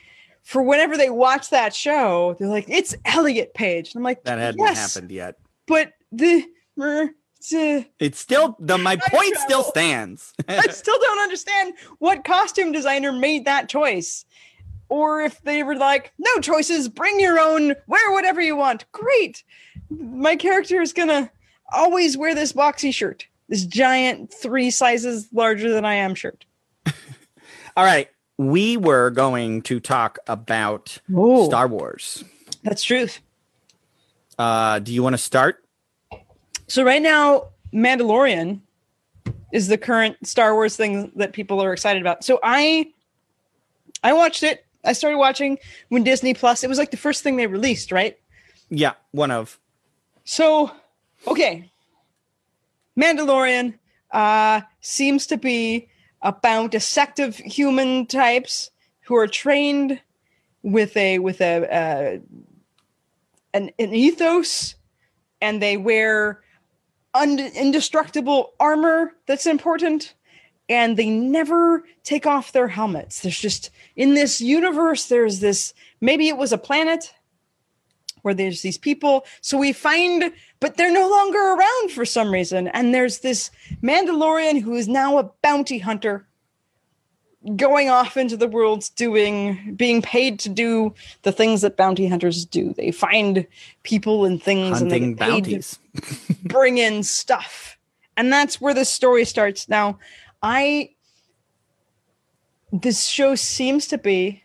For 0.44 0.62
whenever 0.62 0.96
they 0.98 1.10
watch 1.10 1.50
that 1.50 1.76
show 1.76 2.36
they're 2.40 2.48
like 2.48 2.70
it's 2.70 2.96
elliot 3.06 3.54
page. 3.54 3.94
And 3.94 4.00
i'm 4.00 4.04
like 4.04 4.24
That 4.24 4.40
hadn't 4.40 4.60
yes, 4.62 4.94
happened 4.94 5.12
yet. 5.12 5.36
but 5.68 5.92
the 6.12 6.46
er, 6.82 7.10
It's 8.00 8.20
still 8.20 8.56
the 8.60 8.78
my 8.78 8.96
point 8.96 9.36
still 9.38 9.64
stands. 9.64 10.34
I 10.48 10.68
still 10.68 10.98
don't 11.00 11.20
understand 11.20 11.74
what 12.00 12.24
costume 12.24 12.72
designer 12.72 13.12
made 13.12 13.46
that 13.46 13.68
choice. 13.70 14.26
Or 14.90 15.22
if 15.22 15.42
they 15.42 15.64
were 15.64 15.76
like, 15.76 16.14
no 16.20 16.40
choices, 16.40 16.88
bring 16.88 17.20
your 17.20 17.40
own, 17.40 17.76
wear 17.88 18.12
whatever 18.12 18.42
you 18.42 18.56
want. 18.56 18.86
Great. 18.92 19.44
My 19.90 20.36
character 20.36 20.82
is 20.82 20.94
gonna 20.94 21.32
always 21.72 22.16
wear 22.18 22.36
this 22.36 22.54
boxy 22.54 22.94
shirt, 22.94 23.26
this 23.50 23.66
giant, 23.66 24.32
three 24.34 24.70
sizes 24.72 25.28
larger 25.34 25.72
than 25.72 25.84
I 25.86 25.96
am 25.96 26.14
shirt. 26.16 26.46
All 27.76 27.84
right, 27.84 28.10
we 28.38 28.78
were 28.78 29.10
going 29.10 29.64
to 29.64 29.80
talk 29.80 30.20
about 30.28 30.98
Oh, 31.14 31.48
Star 31.48 31.68
Wars. 31.68 32.24
that's 32.64 32.84
truth. 32.84 33.20
Uh, 34.38 34.80
do 34.80 34.94
you 34.94 35.02
want 35.04 35.14
to 35.14 35.18
start? 35.22 35.63
So 36.74 36.84
right 36.84 37.04
now, 37.04 37.50
Mandalorian 37.72 38.60
is 39.52 39.68
the 39.68 39.78
current 39.78 40.26
Star 40.26 40.56
Wars 40.56 40.76
thing 40.76 41.12
that 41.18 41.32
people 41.32 41.62
are 41.62 41.72
excited 41.72 42.02
about. 42.02 42.24
So 42.24 42.40
I 42.42 42.92
I 44.04 44.14
watched 44.14 44.42
it. 44.42 44.66
I 44.84 44.94
started 44.94 45.20
watching 45.20 45.60
when 45.90 46.04
Disney 46.04 46.34
Plus. 46.34 46.64
It 46.64 46.70
was 46.70 46.80
like 46.80 46.90
the 46.90 46.98
first 46.98 47.22
thing 47.22 47.36
they 47.36 47.46
released, 47.46 47.92
right? 47.92 48.18
Yeah, 48.72 48.94
one 49.12 49.30
of. 49.30 49.60
So, 50.24 50.72
okay. 51.28 51.70
Mandalorian 53.00 53.76
uh, 54.10 54.62
seems 54.82 55.28
to 55.28 55.38
be 55.38 55.90
about 56.24 56.74
a 56.74 56.80
sect 56.80 57.20
of 57.20 57.36
human 57.36 58.08
types 58.08 58.72
who 59.02 59.16
are 59.16 59.28
trained 59.28 60.02
with 60.64 60.98
a 60.98 61.20
with 61.20 61.40
a 61.40 61.72
uh, 61.72 62.18
an, 63.54 63.70
an 63.78 63.94
ethos, 63.94 64.74
and 65.40 65.62
they 65.62 65.78
wear 65.78 66.40
un- 67.14 67.40
indestructible 67.40 68.54
armor. 68.60 69.14
That's 69.28 69.46
important, 69.46 70.14
and 70.70 70.98
they 70.98 71.10
never 71.10 71.84
take 72.04 72.26
off 72.26 72.52
their 72.52 72.68
helmets. 72.68 73.22
There's 73.22 73.40
just 73.40 73.70
in 73.96 74.14
this 74.14 74.42
universe. 74.42 75.08
There's 75.08 75.40
this. 75.40 75.74
Maybe 76.02 76.28
it 76.28 76.38
was 76.38 76.52
a 76.52 76.58
planet 76.58 77.14
where 78.24 78.34
there's 78.34 78.62
these 78.62 78.78
people. 78.78 79.26
So 79.42 79.58
we 79.58 79.74
find, 79.74 80.32
but 80.60 80.78
they're 80.78 80.92
no 80.92 81.10
longer 81.10 81.40
around 81.40 81.92
for 81.92 82.06
some 82.06 82.32
reason. 82.32 82.70
And 82.70 82.94
there's 82.94 83.20
this 83.20 83.52
Mandalorian 83.82 84.62
who 84.62 84.76
is 84.76 84.88
now 84.88 85.18
a 85.18 85.30
bounty 85.42 85.78
hunter 85.78 86.26
going 87.56 87.90
off 87.90 88.16
into 88.18 88.38
the 88.38 88.48
world 88.48 88.90
doing, 88.96 89.76
being 89.76 90.02
paid 90.02 90.40
to 90.40 90.50
do 90.50 90.94
the 91.24 91.32
things 91.32 91.62
that 91.62 91.78
bounty 91.78 92.08
hunters 92.08 92.46
do. 92.46 92.74
They 92.74 92.92
find 92.92 93.46
people 93.84 94.26
and 94.26 94.42
things 94.42 94.82
and 94.82 94.92
they 94.92 95.00
get 95.00 95.18
paid 95.20 95.46
to 95.46 95.52
bounties. 95.52 95.80
bring 96.44 96.78
in 96.78 97.04
stuff. 97.04 97.78
And 98.16 98.32
that's 98.32 98.62
where 98.62 98.74
the 98.74 98.86
story 98.86 99.26
starts. 99.26 99.68
Now, 99.68 100.00
I 100.42 100.92
this 102.72 103.06
show 103.06 103.36
seems 103.36 103.88
to 103.88 104.00
be 104.00 104.44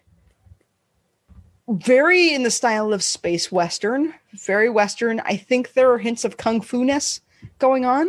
very 1.68 2.32
in 2.34 2.42
the 2.42 2.50
style 2.50 2.92
of 2.92 3.02
space 3.02 3.50
western, 3.50 4.14
very 4.32 4.68
western. 4.68 5.20
I 5.20 5.36
think 5.36 5.72
there 5.72 5.90
are 5.92 5.98
hints 5.98 6.24
of 6.24 6.36
kung 6.36 6.60
fu 6.60 6.84
ness 6.84 7.20
going 7.58 7.84
on. 7.84 8.06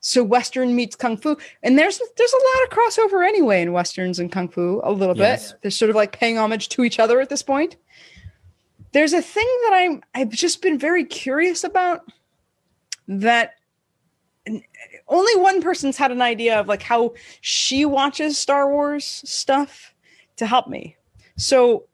So 0.00 0.22
western 0.22 0.76
meets 0.76 0.94
kung 0.94 1.16
fu, 1.16 1.36
and 1.62 1.78
there's 1.78 2.00
there's 2.16 2.32
a 2.32 2.36
lot 2.36 2.64
of 2.64 2.70
crossover 2.78 3.26
anyway 3.26 3.62
in 3.62 3.72
westerns 3.72 4.18
and 4.18 4.30
kung 4.30 4.48
fu. 4.48 4.80
A 4.84 4.92
little 4.92 5.16
Yes. 5.16 5.52
bit. 5.52 5.62
They're 5.62 5.70
sort 5.70 5.90
of 5.90 5.96
like 5.96 6.12
paying 6.12 6.38
homage 6.38 6.68
to 6.70 6.84
each 6.84 6.98
other 7.00 7.20
at 7.20 7.28
this 7.28 7.42
point. 7.42 7.76
There's 8.92 9.12
a 9.12 9.22
thing 9.22 9.46
that 9.64 9.72
I'm 9.74 10.02
I've 10.14 10.30
just 10.30 10.62
been 10.62 10.78
very 10.78 11.04
curious 11.04 11.64
about 11.64 12.02
that 13.08 13.54
only 15.08 15.36
one 15.42 15.60
person's 15.60 15.96
had 15.96 16.10
an 16.10 16.22
idea 16.22 16.58
of 16.58 16.68
like 16.68 16.82
how 16.82 17.12
she 17.40 17.84
watches 17.84 18.38
Star 18.38 18.70
Wars 18.70 19.04
stuff 19.04 19.94
to 20.36 20.46
help 20.46 20.68
me. 20.68 20.96
So 21.36 21.84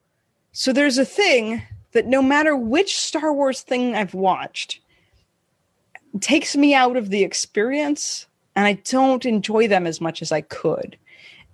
so 0.53 0.73
there's 0.73 0.99
a 0.99 1.05
thing 1.05 1.63
that 1.93 2.07
no 2.07 2.23
matter 2.23 2.55
which 2.57 2.97
Star 2.99 3.33
Wars 3.33 3.63
thing 3.63 3.95
I've 3.95 4.15
watched 4.15 4.81
takes 6.21 6.57
me 6.57 6.75
out 6.75 6.97
of 6.97 7.11
the 7.11 7.25
experience 7.25 8.27
and 8.57 8.67
I 8.67 8.75
don't 8.75 9.25
enjoy 9.25 9.69
them 9.69 9.87
as 9.87 10.01
much 10.01 10.23
as 10.23 10.33
I 10.33 10.41
could. 10.43 10.97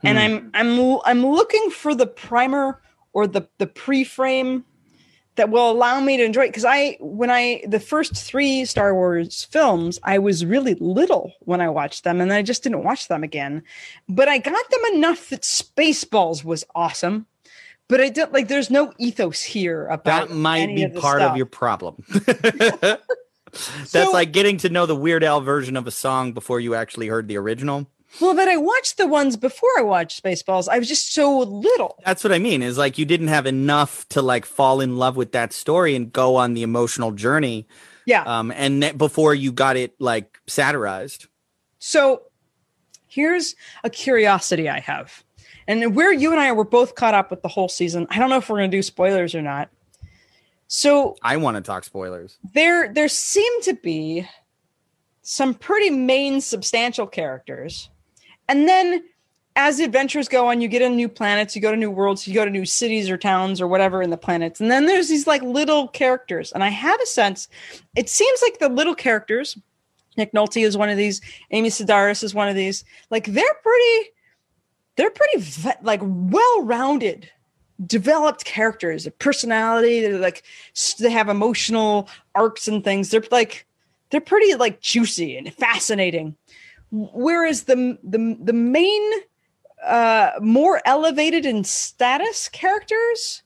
And 0.03 0.19
hmm. 0.19 0.25
I'm 0.57 0.79
I'm 0.79 1.01
I'm 1.05 1.27
looking 1.27 1.71
for 1.71 1.95
the 1.95 2.07
primer 2.07 2.81
or 3.13 3.27
the 3.27 3.49
the 3.59 3.67
pre-frame 3.67 4.65
that 5.37 5.51
will 5.51 5.71
allow 5.71 6.01
me 6.01 6.17
to 6.17 6.25
enjoy 6.25 6.43
it 6.43 6.49
because 6.49 6.65
I 6.67 6.97
when 7.01 7.31
I 7.31 7.63
the 7.67 7.81
first 7.81 8.15
3 8.15 8.65
Star 8.65 8.95
Wars 8.95 9.45
films 9.45 9.99
I 10.03 10.19
was 10.19 10.45
really 10.45 10.75
little 10.75 11.33
when 11.41 11.61
I 11.61 11.69
watched 11.69 12.05
them 12.05 12.21
and 12.21 12.33
I 12.33 12.43
just 12.43 12.63
didn't 12.63 12.85
watch 12.85 13.09
them 13.09 13.23
again. 13.23 13.63
But 14.09 14.29
I 14.29 14.39
got 14.39 14.71
them 14.71 14.95
enough 14.95 15.29
that 15.31 15.43
Spaceballs 15.43 16.45
was 16.45 16.65
awesome. 16.75 17.27
But 17.89 18.01
I 18.01 18.09
don't 18.09 18.33
like 18.33 18.49
there's 18.49 18.71
no 18.71 18.93
ethos 18.99 19.43
here 19.43 19.87
about 19.89 20.29
That 20.29 20.35
might 20.35 20.75
be 20.77 20.85
of 20.85 20.95
part 20.95 21.21
stuff. 21.21 21.33
of 21.33 21.37
your 21.37 21.47
problem. 21.47 22.05
That's 23.78 23.90
So- 23.90 24.11
like 24.12 24.32
getting 24.32 24.57
to 24.59 24.68
know 24.68 24.86
the 24.86 24.96
Weird 24.96 25.24
Al 25.24 25.40
version 25.40 25.76
of 25.76 25.86
a 25.86 25.90
song 25.90 26.32
before 26.32 26.61
you 26.61 26.74
actually 26.74 27.09
heard 27.09 27.28
the 27.28 27.36
original. 27.36 27.86
Well, 28.20 28.34
but 28.34 28.48
I 28.48 28.57
watched 28.57 28.96
the 28.96 29.07
ones 29.07 29.36
before 29.36 29.68
I 29.78 29.82
watched 29.82 30.20
Spaceballs. 30.20 30.68
I 30.68 30.80
was 30.80 30.88
just 30.88 31.14
so 31.14 31.38
little. 31.38 31.96
That's 32.05 32.24
what 32.24 32.32
I 32.32 32.40
mean. 32.40 32.61
Is 32.61 32.76
like 32.76 32.98
you 32.98 33.05
didn't 33.05 33.28
have 33.28 33.46
enough 33.46 34.09
to 34.09 34.20
like 34.20 34.44
fall 34.44 34.80
in 34.80 34.96
love 34.96 35.16
with 35.16 35.30
that 35.30 35.53
story 35.53 35.94
and 35.94 36.12
go 36.12 36.34
on 36.34 36.55
the 36.55 36.62
emotional 36.64 37.12
journey. 37.12 37.68
Yeah. 38.07 38.24
Um, 38.24 38.51
and 38.51 38.82
that 38.82 38.98
before 38.98 39.32
you 39.32 39.53
got 39.53 39.76
it 39.76 39.94
like 40.01 40.40
satirized. 40.48 41.28
So 41.78 42.22
here's 43.07 43.55
a 43.84 43.90
curiosity 43.90 44.68
I 44.68 44.80
have. 44.80 45.22
and 45.68 45.94
where 45.94 46.12
you 46.12 46.32
and 46.32 46.40
I 46.40 46.51
were 46.51 46.64
both 46.64 46.96
caught 46.96 47.14
up 47.14 47.30
with 47.30 47.42
the 47.42 47.48
whole 47.48 47.68
season. 47.68 48.09
I 48.11 48.18
don't 48.18 48.28
know 48.28 48.38
if 48.38 48.48
we're 48.48 48.59
going 48.59 48.70
to 48.72 48.76
do 48.76 48.82
spoilers 48.82 49.36
or 49.36 49.42
not. 49.42 49.68
So 50.73 51.16
I 51.21 51.37
want 51.37 51.57
to 51.57 51.61
talk 51.61 51.83
spoilers. 51.83 52.39
There, 52.55 52.93
there 52.93 53.09
seem 53.09 53.61
to 53.62 53.75
be 53.75 54.25
some 55.23 55.53
pretty 55.53 55.91
main 55.91 56.41
substantial 56.41 57.09
characters, 57.09 57.91
and 58.49 58.68
then 58.68 59.03
as 59.57 59.79
the 59.79 59.85
adventures 59.85 60.29
go 60.29 60.47
on, 60.47 60.61
you 60.61 60.68
get 60.68 60.81
on 60.81 60.95
new 60.95 61.09
planets, 61.09 61.57
you 61.57 61.61
go 61.61 61.73
to 61.73 61.77
new 61.77 61.91
worlds, 61.91 62.27
you 62.29 62.35
go 62.35 62.45
to 62.45 62.51
new 62.53 62.64
cities 62.64 63.11
or 63.11 63.18
towns 63.18 63.61
or 63.61 63.66
whatever 63.66 64.01
in 64.01 64.11
the 64.11 64.16
planets, 64.16 64.61
and 64.61 64.71
then 64.71 64.87
there's 64.87 65.09
these 65.09 65.27
like 65.27 65.43
little 65.43 65.89
characters, 65.89 66.53
and 66.53 66.62
I 66.62 66.68
have 66.68 67.01
a 67.01 67.07
sense 67.07 67.49
it 67.97 68.09
seems 68.09 68.41
like 68.41 68.61
the 68.61 68.68
little 68.68 68.95
characters. 68.95 69.59
Nick 70.16 70.33
Nolte 70.33 70.64
is 70.64 70.77
one 70.77 70.89
of 70.89 70.97
these. 70.97 71.21
Amy 71.51 71.71
Sedaris 71.71 72.23
is 72.23 72.33
one 72.33 72.49
of 72.49 72.55
these. 72.55 72.85
Like 73.11 73.27
they're 73.27 73.59
pretty, 73.61 74.11
they're 74.95 75.11
pretty 75.11 75.45
like 75.83 76.01
well-rounded 76.03 77.29
developed 77.87 78.45
characters, 78.45 79.07
a 79.07 79.11
personality. 79.11 80.01
They're 80.01 80.18
like 80.18 80.43
they 80.99 81.11
have 81.11 81.28
emotional 81.28 82.09
arcs 82.35 82.68
and 82.68 82.85
things. 82.85 83.11
They're 83.11 83.24
like 83.31 83.66
they're 84.11 84.20
pretty 84.20 84.55
like 84.55 84.81
juicy 84.81 85.37
and 85.37 85.53
fascinating. 85.55 86.37
Whereas 86.91 87.64
the 87.64 87.99
the 88.03 88.37
the 88.43 88.53
main 88.53 89.12
uh 89.85 90.33
more 90.41 90.83
elevated 90.85 91.47
in 91.47 91.64
status 91.64 92.49
characters 92.49 93.43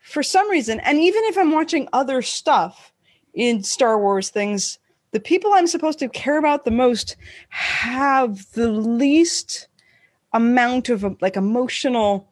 for 0.00 0.22
some 0.22 0.50
reason 0.50 0.80
and 0.80 0.98
even 0.98 1.22
if 1.24 1.38
i'm 1.38 1.52
watching 1.52 1.88
other 1.92 2.22
stuff 2.22 2.92
in 3.34 3.62
star 3.62 4.00
wars 4.00 4.30
things 4.30 4.80
the 5.12 5.20
people 5.20 5.52
i'm 5.54 5.68
supposed 5.68 6.00
to 6.00 6.08
care 6.08 6.38
about 6.38 6.64
the 6.64 6.72
most 6.72 7.16
have 7.50 8.50
the 8.52 8.68
least 8.68 9.68
amount 10.32 10.88
of 10.88 11.04
like 11.20 11.36
emotional 11.36 12.27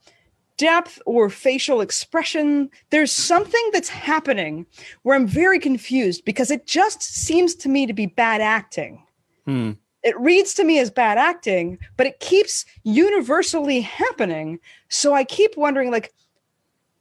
depth 0.57 1.01
or 1.07 1.31
facial 1.31 1.81
expression. 1.81 2.71
There's 2.91 3.13
something 3.13 3.71
that's 3.73 3.89
happening 3.89 4.67
where 5.03 5.17
I'm 5.17 5.27
very 5.27 5.59
confused 5.59 6.25
because 6.25 6.51
it 6.51 6.67
just 6.67 7.03
seems 7.03 7.55
to 7.57 7.69
me 7.69 7.87
to 7.87 7.93
be 7.93 8.07
bad 8.07 8.41
acting. 8.41 9.03
Hmm. 9.45 9.73
It 10.03 10.19
reads 10.21 10.55
to 10.55 10.65
me 10.65 10.79
as 10.79 10.91
bad 10.91 11.19
acting, 11.19 11.79
but 11.97 12.07
it 12.07 12.21
keeps 12.21 12.65
universally 12.85 13.81
happening. 13.81 14.61
So 14.89 15.15
I 15.15 15.25
keep 15.25 15.57
wondering, 15.57 15.91
like, 15.91 16.13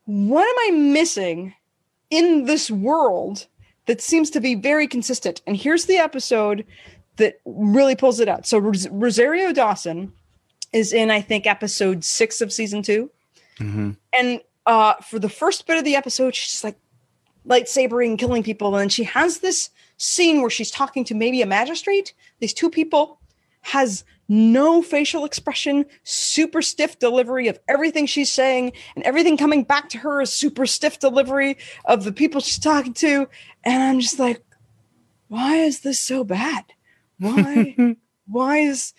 what 0.05 0.47
am 0.47 0.73
I 0.73 0.77
missing 0.77 1.53
in 2.09 2.45
this 2.45 2.71
world 2.71 3.45
that 3.85 4.01
seems 4.01 4.31
to 4.31 4.41
be 4.41 4.55
very 4.55 4.87
consistent? 4.87 5.41
And 5.45 5.55
here's 5.55 5.85
the 5.85 5.97
episode 5.97 6.65
that 7.17 7.39
really 7.45 7.95
pulls 7.95 8.19
it 8.19 8.27
out. 8.27 8.47
So 8.47 8.57
Ros- 8.57 8.87
Rosario 8.89 9.53
Dawson 9.53 10.11
is 10.73 10.91
in, 10.91 11.11
I 11.11 11.21
think, 11.21 11.45
episode 11.45 12.03
six 12.03 12.41
of 12.41 12.51
season 12.51 12.81
two. 12.81 13.11
Mm-hmm. 13.59 13.91
And 14.13 14.41
uh, 14.65 14.95
for 14.95 15.19
the 15.19 15.29
first 15.29 15.67
bit 15.67 15.77
of 15.77 15.83
the 15.83 15.95
episode, 15.95 16.35
she's 16.35 16.63
like 16.63 16.77
lightsabering, 17.47 18.17
killing 18.17 18.43
people. 18.43 18.75
And 18.75 18.91
she 18.91 19.03
has 19.03 19.39
this 19.39 19.69
scene 19.97 20.41
where 20.41 20.49
she's 20.49 20.71
talking 20.71 21.03
to 21.05 21.15
maybe 21.15 21.41
a 21.41 21.45
magistrate. 21.45 22.13
These 22.39 22.53
two 22.53 22.69
people 22.69 23.19
has 23.61 24.03
no 24.27 24.81
facial 24.81 25.25
expression, 25.25 25.85
super 26.03 26.61
stiff 26.61 26.97
delivery 26.97 27.47
of 27.47 27.59
everything 27.67 28.05
she's 28.05 28.31
saying, 28.31 28.71
and 28.95 29.03
everything 29.03 29.37
coming 29.37 29.63
back 29.63 29.89
to 29.89 29.99
her 29.99 30.21
is 30.21 30.33
super 30.33 30.65
stiff 30.65 30.99
delivery 30.99 31.57
of 31.85 32.03
the 32.03 32.11
people 32.11 32.41
she's 32.41 32.59
talking 32.59 32.93
to. 32.93 33.27
And 33.63 33.83
I'm 33.83 33.99
just 33.99 34.19
like, 34.19 34.41
why 35.27 35.57
is 35.57 35.81
this 35.81 35.99
so 35.99 36.23
bad? 36.23 36.65
Why? 37.19 37.95
why 38.27 38.57
is 38.57 38.93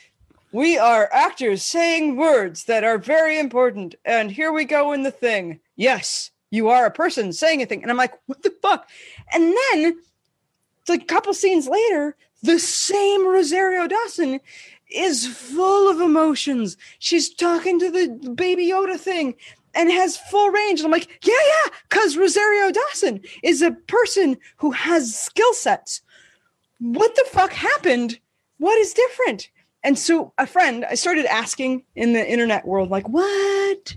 we 0.52 0.78
are 0.78 1.08
actors 1.12 1.62
saying 1.62 2.16
words 2.16 2.64
that 2.64 2.84
are 2.84 2.98
very 2.98 3.38
important. 3.38 3.94
And 4.04 4.30
here 4.30 4.52
we 4.52 4.64
go 4.64 4.92
in 4.92 5.02
the 5.02 5.10
thing. 5.10 5.60
Yes, 5.76 6.30
you 6.50 6.68
are 6.68 6.86
a 6.86 6.90
person 6.90 7.32
saying 7.32 7.62
a 7.62 7.66
thing. 7.66 7.82
And 7.82 7.90
I'm 7.90 7.96
like, 7.96 8.14
what 8.26 8.42
the 8.42 8.54
fuck? 8.62 8.88
And 9.32 9.54
then, 9.72 9.98
like 10.88 11.02
a 11.02 11.06
couple 11.06 11.34
scenes 11.34 11.68
later, 11.68 12.16
the 12.42 12.58
same 12.58 13.26
Rosario 13.26 13.88
Dawson 13.88 14.40
is 14.90 15.26
full 15.26 15.90
of 15.90 16.00
emotions. 16.00 16.76
She's 16.98 17.34
talking 17.34 17.80
to 17.80 17.90
the 17.90 18.32
baby 18.34 18.66
Yoda 18.68 18.98
thing 18.98 19.34
and 19.74 19.90
has 19.90 20.16
full 20.16 20.50
range. 20.50 20.80
And 20.80 20.86
I'm 20.86 20.92
like, 20.92 21.20
yeah, 21.24 21.34
yeah, 21.34 21.72
because 21.88 22.16
Rosario 22.16 22.70
Dawson 22.70 23.20
is 23.42 23.62
a 23.62 23.72
person 23.72 24.38
who 24.56 24.70
has 24.70 25.18
skill 25.18 25.52
sets. 25.54 26.02
What 26.78 27.14
the 27.16 27.26
fuck 27.30 27.52
happened? 27.52 28.18
What 28.58 28.78
is 28.78 28.94
different? 28.94 29.50
And 29.86 29.96
so 29.96 30.32
a 30.36 30.48
friend, 30.48 30.84
I 30.84 30.96
started 30.96 31.26
asking 31.26 31.84
in 31.94 32.12
the 32.12 32.28
internet 32.28 32.66
world, 32.66 32.90
like, 32.90 33.08
what? 33.08 33.96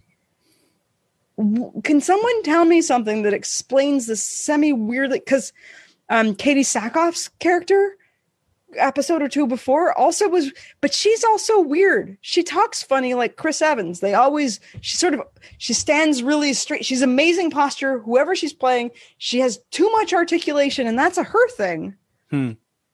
Can 1.84 2.00
someone 2.00 2.44
tell 2.44 2.64
me 2.64 2.84
something 2.84 3.24
that 3.24 3.34
explains 3.34 4.06
this 4.06 4.22
semi 4.22 4.72
weirdly? 4.72 5.18
Because 5.18 5.52
um, 6.08 6.36
Katee 6.36 6.60
Sackhoff's 6.60 7.30
character, 7.40 7.98
episode 8.76 9.24
or 9.24 9.28
two 9.28 9.48
before, 9.48 9.98
also 9.98 10.30
was, 10.30 10.52
but 10.80 10.94
she's 10.94 11.24
also 11.24 11.60
weird. 11.60 12.20
She 12.22 12.44
talks 12.44 12.84
funny 12.84 13.16
like 13.16 13.36
Chris 13.36 13.60
Evans. 13.60 14.00
They 14.00 14.14
always, 14.14 14.60
she 14.82 14.96
sort 14.96 15.16
of, 15.16 15.22
she 15.58 15.74
stands 15.74 16.22
really 16.22 16.54
straight. 16.54 16.86
She's 16.86 17.02
amazing 17.02 17.50
posture. 17.50 17.98
Whoever 17.98 18.36
she's 18.36 18.54
playing, 18.54 18.92
she 19.18 19.40
has 19.40 19.58
too 19.72 19.90
much 19.94 20.14
articulation, 20.14 20.86
and 20.86 21.00
that's 21.00 21.18
a 21.18 21.24
her 21.24 21.50
thing. 21.50 21.96
Hmm. 22.30 22.52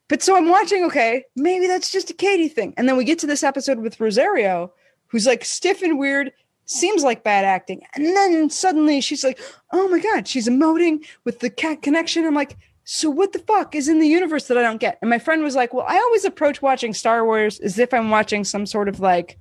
But 0.07 0.21
so 0.21 0.35
I'm 0.35 0.49
watching, 0.49 0.83
okay, 0.85 1.25
maybe 1.35 1.67
that's 1.67 1.91
just 1.91 2.11
a 2.11 2.13
Katee 2.13 2.51
thing. 2.51 2.73
And 2.77 2.87
then 2.87 2.97
we 2.97 3.03
get 3.03 3.19
to 3.19 3.27
this 3.27 3.43
episode 3.43 3.79
with 3.79 3.99
Rosario, 3.99 4.71
who's 5.07 5.25
like 5.25 5.43
stiff 5.43 5.81
and 5.81 5.97
weird, 5.97 6.31
seems 6.65 7.03
like 7.03 7.23
bad 7.23 7.45
acting. 7.45 7.81
And 7.95 8.05
then 8.05 8.49
suddenly 8.49 9.01
she's 9.01 9.23
like, 9.23 9.39
oh 9.71 9.87
my 9.87 9.99
God, 9.99 10.27
she's 10.27 10.47
emoting 10.47 11.05
with 11.23 11.39
the 11.39 11.49
cat 11.49 11.81
connection. 11.81 12.25
I'm 12.25 12.35
like, 12.35 12.55
so 12.83 13.09
what 13.09 13.33
the 13.33 13.39
fuck 13.39 13.73
is 13.73 13.87
in 13.87 13.99
the 13.99 14.07
universe 14.07 14.47
that 14.47 14.57
I 14.59 14.61
don't 14.61 14.79
get? 14.79 14.99
And 15.01 15.09
my 15.09 15.17
friend 15.17 15.41
was 15.41 15.55
like, 15.55 15.73
well, 15.73 15.85
I 15.87 15.97
always 15.97 16.23
approach 16.23 16.61
watching 16.61 16.93
Star 16.93 17.25
Wars 17.25 17.59
as 17.59 17.79
if 17.79 17.93
I'm 17.93 18.11
watching 18.11 18.43
some 18.43 18.67
sort 18.67 18.87
of 18.87 18.99
like, 18.99 19.39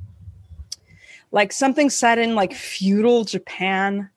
like 1.31 1.53
something 1.53 1.91
set 1.91 2.19
in 2.19 2.35
like 2.35 2.55
feudal 2.55 3.25
Japan, 3.25 4.09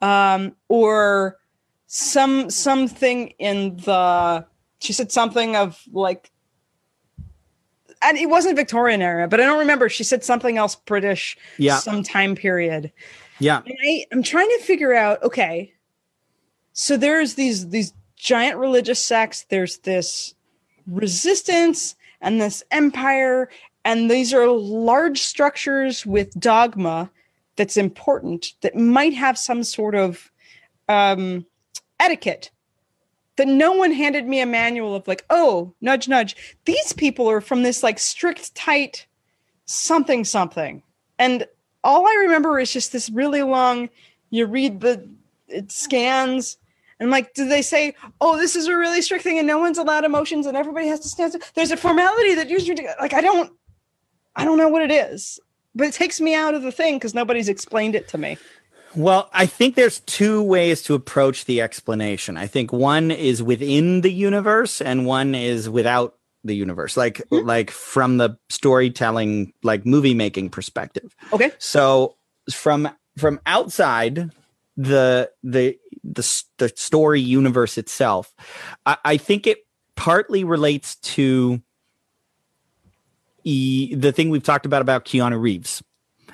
um, 0.00 0.56
or 0.68 1.38
some 1.86 2.48
something 2.48 3.28
in 3.38 3.76
the 3.76 4.46
she 4.82 4.92
said 4.92 5.12
something 5.12 5.56
of 5.56 5.80
like 5.92 6.30
and 8.02 8.18
it 8.18 8.28
wasn't 8.28 8.56
Victorian 8.56 9.00
era, 9.00 9.28
but 9.28 9.40
I 9.40 9.44
don't 9.44 9.60
remember. 9.60 9.88
She 9.88 10.04
said 10.04 10.24
something 10.24 10.58
else 10.58 10.74
British, 10.74 11.36
yeah, 11.56 11.78
some 11.78 12.02
time 12.02 12.34
period. 12.34 12.92
Yeah, 13.38 13.62
and 13.64 13.76
I, 13.84 14.04
I'm 14.12 14.22
trying 14.22 14.48
to 14.48 14.64
figure 14.64 14.94
out. 14.94 15.22
Okay, 15.22 15.72
so 16.72 16.96
there's 16.96 17.34
these 17.34 17.68
these 17.68 17.92
giant 18.16 18.58
religious 18.58 19.02
sects. 19.02 19.46
There's 19.48 19.78
this 19.78 20.34
resistance 20.86 21.94
and 22.20 22.40
this 22.40 22.62
empire, 22.70 23.48
and 23.84 24.10
these 24.10 24.34
are 24.34 24.48
large 24.48 25.22
structures 25.22 26.04
with 26.04 26.38
dogma 26.38 27.10
that's 27.56 27.76
important 27.76 28.54
that 28.62 28.74
might 28.74 29.14
have 29.14 29.38
some 29.38 29.62
sort 29.62 29.94
of 29.94 30.30
um, 30.88 31.46
etiquette 32.00 32.50
that 33.36 33.48
no 33.48 33.72
one 33.72 33.92
handed 33.92 34.26
me 34.26 34.40
a 34.40 34.46
manual 34.46 34.94
of 34.94 35.08
like, 35.08 35.24
oh, 35.30 35.72
nudge, 35.80 36.08
nudge. 36.08 36.36
These 36.64 36.92
people 36.92 37.28
are 37.30 37.40
from 37.40 37.62
this 37.62 37.82
like 37.82 37.98
strict, 37.98 38.54
tight 38.54 39.06
something, 39.64 40.24
something. 40.24 40.82
And 41.18 41.46
all 41.84 42.06
I 42.06 42.14
remember 42.20 42.58
is 42.58 42.72
just 42.72 42.92
this 42.92 43.10
really 43.10 43.42
long, 43.42 43.88
you 44.30 44.46
read 44.46 44.80
the, 44.80 45.08
it 45.48 45.72
scans. 45.72 46.58
And 47.00 47.10
like, 47.10 47.34
do 47.34 47.48
they 47.48 47.62
say, 47.62 47.94
oh, 48.20 48.36
this 48.36 48.54
is 48.54 48.66
a 48.66 48.76
really 48.76 49.02
strict 49.02 49.24
thing 49.24 49.38
and 49.38 49.46
no 49.46 49.58
one's 49.58 49.78
allowed 49.78 50.04
emotions 50.04 50.46
and 50.46 50.56
everybody 50.56 50.86
has 50.88 51.00
to 51.00 51.08
stand? 51.08 51.34
There's 51.54 51.72
a 51.72 51.76
formality 51.76 52.34
that 52.34 52.48
usually, 52.48 52.86
like, 53.00 53.12
I 53.12 53.20
don't, 53.20 53.52
I 54.36 54.44
don't 54.44 54.58
know 54.58 54.68
what 54.68 54.82
it 54.82 54.90
is, 54.90 55.40
but 55.74 55.88
it 55.88 55.94
takes 55.94 56.20
me 56.20 56.34
out 56.34 56.54
of 56.54 56.62
the 56.62 56.72
thing 56.72 56.96
because 56.96 57.14
nobody's 57.14 57.48
explained 57.48 57.94
it 57.94 58.08
to 58.08 58.18
me. 58.18 58.36
Well, 58.94 59.30
I 59.32 59.46
think 59.46 59.74
there's 59.74 60.00
two 60.00 60.42
ways 60.42 60.82
to 60.82 60.94
approach 60.94 61.46
the 61.46 61.60
explanation. 61.60 62.36
I 62.36 62.46
think 62.46 62.72
one 62.72 63.10
is 63.10 63.42
within 63.42 64.02
the 64.02 64.12
universe 64.12 64.80
and 64.80 65.06
one 65.06 65.34
is 65.34 65.68
without 65.68 66.16
the 66.44 66.54
universe 66.54 66.96
like 66.96 67.18
mm-hmm. 67.30 67.46
like 67.46 67.70
from 67.70 68.16
the 68.16 68.36
storytelling 68.48 69.52
like 69.62 69.86
movie 69.86 70.14
making 70.14 70.50
perspective 70.50 71.14
okay 71.32 71.52
so 71.58 72.16
from 72.52 72.88
from 73.16 73.40
outside 73.46 74.30
the 74.76 75.30
the 75.42 75.76
the, 76.02 76.44
the 76.58 76.68
story 76.74 77.20
universe 77.20 77.78
itself 77.78 78.34
I, 78.86 78.96
I 79.04 79.16
think 79.18 79.46
it 79.46 79.58
partly 79.94 80.42
relates 80.42 80.96
to 80.96 81.62
e, 83.44 83.94
the 83.94 84.10
thing 84.10 84.30
we've 84.30 84.42
talked 84.42 84.66
about 84.66 84.82
about 84.82 85.04
keanu 85.04 85.40
reeves 85.40 85.82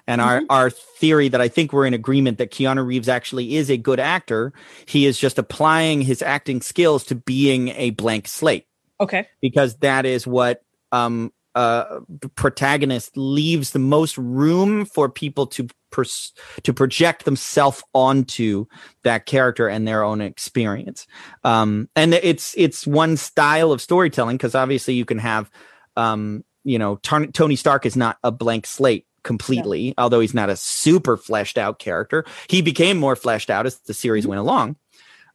and 0.08 0.20
mm-hmm. 0.20 0.46
our, 0.50 0.64
our 0.64 0.70
theory 0.70 1.28
that 1.28 1.40
I 1.40 1.46
think 1.46 1.72
we're 1.72 1.86
in 1.86 1.94
agreement 1.94 2.38
that 2.38 2.50
Keanu 2.50 2.84
Reeves 2.84 3.08
actually 3.08 3.56
is 3.56 3.70
a 3.70 3.76
good 3.76 4.00
actor. 4.00 4.52
He 4.86 5.06
is 5.06 5.18
just 5.18 5.38
applying 5.38 6.00
his 6.00 6.22
acting 6.22 6.62
skills 6.62 7.04
to 7.04 7.14
being 7.14 7.68
a 7.68 7.90
blank 7.90 8.26
slate. 8.26 8.66
Okay. 9.00 9.28
Because 9.40 9.76
that 9.76 10.04
is 10.06 10.26
what 10.26 10.62
um 10.90 11.32
uh, 11.54 12.00
protagonist 12.36 13.16
leaves 13.16 13.72
the 13.72 13.80
most 13.80 14.16
room 14.16 14.84
for 14.84 15.08
people 15.08 15.44
to 15.44 15.66
pers- 15.90 16.32
to 16.62 16.72
project 16.72 17.24
themselves 17.24 17.82
onto 17.92 18.66
that 19.02 19.26
character 19.26 19.66
and 19.66 19.88
their 19.88 20.04
own 20.04 20.20
experience. 20.20 21.04
Um, 21.42 21.88
and 21.96 22.14
it's 22.14 22.54
it's 22.56 22.86
one 22.86 23.16
style 23.16 23.72
of 23.72 23.80
storytelling 23.80 24.36
because 24.36 24.54
obviously 24.54 24.94
you 24.94 25.04
can 25.04 25.18
have, 25.18 25.50
um, 25.96 26.44
you 26.62 26.78
know, 26.78 26.96
Tony 26.96 27.56
Stark 27.56 27.84
is 27.86 27.96
not 27.96 28.18
a 28.22 28.30
blank 28.30 28.64
slate 28.64 29.07
completely, 29.22 29.94
although 29.98 30.20
he's 30.20 30.34
not 30.34 30.50
a 30.50 30.56
super 30.56 31.16
fleshed 31.16 31.58
out 31.58 31.78
character. 31.78 32.24
He 32.48 32.62
became 32.62 32.98
more 32.98 33.16
fleshed 33.16 33.50
out 33.50 33.66
as 33.66 33.76
the 33.80 33.94
series 33.94 34.24
Mhm. 34.24 34.28
went 34.28 34.40
along. 34.40 34.76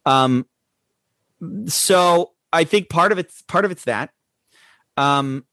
Um, 0.06 0.46
so 1.68 2.32
I 2.52 2.64
think 2.64 2.90
part 2.90 3.12
of 3.12 3.18
it's 3.18 3.42
part 3.44 3.66
of 3.66 3.72
it's 3.72 3.84
that. 3.86 4.12
Um, 4.98 5.46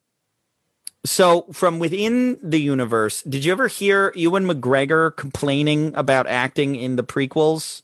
so 1.04 1.46
from 1.52 1.78
within 1.78 2.38
the 2.42 2.60
universe, 2.60 3.22
did 3.22 3.44
you 3.44 3.52
ever 3.52 3.68
hear 3.68 4.12
Ewan 4.14 4.44
McGregor 4.46 5.16
complaining 5.16 5.94
about 5.94 6.26
acting 6.26 6.76
in 6.76 6.96
the 6.96 7.04
prequels? 7.04 7.82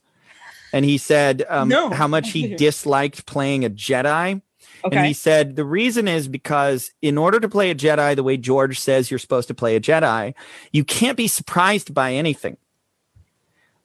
And 0.73 0.85
he 0.85 0.99
said 0.99 1.45
um, 1.49 1.69
No. 1.71 1.91
how 1.91 2.07
much 2.09 2.31
he 2.33 2.55
disliked 2.55 3.25
playing 3.27 3.65
a 3.65 3.71
Jedi. 3.71 4.43
And 4.93 5.07
he 5.07 5.13
said 5.13 5.57
the 5.57 5.65
reason 5.65 6.09
is 6.09 6.29
because 6.29 6.91
in 7.03 7.19
order 7.19 7.41
to 7.41 7.49
play 7.49 7.71
a 7.71 7.75
Jedi 7.75 8.15
the 8.17 8.23
way 8.23 8.37
George 8.37 8.79
says 8.79 9.11
you're 9.11 9.19
supposed 9.19 9.49
to 9.49 9.55
play 9.55 9.77
a 9.77 9.81
Jedi, 9.81 10.35
you 10.73 10.85
can't 10.85 11.17
be 11.17 11.29
surprised 11.29 11.93
by 11.95 12.13
anything. 12.15 12.57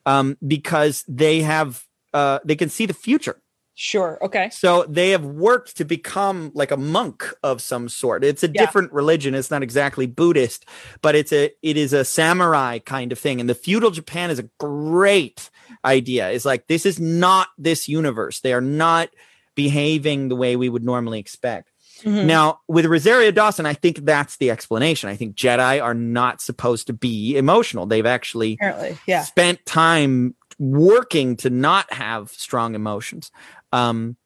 Um, 0.04 0.36
because 0.46 1.04
they 1.06 1.42
have 1.42 1.84
uh, 2.12 2.40
they 2.44 2.56
can 2.56 2.68
see 2.68 2.86
the 2.86 2.94
future. 2.94 3.40
Sure. 3.74 4.18
Okay. 4.22 4.50
So 4.50 4.84
they 4.88 5.10
have 5.10 5.24
worked 5.24 5.76
to 5.78 5.84
become 5.84 6.50
like 6.54 6.70
a 6.70 6.76
monk 6.76 7.32
of 7.42 7.62
some 7.62 7.88
sort. 7.88 8.22
It's 8.22 8.42
a 8.42 8.48
Yeah. 8.48 8.66
different 8.66 8.92
religion. 8.92 9.34
It's 9.34 9.50
not 9.50 9.62
exactly 9.62 10.06
Buddhist, 10.06 10.66
but 11.00 11.14
it's 11.14 11.32
a 11.32 11.50
it 11.62 11.76
is 11.76 11.92
a 11.92 12.04
samurai 12.04 12.80
kind 12.80 13.12
of 13.12 13.18
thing. 13.18 13.40
And 13.40 13.48
the 13.48 13.54
feudal 13.54 13.90
Japan 13.90 14.30
is 14.30 14.38
a 14.38 14.48
great 14.58 15.48
idea. 15.84 16.30
It's 16.30 16.44
like 16.44 16.66
this 16.66 16.84
is 16.84 17.00
not 17.00 17.48
this 17.56 17.88
universe. 17.88 18.40
They 18.40 18.52
are 18.52 18.60
not 18.60 19.08
behaving 19.54 20.28
the 20.28 20.36
way 20.36 20.56
we 20.56 20.68
would 20.68 20.84
normally 20.84 21.18
expect. 21.18 21.70
Mhm. 22.02 22.24
Now, 22.26 22.60
with 22.68 22.86
Rosario 22.86 23.30
Dawson, 23.30 23.64
I 23.66 23.74
think 23.74 24.04
that's 24.04 24.36
the 24.38 24.50
explanation. 24.50 25.08
I 25.08 25.16
think 25.16 25.36
Jedi 25.36 25.82
are 25.82 25.94
not 25.94 26.40
supposed 26.40 26.88
to 26.88 26.92
be 26.92 27.36
emotional. 27.36 27.86
They've 27.86 28.06
actually 28.06 28.54
Apparently. 28.54 28.98
Yeah. 29.06 29.22
spent 29.22 29.64
time 29.66 30.34
working 30.58 31.36
to 31.36 31.50
not 31.50 31.92
have 31.92 32.30
strong 32.30 32.74
emotions. 32.74 33.30
Um, 33.72 34.16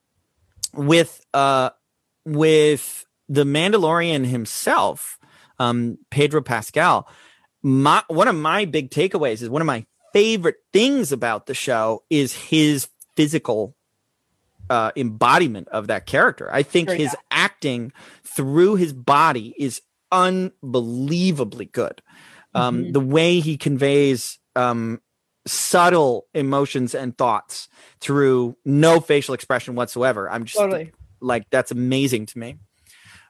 with 0.73 1.25
uh, 1.35 1.71
with 2.25 3.05
the 3.29 3.45
Mandalorian 3.45 4.27
himself, 4.27 5.19
um, 5.59 5.99
Pedro 6.11 6.43
Pascal. 6.43 7.09
My 7.63 8.03
one 8.09 8.29
of 8.29 8.37
my 8.37 8.65
big 8.65 8.91
takeaways 8.91 9.43
is 9.43 9.49
one 9.49 9.63
of 9.63 9.67
my 9.67 9.87
favorite 10.13 10.57
things 10.73 11.13
about 11.13 11.47
the 11.47 11.55
show 11.55 12.03
is 12.11 12.33
his 12.35 12.89
physical 13.17 13.76
uh, 14.71 14.91
embodiment 14.97 15.69
of 15.69 15.87
that 15.89 16.07
character. 16.07 16.49
I 16.53 16.63
think 16.63 16.89
Sure, 16.89 16.97
his 16.97 17.17
acting 17.31 17.93
through 18.25 18.77
his 18.77 18.93
body 18.93 19.55
is 19.59 19.81
unbelievably 20.13 21.67
good. 21.67 22.03
Um, 22.55 22.85
Mhm. 22.85 22.93
The 22.93 23.01
way 23.01 23.41
he 23.41 23.57
conveys 23.57 24.39
um, 24.55 25.01
subtle 25.47 26.27
emotions 26.35 26.95
and 26.95 27.17
thoughts 27.17 27.69
through 28.01 28.57
no 28.65 29.01
facial 29.01 29.35
expression 29.35 29.75
whatsoever. 29.75 30.31
I'm 30.31 30.45
just 30.45 30.59
Totally. 30.59 30.93
like 31.21 31.45
that's 31.51 31.71
amazing 31.71 32.27
to 32.27 32.39
me. 32.39 32.57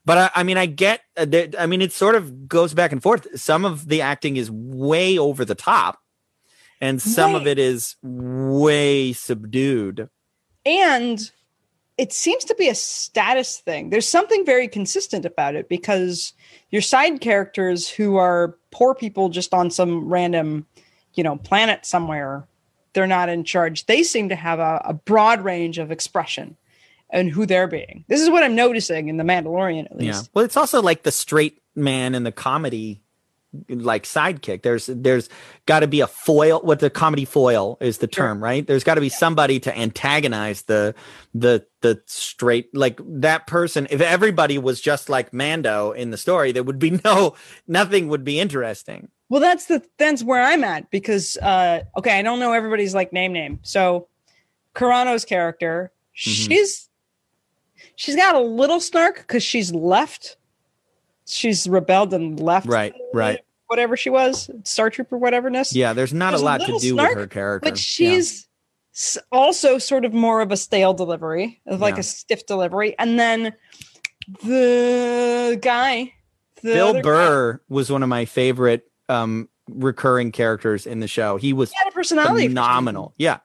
But 0.04 0.18
I, 0.18 0.30
I 0.36 0.42
mean, 0.44 0.56
I 0.56 0.66
get. 0.66 1.00
Uh, 1.16 1.24
that- 1.24 1.60
I 1.60 1.66
mean, 1.66 1.82
it 1.82 1.92
sort 1.92 2.14
of 2.14 2.46
goes 2.48 2.72
back 2.74 2.92
and 2.92 3.02
forth. 3.02 3.26
Some 3.40 3.64
of 3.64 3.88
the 3.88 4.02
acting 4.02 4.36
is 4.36 4.48
way 4.50 5.18
over 5.18 5.44
the 5.44 5.56
top, 5.56 5.98
and 6.80 7.02
some 7.02 7.34
of 7.34 7.46
it 7.48 7.58
is 7.58 7.96
way 8.02 9.12
subdued. 9.12 10.08
And 10.66 11.30
it 11.96 12.12
seems 12.12 12.44
to 12.44 12.54
be 12.56 12.68
a 12.68 12.74
status 12.74 13.58
thing. 13.58 13.90
There's 13.90 14.08
something 14.08 14.44
very 14.44 14.68
consistent 14.68 15.24
about 15.24 15.54
it 15.54 15.68
because 15.68 16.34
your 16.70 16.82
side 16.82 17.20
characters 17.20 17.88
who 17.88 18.16
are 18.16 18.56
poor 18.70 18.94
people 18.94 19.28
just 19.28 19.54
on 19.54 19.70
some 19.70 20.08
random, 20.08 20.66
you 21.14 21.22
know, 21.22 21.36
planet 21.36 21.86
somewhere, 21.86 22.46
they're 22.92 23.06
not 23.06 23.28
in 23.28 23.44
charge. 23.44 23.86
They 23.86 24.02
seem 24.02 24.28
to 24.28 24.36
have 24.36 24.58
a, 24.58 24.82
a 24.84 24.92
broad 24.92 25.42
range 25.42 25.78
of 25.78 25.90
expression 25.90 26.56
and 27.08 27.30
who 27.30 27.46
they're 27.46 27.68
being. 27.68 28.04
This 28.08 28.20
is 28.20 28.28
what 28.28 28.42
I'm 28.42 28.56
noticing 28.56 29.08
in 29.08 29.16
The 29.16 29.24
Mandalorian, 29.24 29.86
at 29.86 29.96
least. 29.96 30.06
Yeah. 30.06 30.16
least. 30.16 30.30
Well, 30.34 30.44
it's 30.44 30.56
also 30.56 30.82
like 30.82 31.04
the 31.04 31.12
straight 31.12 31.62
man 31.74 32.14
in 32.14 32.24
the 32.24 32.32
comedy 32.32 33.00
like 33.68 34.04
sidekick. 34.04 34.62
There's 34.62 34.86
there's 34.86 35.28
got 35.66 35.80
to 35.80 35.86
be 35.86 36.00
a 36.00 36.06
foil. 36.06 36.60
What 36.60 36.80
the 36.80 36.90
comedy 36.90 37.24
foil 37.24 37.78
is 37.80 37.98
the 37.98 38.08
Sure. 38.12 38.26
term, 38.26 38.42
right? 38.42 38.66
There's 38.66 38.84
got 38.84 38.96
to 38.96 39.00
be 39.00 39.08
somebody 39.08 39.60
to 39.60 39.78
antagonize 39.78 40.62
the 40.62 40.94
the 41.34 41.64
the 41.80 42.02
straight 42.06 42.74
like 42.74 43.00
that 43.06 43.46
person. 43.46 43.86
If 43.90 44.00
everybody 44.00 44.58
was 44.58 44.80
just 44.80 45.08
like 45.08 45.32
Mando 45.32 45.92
in 45.92 46.10
the 46.10 46.16
story, 46.18 46.52
there 46.52 46.62
would 46.64 46.78
be 46.78 47.00
no 47.04 47.34
nothing 47.66 48.08
would 48.08 48.24
be 48.24 48.38
interesting. 48.40 49.08
Well, 49.28 49.40
that's 49.40 49.66
the 49.66 49.82
that's 49.98 50.22
where 50.22 50.42
I'm 50.42 50.62
at 50.64 50.90
because 50.90 51.36
uh 51.38 51.82
okay, 51.96 52.18
I 52.18 52.22
don't 52.22 52.38
know 52.40 52.52
everybody's 52.52 52.94
like 52.94 53.12
name 53.12 53.32
name. 53.32 53.58
So 53.62 54.08
Carano's 54.74 55.24
character, 55.24 55.92
Mm-hmm. 56.18 56.50
she's 56.50 56.88
she's 57.96 58.16
got 58.16 58.34
a 58.34 58.40
little 58.40 58.80
snark 58.80 59.16
because 59.18 59.42
she's 59.42 59.72
left. 59.72 60.36
She's 61.28 61.68
rebelled 61.68 62.14
and 62.14 62.38
left. 62.40 62.66
Right, 62.66 62.94
right. 63.12 63.40
Whatever 63.68 63.96
she 63.96 64.10
was, 64.10 64.48
Star 64.64 64.90
Trooper, 64.90 65.18
whateverness. 65.18 65.74
Yeah, 65.74 65.92
there's 65.92 66.14
not 66.14 66.30
There's 66.30 66.40
a 66.40 66.44
a 66.44 66.46
lot 66.46 66.60
to 66.62 66.78
do 66.78 66.94
snark, 66.94 67.08
with 67.10 67.18
her 67.18 67.26
character. 67.26 67.68
But 67.70 67.78
she's 67.78 68.46
s 68.94 69.18
also 69.32 69.78
sort 69.78 70.04
of 70.04 70.14
more 70.14 70.40
of 70.40 70.52
a 70.52 70.56
stale 70.56 70.94
delivery, 70.94 71.60
like 71.66 71.94
Yeah. 71.96 72.00
a 72.00 72.02
stiff 72.04 72.46
delivery. 72.46 72.96
And 72.98 73.18
then 73.18 73.52
the 74.44 75.58
guy, 75.60 76.12
the 76.62 76.72
Bill 76.74 76.88
other 76.88 76.98
guy, 76.98 77.02
Burr 77.02 77.60
was 77.68 77.90
one 77.90 78.02
of 78.02 78.08
my 78.08 78.24
favorite 78.24 78.84
um 79.08 79.48
recurring 79.68 80.30
characters 80.32 80.86
in 80.86 81.00
the 81.00 81.08
show. 81.08 81.36
He 81.36 81.52
was 81.52 81.70
he 81.72 81.76
had 81.78 81.88
a 81.88 81.92
personality. 81.92 82.46
phenomenal. 82.48 83.14
Yeah, 83.18 83.38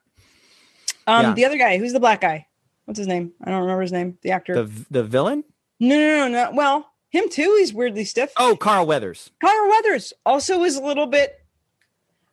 Um, 1.08 1.26
Yeah. 1.26 1.34
the 1.34 1.46
other 1.46 1.58
guy, 1.58 1.78
who's 1.78 1.94
the 1.94 2.00
black 2.00 2.22
guy? 2.22 2.48
What's 2.86 2.98
his 3.00 3.08
name? 3.08 3.32
I 3.44 3.50
don't 3.50 3.62
remember 3.62 3.82
his 3.82 3.92
name. 3.92 4.18
The 4.22 4.32
actor. 4.32 4.54
the 4.54 4.86
the 4.92 5.04
villain. 5.04 5.44
no, 5.80 5.98
no, 5.98 6.28
no, 6.28 6.46
no. 6.46 6.52
Well, 6.56 6.91
him 7.12 7.30
too. 7.30 7.56
He's 7.60 7.74
weirdly 7.74 8.06
stiff. 8.06 8.34
Oh, 8.38 8.56
Carl 8.56 8.88
Weathers. 8.88 9.30
Carl 9.40 9.70
Weathers 9.70 10.14
also 10.26 10.64
is 10.64 10.76
a 10.76 10.82
little 10.82 11.08
bit. 11.08 11.38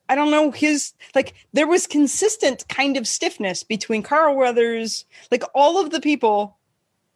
I 0.09 0.15
don't 0.15 0.31
know 0.31 0.51
his 0.51 0.95
like. 1.15 1.35
There 1.53 1.67
was 1.67 1.87
consistent 1.87 2.67
kind 2.69 2.97
of 2.97 3.07
stiffness 3.07 3.63
between 3.63 4.03
Carl 4.03 4.37
Weathers, 4.37 5.05
like 5.31 5.43
all 5.55 5.79
of 5.79 5.91
the 5.91 6.01
people 6.01 6.57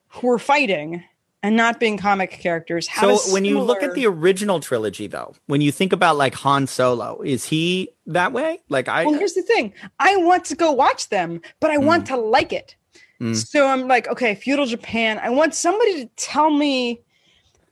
who 0.09 0.27
were 0.27 0.39
fighting 0.39 1.05
and 1.43 1.57
not 1.57 1.81
being 1.81 1.97
comic 1.97 2.31
characters. 2.31 2.89
So 2.93 3.11
a 3.11 3.19
when 3.33 3.45
you 3.45 3.61
look 3.61 3.83
at 3.83 3.95
the 3.95 4.07
original 4.07 4.61
trilogy, 4.61 5.07
though, 5.07 5.35
when 5.47 5.61
you 5.61 5.73
think 5.73 5.93
about 5.93 6.17
like 6.17 6.35
Han 6.35 6.67
Solo, 6.67 7.21
is 7.23 7.45
he 7.47 7.89
that 8.07 8.33
way? 8.33 8.61
Like 8.69 8.89
I, 8.89 9.05
Well, 9.05 9.15
here's 9.15 9.35
the 9.35 9.43
thing. 9.43 9.73
I 9.99 10.17
want 10.17 10.45
to 10.47 10.55
go 10.55 10.71
watch 10.73 11.09
them, 11.09 11.41
but 11.61 11.71
I 11.71 11.79
want 11.79 12.07
to 12.09 12.17
like 12.17 12.53
it. 12.53 12.77
Mm. 13.21 13.37
So 13.37 13.67
I'm 13.67 13.89
like, 13.89 14.09
okay, 14.09 14.35
feudal 14.35 14.67
Japan. 14.67 15.19
I 15.23 15.31
want 15.31 15.55
somebody 15.55 16.05
to 16.05 16.11
tell 16.17 16.51
me. 16.51 17.01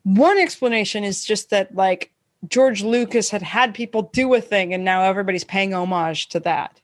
One 0.05 0.38
explanation 0.38 1.05
is 1.05 1.24
just 1.24 1.51
that 1.51 1.74
like 1.74 2.12
George 2.48 2.82
Lucas 2.82 3.30
had 3.30 3.42
had 3.42 3.74
people 3.74 4.11
do 4.12 4.32
a 4.34 4.40
thing, 4.40 4.72
and 4.72 4.84
now 4.84 5.03
everybody's 5.03 5.44
paying 5.44 5.74
homage 5.74 6.28
to 6.30 6.40
that. 6.40 6.80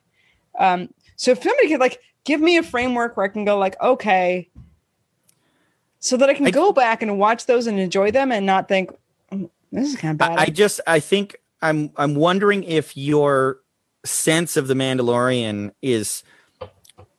Um, 0.59 0.93
so 1.15 1.31
if 1.31 1.41
somebody 1.41 1.69
could 1.69 1.79
like 1.79 1.99
give 2.25 2.41
me 2.41 2.57
a 2.57 2.63
framework 2.63 3.17
where 3.17 3.25
I 3.25 3.29
can 3.29 3.45
go 3.45 3.57
like, 3.57 3.79
okay, 3.81 4.49
so 5.99 6.17
that 6.17 6.29
I 6.29 6.33
can 6.33 6.47
I- 6.47 6.51
go 6.51 6.71
back 6.71 7.01
and 7.01 7.17
watch 7.17 7.45
those 7.45 7.67
and 7.67 7.79
enjoy 7.79 8.11
them, 8.11 8.31
and 8.31 8.45
not 8.45 8.67
think 8.67 8.91
"Mm, 9.31 9.49
this 9.71 9.89
is 9.89 9.95
kind 9.95 10.11
of 10.11 10.17
bad. 10.19 10.37
I, 10.37 10.43
I 10.43 10.45
just 10.47 10.79
I 10.85 10.99
think 10.99 11.37
I'm 11.61 11.91
I'm 11.97 12.15
wondering 12.15 12.63
if 12.63 12.95
your 12.95 13.59
sense 14.05 14.55
of 14.57 14.67
the 14.67 14.73
Mandalorian 14.75 15.71
is 15.81 16.23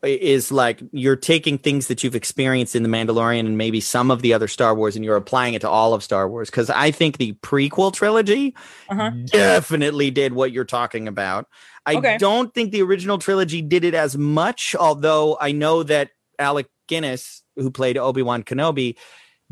is 0.02 0.52
like 0.52 0.80
you're 0.92 1.16
taking 1.16 1.58
things 1.58 1.88
that 1.88 2.04
you've 2.04 2.14
experienced 2.14 2.76
in 2.76 2.82
the 2.84 2.88
Mandalorian 2.88 3.40
and 3.40 3.58
maybe 3.58 3.80
some 3.80 4.10
of 4.10 4.22
the 4.22 4.32
other 4.32 4.46
Star 4.46 4.74
Wars 4.74 4.94
and 4.94 5.04
you're 5.04 5.16
applying 5.16 5.54
it 5.54 5.60
to 5.62 5.68
all 5.68 5.92
of 5.92 6.02
Star 6.04 6.28
Wars 6.28 6.50
because 6.50 6.70
I 6.70 6.90
think 6.92 7.18
the 7.18 7.32
prequel 7.42 7.92
trilogy 7.92 8.54
Uh-huh. 8.88 9.10
definitely 9.26 10.10
did 10.10 10.32
what 10.32 10.52
you're 10.52 10.64
talking 10.64 11.08
about. 11.08 11.46
I 11.84 11.96
Okay. 11.96 12.16
don't 12.18 12.52
think 12.54 12.70
the 12.70 12.82
original 12.82 13.18
trilogy 13.18 13.60
did 13.62 13.82
it 13.84 13.94
as 13.94 14.16
much, 14.16 14.76
although 14.78 15.36
I 15.40 15.52
know 15.52 15.82
that 15.82 16.10
Alec 16.38 16.68
Guinness, 16.86 17.42
who 17.56 17.70
played 17.70 17.98
Obi 17.98 18.22
Wan 18.22 18.42
Kenobi, 18.44 18.96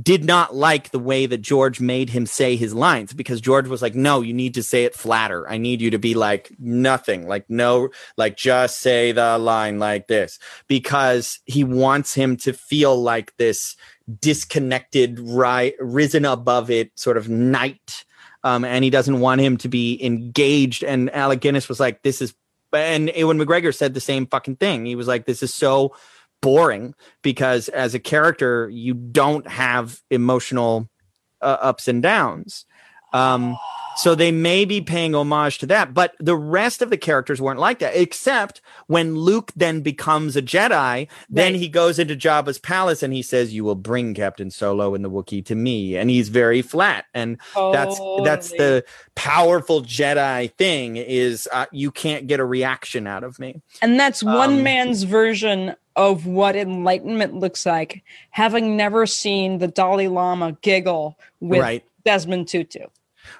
did 0.03 0.25
not 0.25 0.55
like 0.55 0.91
the 0.91 0.99
way 0.99 1.25
that 1.25 1.41
George 1.41 1.81
made 1.81 2.11
him 2.11 2.27
say 2.27 2.57
his 2.57 2.75
lines 2.75 3.15
because 3.15 3.41
George 3.41 3.67
was 3.67 3.81
like, 3.81 3.95
no, 3.95 4.21
you 4.21 4.35
need 4.35 4.53
to 4.55 4.63
say 4.63 4.85
it 4.85 4.95
flatter. 4.95 5.49
I 5.49 5.57
need 5.57 5.81
you 5.81 5.91
to 5.91 5.99
be 5.99 6.15
like 6.15 6.53
nothing, 6.59 7.27
like 7.27 7.49
no, 7.49 7.89
like 8.19 8.37
just 8.37 8.79
say 8.81 9.13
the 9.13 9.39
line 9.39 9.79
like 9.79 10.07
this 10.07 10.39
because 10.69 11.41
he 11.47 11.65
wants 11.65 12.13
him 12.13 12.37
to 12.39 12.53
feel 12.53 13.01
like 13.01 13.35
this 13.39 13.75
disconnected, 14.21 15.19
ri- 15.19 15.75
risen 15.81 16.27
above 16.27 16.71
it 16.71 16.91
sort 16.99 17.17
of 17.17 17.31
knight. 17.31 18.05
Um, 18.45 18.65
and 18.65 18.85
he 18.85 18.91
doesn't 18.91 19.21
want 19.21 19.41
him 19.41 19.57
to 19.59 19.69
be 19.69 20.03
engaged. 20.05 20.85
And 20.85 21.13
Alec 21.15 21.41
Guinness 21.41 21.69
was 21.69 21.81
like, 21.81 22.03
"This 22.03 22.23
is," 22.23 22.33
and 22.73 23.11
Ewan 23.17 23.39
McGregor 23.39 23.75
said 23.75 23.95
the 23.95 24.01
same 24.01 24.27
fucking 24.27 24.57
thing. 24.57 24.87
He 24.87 24.95
was 24.95 25.09
like, 25.09 25.27
"This 25.27 25.43
is 25.43 25.53
so 25.53 25.97
boring 26.41 26.95
because 27.23 27.69
as 27.69 27.95
a 27.95 28.01
character, 28.01 28.69
you 28.69 28.95
don't 28.95 29.47
have 29.49 30.01
emotional 30.11 30.89
uh, 31.41 31.57
ups 31.61 31.89
and 31.89 32.03
downs." 32.03 32.65
Um, 33.13 33.57
so 33.97 34.15
they 34.15 34.31
may 34.31 34.65
be 34.67 34.81
paying 34.83 35.15
homage 35.15 35.59
to 35.59 35.67
that, 35.67 35.95
but 35.95 36.15
the 36.21 36.37
rest 36.37 36.83
of 36.83 36.91
the 36.91 36.99
characters 36.99 37.41
weren't 37.41 37.61
like 37.61 37.79
that, 37.79 37.97
except 37.97 38.61
when 38.89 39.17
Luke 39.17 39.53
then 39.57 39.81
becomes 39.81 40.37
a 40.37 40.43
Jedi, 40.43 41.09
then 41.29 41.55
he 41.55 41.69
goes 41.69 41.99
into 41.99 42.15
Jabba's 42.15 42.59
palace 42.59 43.03
and 43.03 43.13
he 43.13 43.23
says, 43.23 43.53
You 43.53 43.65
will 43.65 43.75
bring 43.75 44.15
Captain 44.15 44.51
Solo 44.51 44.95
and 44.95 45.05
the 45.05 45.11
Wookiee 45.11 45.45
to 45.47 45.55
me. 45.55 45.97
And 45.97 46.09
he's 46.11 46.29
very 46.29 46.63
flat. 46.63 47.07
And 47.15 47.39
that's 47.55 48.01
that's 48.25 48.51
the 48.51 48.85
powerful 49.15 49.83
Jedi 49.83 50.53
thing 50.55 50.97
is 50.97 51.49
uh, 51.53 51.67
you 51.73 51.91
can't 51.91 52.27
get 52.27 52.41
a 52.41 52.45
reaction 52.45 53.07
out 53.07 53.25
of 53.25 53.39
me. 53.39 53.61
And 53.83 53.99
that's 53.99 54.23
one 54.23 54.55
Um, 54.55 54.63
man's 54.63 55.03
version 55.03 55.75
of 55.97 56.27
what 56.27 56.55
enlightenment 56.55 57.35
looks 57.35 57.65
like, 57.65 58.05
having 58.31 58.77
never 58.77 59.07
seen 59.07 59.59
the 59.59 59.67
Dalai 59.67 60.09
Lama 60.09 60.57
giggle 60.61 61.19
with 61.41 61.61
right. 61.61 61.85
Desmond 62.05 62.49
Tutu. 62.49 62.87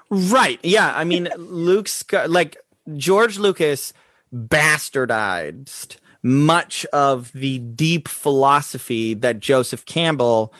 Right. 0.09 0.59
Yeah. 0.63 0.91
I 0.95 1.03
mean, 1.03 1.29
Luke's 1.37 2.03
like 2.27 2.57
George 2.97 3.37
Lucas 3.37 3.93
bastardized 4.33 5.97
much 6.23 6.85
of 6.87 7.31
the 7.33 7.59
deep 7.59 8.07
philosophy 8.07 9.13
that 9.13 9.39
Joseph 9.39 9.85
Campbell 9.85 10.53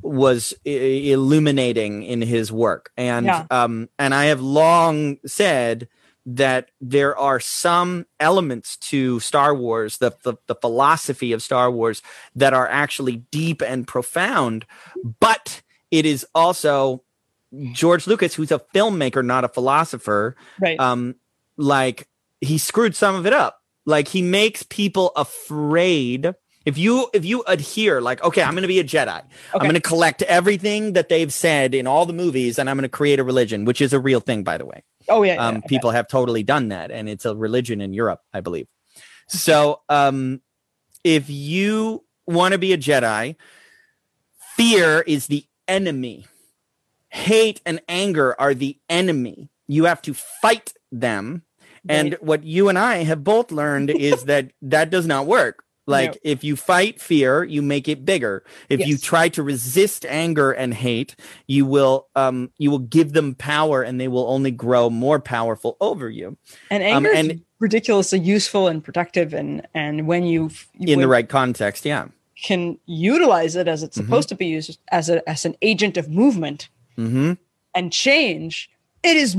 was 0.00 0.52
I- 0.66 0.70
illuminating 0.70 2.02
in 2.02 2.22
his 2.22 2.50
work. 2.50 2.90
And 2.96 3.26
Yeah. 3.26 3.46
um 3.50 3.88
and 3.98 4.14
I 4.14 4.24
have 4.26 4.40
long 4.40 5.18
said 5.26 5.88
that 6.26 6.70
there 6.80 7.16
are 7.16 7.38
some 7.40 8.06
elements 8.20 8.76
to 8.78 9.20
Star 9.20 9.54
Wars, 9.54 9.98
the, 9.98 10.12
the 10.24 10.34
the 10.46 10.54
philosophy 10.56 11.32
of 11.32 11.42
Star 11.42 11.70
Wars 11.70 12.02
that 12.34 12.52
are 12.54 12.66
actually 12.68 13.16
deep 13.30 13.60
and 13.62 13.86
profound, 13.86 14.64
but 15.20 15.62
it 15.90 16.04
is 16.06 16.26
also 16.34 17.02
George 17.72 18.06
Lucas, 18.06 18.34
who's 18.34 18.50
a 18.50 18.60
filmmaker, 18.74 19.24
not 19.24 19.44
a 19.44 19.48
philosopher, 19.48 20.34
Right. 20.58 20.80
um, 20.80 21.16
like 21.58 22.08
he 22.42 22.58
screwed 22.58 22.94
some 22.94 23.14
of 23.14 23.24
it 23.24 23.32
up. 23.32 23.60
Like 23.86 24.08
he 24.08 24.20
makes 24.20 24.62
people 24.62 25.12
afraid. 25.16 26.34
If 26.64 26.78
you 26.78 27.08
if 27.12 27.24
you 27.24 27.42
adhere, 27.46 28.00
like, 28.00 28.22
okay, 28.22 28.42
I'm 28.42 28.54
gonna 28.54 28.68
be 28.68 28.78
a 28.78 28.84
Jedi. 28.84 29.22
I'm 29.54 29.66
gonna 29.66 29.80
collect 29.80 30.22
everything 30.22 30.92
that 30.92 31.08
they've 31.08 31.32
said 31.32 31.74
in 31.74 31.86
all 31.86 32.06
the 32.06 32.12
movies, 32.12 32.58
and 32.58 32.68
I'm 32.68 32.76
gonna 32.76 32.88
create 32.88 33.18
a 33.18 33.24
religion, 33.24 33.64
which 33.64 33.80
is 33.80 33.92
a 33.92 33.98
real 33.98 34.20
thing, 34.20 34.44
by 34.44 34.58
the 34.58 34.66
way. 34.66 34.84
oh 35.08 35.22
yeah. 35.22 35.36
Um, 35.44 35.56
yeah, 35.56 35.60
people 35.66 35.90
have 35.90 36.06
totally 36.06 36.42
done 36.42 36.68
that, 36.68 36.90
and 36.90 37.08
it's 37.08 37.24
a 37.24 37.34
religion 37.34 37.80
in 37.80 37.92
Europe, 37.92 38.20
I 38.32 38.40
believe. 38.40 38.68
So, 39.26 39.80
um, 39.88 40.40
if 41.02 41.28
you 41.28 42.04
want 42.26 42.52
to 42.52 42.58
be 42.58 42.72
a 42.72 42.78
Jedi, 42.78 43.34
fear 44.56 45.00
is 45.00 45.26
the 45.26 45.44
enemy. 45.66 46.26
Hate 47.08 47.60
and 47.66 47.80
anger 47.88 48.40
are 48.40 48.54
the 48.54 48.78
enemy. 48.88 49.50
You 49.66 49.84
have 49.84 50.02
to 50.02 50.14
fight 50.14 50.72
them. 50.92 51.42
And 51.88 52.16
what 52.20 52.44
you 52.44 52.68
and 52.68 52.78
I 52.78 52.98
have 53.04 53.24
both 53.24 53.50
learned 53.50 53.90
is 53.90 54.24
that 54.30 54.52
that 54.62 54.90
does 54.90 55.06
not 55.06 55.26
work. 55.26 55.64
Like 55.84 56.12
No. 56.12 56.18
if 56.22 56.44
you 56.44 56.54
fight 56.54 57.00
fear, 57.00 57.42
you 57.42 57.60
make 57.60 57.88
it 57.88 58.04
bigger. 58.04 58.44
If 58.68 58.86
you 58.86 58.96
try 58.96 59.28
to 59.30 59.42
resist 59.42 60.06
anger 60.06 60.52
and 60.52 60.72
hate, 60.72 61.16
you 61.48 61.66
will 61.66 62.06
um 62.14 62.50
you 62.56 62.70
will 62.70 62.78
give 62.78 63.14
them 63.14 63.34
power 63.34 63.82
and 63.82 64.00
they 64.00 64.06
will 64.06 64.28
only 64.28 64.52
grow 64.52 64.90
more 64.90 65.18
powerful 65.18 65.76
over 65.80 66.08
you 66.08 66.36
and 66.70 66.84
um, 66.84 66.88
anger 66.88 67.08
is 67.10 67.18
and- 67.30 67.40
ridiculously 67.58 68.20
useful 68.20 68.68
and 68.68 68.82
productive, 68.84 69.34
and 69.34 69.66
and 69.74 70.06
when 70.06 70.22
you 70.24 70.50
in 70.78 71.00
the 71.00 71.08
right 71.08 71.28
context. 71.28 71.84
Yeah. 71.84 72.06
can 72.44 72.78
utilize 72.86 73.54
it 73.56 73.66
as 73.68 73.82
it's 73.82 73.96
Mhm. 73.98 74.04
supposed 74.04 74.28
to 74.28 74.34
be 74.36 74.46
used 74.46 74.78
as 74.92 75.08
a 75.08 75.28
as 75.28 75.44
an 75.44 75.56
agent 75.62 75.96
of 75.96 76.08
movement 76.08 76.68
Mm-hmm. 76.96 77.32
and 77.74 77.92
change, 77.92 78.70
it 79.02 79.16
is 79.16 79.36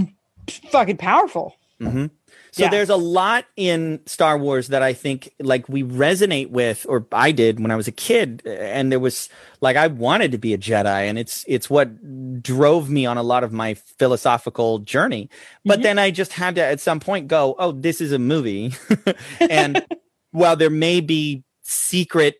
fucking 0.71 0.97
powerful. 0.97 1.55
Mm-hmm. 1.81 2.05
So 2.53 2.65
Yeah. 2.65 2.69
there's 2.69 2.91
a 2.91 2.95
lot 2.95 3.45
in 3.55 3.99
Star 4.05 4.37
Wars 4.37 4.67
that 4.67 4.83
I 4.83 4.93
think 4.93 5.33
like 5.39 5.67
we 5.67 5.81
resonate 5.81 6.51
with, 6.51 6.85
or 6.87 7.07
I 7.11 7.31
did 7.31 7.59
when 7.59 7.71
I 7.71 7.75
was 7.75 7.87
a 7.87 7.91
kid, 7.91 8.43
and 8.45 8.91
there 8.91 8.99
was 8.99 9.27
like 9.59 9.75
I 9.75 9.87
wanted 9.87 10.31
to 10.33 10.37
be 10.37 10.53
a 10.53 10.57
Jedi, 10.59 11.09
and 11.09 11.17
it's 11.17 11.43
it's 11.47 11.67
what 11.67 12.43
drove 12.43 12.91
me 12.91 13.07
on 13.07 13.17
a 13.17 13.23
lot 13.23 13.43
of 13.43 13.51
my 13.51 13.73
philosophical 13.73 14.77
journey. 14.79 15.31
But 15.65 15.79
Mhm. 15.79 15.83
then 15.83 15.99
I 15.99 16.11
just 16.11 16.33
had 16.33 16.53
to 16.55 16.63
at 16.63 16.79
some 16.79 16.99
point 16.99 17.27
go, 17.27 17.55
oh, 17.57 17.71
this 17.71 17.99
is 17.99 18.11
a 18.11 18.19
movie, 18.19 18.75
and 19.49 19.81
while 20.29 20.55
there 20.55 20.69
may 20.69 21.01
be 21.01 21.43
secret 21.63 22.35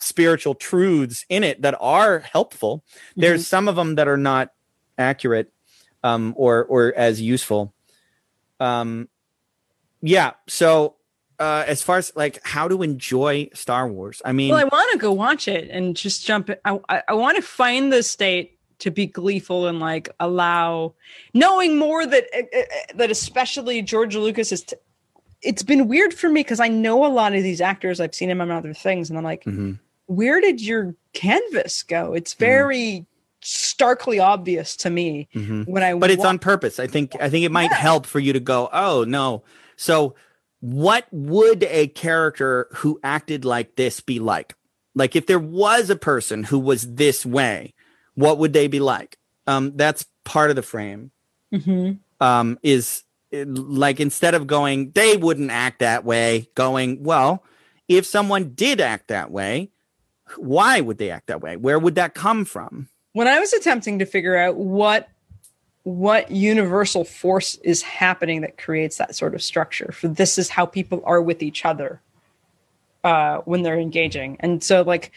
spiritual 0.00 0.54
truths 0.54 1.24
in 1.30 1.44
it 1.44 1.62
that 1.62 1.76
are 1.80 2.18
helpful, 2.18 2.84
there's 3.16 3.46
some 3.46 3.68
of 3.68 3.76
them 3.76 3.94
that 3.94 4.06
are 4.06 4.18
not 4.18 4.50
accurate 4.98 5.50
um, 6.02 6.34
or 6.36 6.62
or 6.66 6.92
as 6.94 7.22
useful. 7.22 7.72
Um, 8.60 9.08
yeah. 10.04 10.32
So 10.46 10.96
uh, 11.38 11.64
as 11.66 11.82
far 11.82 11.98
as 11.98 12.12
like 12.14 12.38
how 12.44 12.68
to 12.68 12.82
enjoy 12.82 13.48
Star 13.54 13.88
Wars, 13.88 14.20
I 14.24 14.32
mean, 14.32 14.50
Well, 14.52 14.60
I 14.60 14.64
want 14.64 14.92
to 14.92 14.98
go 14.98 15.10
watch 15.12 15.48
it 15.48 15.68
and 15.70 15.96
just 15.96 16.24
jump. 16.26 16.50
in- 16.50 16.58
I 16.64 16.78
I, 16.88 17.02
I 17.08 17.12
want 17.14 17.36
to 17.36 17.42
find 17.42 17.92
the 17.92 18.02
state 18.02 18.58
to 18.80 18.90
be 18.90 19.06
gleeful 19.06 19.66
and 19.66 19.80
like 19.80 20.08
allow 20.20 20.94
knowing 21.32 21.78
more 21.78 22.04
that 22.06 22.24
uh, 22.36 22.58
uh, 22.58 22.62
that 22.96 23.10
especially 23.10 23.82
George 23.82 24.14
Lucas 24.14 24.52
is. 24.52 24.62
T- 24.62 24.76
it's 25.42 25.62
been 25.62 25.88
weird 25.88 26.14
for 26.14 26.28
me 26.30 26.40
because 26.40 26.58
I 26.60 26.68
know 26.68 27.04
a 27.04 27.12
lot 27.12 27.34
of 27.34 27.42
these 27.42 27.60
actors. 27.60 28.00
I've 28.00 28.14
seen 28.14 28.28
them 28.30 28.40
in 28.40 28.50
other 28.50 28.72
things, 28.72 29.10
and 29.10 29.18
I'm 29.18 29.24
like, 29.24 29.44
mhm. 29.44 29.78
where 30.06 30.40
did 30.40 30.60
your 30.60 30.94
canvas 31.12 31.82
go? 31.82 32.06
Mm-hmm. 32.08 32.16
It's 32.16 32.34
very 32.34 33.04
starkly 33.42 34.18
obvious 34.18 34.74
to 34.76 34.88
me 34.90 35.28
Mhm. 35.34 35.66
when 35.68 35.82
I. 35.82 35.94
but 35.94 36.10
it's 36.10 36.22
wa- 36.22 36.28
on 36.30 36.38
purpose. 36.38 36.78
I 36.80 36.86
think 36.86 37.14
I 37.20 37.28
think 37.28 37.44
it 37.44 37.52
might 37.52 37.72
help 37.72 38.06
for 38.06 38.20
you 38.20 38.32
to 38.32 38.40
go, 38.40 38.68
oh 38.72 39.04
no. 39.06 39.42
So 39.76 40.14
what 40.60 41.06
would 41.12 41.64
a 41.64 41.88
character 41.88 42.68
who 42.72 42.98
acted 43.02 43.44
like 43.44 43.76
this 43.76 44.00
be 44.00 44.18
like? 44.18 44.54
Like 44.94 45.16
if 45.16 45.26
there 45.26 45.38
was 45.38 45.90
a 45.90 45.96
person 45.96 46.44
who 46.44 46.58
was 46.58 46.94
this 46.94 47.26
way, 47.26 47.74
what 48.14 48.38
would 48.38 48.52
they 48.52 48.68
be 48.68 48.80
like? 48.80 49.18
Um, 49.46 49.72
that's 49.76 50.06
part 50.24 50.50
of 50.50 50.56
the 50.56 50.62
frame. 50.62 51.10
Mhm. 51.52 51.98
um, 52.20 52.58
is 52.62 53.04
like 53.32 54.00
instead 54.00 54.34
of 54.34 54.46
going, 54.46 54.90
they 54.92 55.16
wouldn't 55.16 55.50
act 55.50 55.80
that 55.80 56.04
way, 56.04 56.48
going, 56.54 57.02
well, 57.02 57.44
if 57.88 58.06
someone 58.06 58.54
did 58.54 58.80
act 58.80 59.08
that 59.08 59.30
way, 59.30 59.70
why 60.36 60.80
would 60.80 60.98
they 60.98 61.10
act 61.10 61.26
that 61.26 61.40
way? 61.42 61.56
Where 61.56 61.78
would 61.78 61.96
that 61.96 62.14
come 62.14 62.44
from? 62.44 62.88
when 63.12 63.28
I 63.28 63.38
was 63.38 63.52
attempting 63.52 64.00
to 64.00 64.06
figure 64.06 64.36
out 64.36 64.56
what 64.56 65.08
what 65.84 66.30
universal 66.30 67.04
force 67.04 67.56
is 67.56 67.82
happening 67.82 68.40
that 68.40 68.58
creates 68.58 68.96
that 68.96 69.14
sort 69.14 69.34
of 69.34 69.42
structure. 69.42 69.92
For 69.92 70.08
this 70.08 70.38
is 70.38 70.48
how 70.48 70.66
people 70.66 71.02
are 71.04 71.22
with 71.22 71.42
each 71.42 71.64
other 71.64 72.00
uh 73.04 73.38
when 73.44 73.62
they're 73.62 73.78
engaging. 73.78 74.36
And 74.40 74.62
so 74.64 74.82
like 74.82 75.12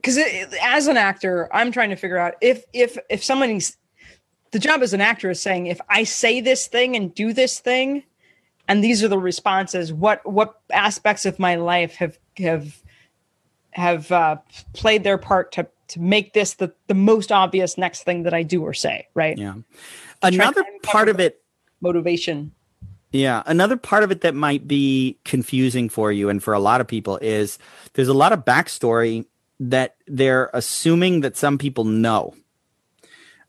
because 0.00 0.18
as 0.62 0.86
an 0.86 0.96
actor 0.96 1.48
i'm 1.52 1.70
trying 1.72 1.90
to 1.90 1.96
figure 1.96 2.18
out 2.18 2.34
if 2.40 2.64
if 2.72 2.96
if 3.08 3.22
somebody's 3.22 3.76
the 4.50 4.58
job 4.58 4.82
as 4.82 4.92
an 4.92 5.00
actor 5.00 5.30
is 5.30 5.40
saying 5.40 5.66
if 5.66 5.80
i 5.88 6.04
say 6.04 6.40
this 6.40 6.66
thing 6.66 6.96
and 6.96 7.14
do 7.14 7.32
this 7.32 7.60
thing 7.60 8.02
and 8.68 8.82
these 8.82 9.02
are 9.02 9.08
the 9.08 9.18
responses 9.18 9.92
what 9.92 10.24
what 10.30 10.60
aspects 10.72 11.26
of 11.26 11.38
my 11.38 11.56
life 11.56 11.94
have 11.96 12.18
have 12.38 12.82
have 13.80 14.12
uh, 14.12 14.36
played 14.74 15.02
their 15.04 15.18
part 15.18 15.52
to 15.52 15.66
to 15.88 16.00
make 16.00 16.32
this 16.34 16.54
the 16.54 16.72
the 16.86 16.94
most 16.94 17.32
obvious 17.32 17.76
next 17.76 18.04
thing 18.04 18.22
that 18.22 18.34
I 18.34 18.42
do 18.44 18.62
or 18.62 18.74
say, 18.74 19.08
right? 19.14 19.36
Yeah. 19.36 19.54
Another 20.22 20.64
part 20.82 21.08
of 21.08 21.18
it 21.18 21.42
Motivation. 21.80 22.52
Yeah. 23.10 23.42
Another 23.46 23.76
part 23.76 24.04
of 24.04 24.10
it 24.12 24.20
that 24.20 24.34
might 24.34 24.68
be 24.68 25.18
confusing 25.24 25.88
for 25.88 26.12
you 26.12 26.28
and 26.28 26.42
for 26.42 26.52
a 26.54 26.60
lot 26.60 26.80
of 26.80 26.86
people 26.86 27.16
is 27.22 27.58
there's 27.94 28.08
a 28.08 28.14
lot 28.14 28.32
of 28.32 28.44
backstory 28.44 29.24
that 29.58 29.96
they're 30.06 30.50
assuming 30.54 31.22
that 31.22 31.36
some 31.36 31.58
people 31.58 31.84
know. 31.84 32.34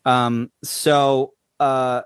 Um, 0.04 0.50
so 0.64 1.34
uh, 1.60 2.02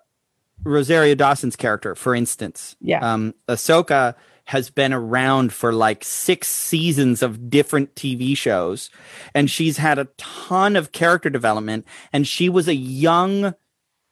Rosario 0.64 1.14
Dawson's 1.14 1.56
character, 1.56 1.94
for 1.94 2.14
instance, 2.14 2.76
Yeah. 2.80 2.98
um, 3.00 3.34
Ahsoka 3.48 4.14
has 4.46 4.70
been 4.70 4.92
around 4.92 5.52
for 5.52 5.72
like 5.72 6.02
six 6.04 6.48
seasons 6.48 7.22
of 7.22 7.50
different 7.50 7.94
TV 7.94 8.36
shows, 8.36 8.90
and 9.34 9.50
she's 9.50 9.76
had 9.76 9.98
a 9.98 10.08
ton 10.16 10.76
of 10.76 10.92
character 10.92 11.28
development. 11.30 11.86
And 12.12 12.26
she 12.26 12.48
was 12.48 12.68
a 12.68 12.74
young 12.74 13.54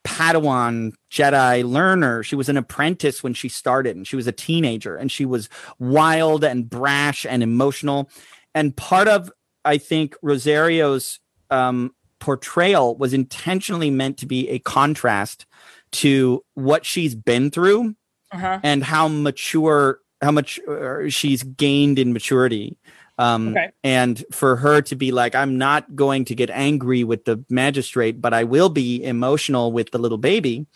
Padawan 0.07 0.93
Jedi 1.11 1.64
learner. 1.64 2.22
She 2.22 2.37
was 2.37 2.49
an 2.49 2.57
apprentice 2.57 3.22
when 3.22 3.32
she 3.35 3.49
started, 3.49 3.97
and 3.97 4.07
she 4.07 4.16
was 4.16 4.26
a 4.26 4.32
teenager, 4.32 4.97
and 4.97 5.11
she 5.11 5.24
was 5.24 5.49
wild 5.78 6.45
and 6.45 6.68
brash 6.68 7.24
and 7.24 7.43
emotional. 7.43 8.11
And 8.55 8.76
part 8.76 9.09
of 9.09 9.30
I 9.64 9.78
think 9.78 10.14
Rosario's 10.20 11.20
um, 11.51 11.95
portrayal 12.18 12.97
was 12.97 13.14
intentionally 13.14 13.91
meant 13.91 14.18
to 14.18 14.26
be 14.26 14.49
a 14.51 14.59
contrast 14.59 15.47
to 15.93 16.45
what 16.55 16.85
she's 16.85 17.14
been 17.14 17.51
through 17.51 17.95
Uh-huh. 18.32 18.59
and 18.62 18.82
how 18.85 19.09
mature, 19.09 20.01
how 20.25 20.33
much 20.33 20.59
uh, 20.68 21.09
she's 21.09 21.43
gained 21.43 21.99
in 21.99 22.12
maturity. 22.12 22.77
Um, 23.18 23.49
Okay. 23.49 23.70
And 23.85 24.25
for 24.33 24.57
her 24.57 24.83
to 24.83 24.97
be 24.97 25.12
like, 25.12 25.35
I'm 25.35 25.57
not 25.57 25.95
going 25.95 26.25
to 26.27 26.35
get 26.35 26.51
angry 26.51 27.05
with 27.05 27.25
the 27.25 27.45
magistrate, 27.49 28.20
but 28.20 28.35
I 28.35 28.45
will 28.45 28.70
be 28.70 29.05
emotional 29.05 29.70
with 29.70 29.91
the 29.93 29.99
little 29.99 30.18
baby. 30.18 30.66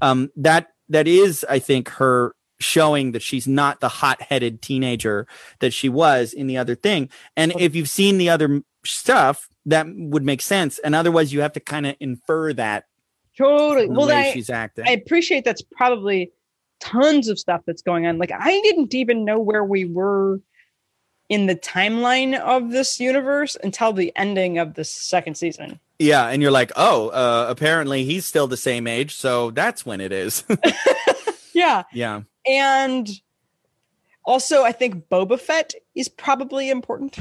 Um, 0.00 0.30
that 0.36 0.68
that 0.88 1.08
is, 1.08 1.44
I 1.48 1.58
think, 1.58 1.88
her 1.88 2.34
showing 2.58 3.12
that 3.12 3.22
she's 3.22 3.48
not 3.48 3.80
the 3.80 3.88
hot-headed 3.88 4.60
teenager 4.60 5.26
that 5.60 5.72
she 5.72 5.88
was 5.88 6.32
in 6.32 6.46
the 6.46 6.58
other 6.58 6.74
thing. 6.74 7.08
And 7.36 7.52
if 7.58 7.74
you've 7.74 7.88
seen 7.88 8.18
the 8.18 8.28
other 8.28 8.62
stuff, 8.84 9.48
that 9.66 9.86
would 9.88 10.24
make 10.24 10.42
sense. 10.42 10.78
And 10.78 10.94
otherwise, 10.94 11.32
you 11.32 11.40
have 11.40 11.52
to 11.54 11.60
kind 11.60 11.86
of 11.86 11.96
infer 12.00 12.52
that 12.54 12.84
Totally. 13.40 13.88
Well, 13.88 14.10
I, 14.10 14.32
she's 14.32 14.50
acting. 14.50 14.86
I 14.86 14.90
appreciate 14.90 15.44
that's 15.44 15.62
probably 15.62 16.30
tons 16.80 17.28
of 17.28 17.38
stuff 17.38 17.62
that's 17.66 17.82
going 17.82 18.06
on. 18.06 18.18
Like 18.18 18.32
I 18.32 18.60
didn't 18.62 18.94
even 18.94 19.24
know 19.24 19.38
where 19.38 19.64
we 19.64 19.84
were 19.84 20.40
in 21.28 21.46
the 21.46 21.54
timeline 21.54 22.38
of 22.38 22.70
this 22.70 22.98
universe 22.98 23.56
until 23.62 23.92
the 23.92 24.12
ending 24.16 24.58
of 24.58 24.74
the 24.74 24.84
second 24.84 25.36
season. 25.36 25.78
Yeah, 25.98 26.26
and 26.28 26.40
you're 26.42 26.50
like, 26.50 26.72
oh, 26.76 27.08
uh, 27.10 27.46
apparently 27.48 28.04
he's 28.04 28.24
still 28.26 28.46
the 28.46 28.56
same 28.56 28.86
age, 28.86 29.14
so 29.14 29.50
that's 29.50 29.84
when 29.86 30.00
it 30.00 30.12
is. 30.12 30.44
Yeah. 31.52 31.82
yeah, 31.92 32.22
And 32.46 33.08
also 34.24 34.62
I 34.62 34.72
think 34.72 35.08
Boba 35.10 35.38
Fett 35.38 35.74
is 35.94 36.08
probably 36.08 36.70
important. 36.70 37.18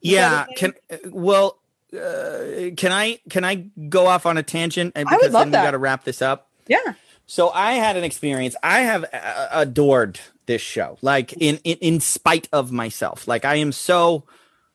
yeah. 0.00 0.46
Can 0.56 0.74
uh, 0.90 0.96
well, 1.10 1.58
uh, 1.92 2.70
can 2.76 2.92
I 2.92 3.18
can 3.30 3.42
I 3.44 3.66
go 3.88 4.06
off 4.06 4.26
on 4.26 4.36
a 4.36 4.42
tangent? 4.44 4.92
And 4.94 5.08
I 5.08 5.16
would 5.16 5.32
love 5.32 5.46
then 5.46 5.50
that. 5.52 5.62
we 5.62 5.66
got 5.66 5.70
to 5.72 5.78
wrap 5.78 6.04
this 6.04 6.22
up. 6.22 6.48
Yeah. 6.68 6.78
So 7.26 7.50
I 7.50 7.72
had 7.74 7.96
an 7.96 8.04
experience. 8.04 8.54
I 8.62 8.80
have 8.80 9.04
uh, 9.12 9.48
adored 9.52 10.20
this 10.46 10.62
show, 10.62 10.96
like 11.02 11.32
in, 11.32 11.58
in 11.64 11.76
in 11.78 12.00
spite 12.00 12.48
of 12.52 12.70
myself. 12.70 13.26
Like 13.26 13.44
I 13.44 13.56
am 13.56 13.72
so 13.72 14.24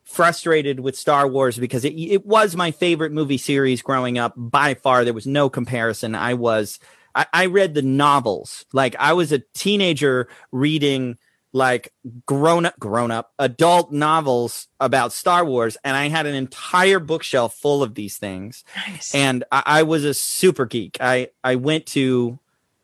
frustrated 0.03 0.81
with 0.81 0.97
Star 0.97 1.27
Wars 1.27 1.57
because 1.57 1.85
it 1.85 1.93
it 1.93 2.25
was 2.25 2.55
my 2.55 2.71
favorite 2.71 3.11
movie 3.13 3.37
series 3.37 3.81
growing 3.81 4.17
up 4.17 4.33
by 4.35 4.73
far. 4.73 5.05
There 5.05 5.13
was 5.13 5.27
no 5.27 5.49
comparison. 5.49 6.13
I 6.15 6.33
was 6.33 6.79
I, 7.15 7.25
I 7.33 7.45
read 7.45 7.73
the 7.73 7.81
novels. 7.81 8.65
Like 8.73 8.95
I 8.99 9.13
was 9.13 9.31
a 9.31 9.39
teenager 9.53 10.27
reading 10.51 11.17
like 11.53 11.93
grown 12.25 12.65
up 12.65 12.79
grown 12.79 13.11
up 13.11 13.33
adult 13.37 13.91
novels 13.91 14.67
about 14.79 15.11
Star 15.11 15.43
Wars 15.43 15.75
and 15.83 15.97
I 15.97 16.07
had 16.07 16.25
an 16.25 16.33
entire 16.33 16.99
bookshelf 16.99 17.55
full 17.55 17.83
of 17.83 17.93
these 17.93 18.17
things 18.17 18.63
Nice. 18.87 19.13
and 19.13 19.43
I, 19.51 19.63
I 19.65 19.83
was 19.83 20.05
a 20.05 20.13
super 20.13 20.65
geek. 20.65 20.97
I 21.01 21.29
I 21.43 21.55
went 21.55 21.87
to 21.87 22.39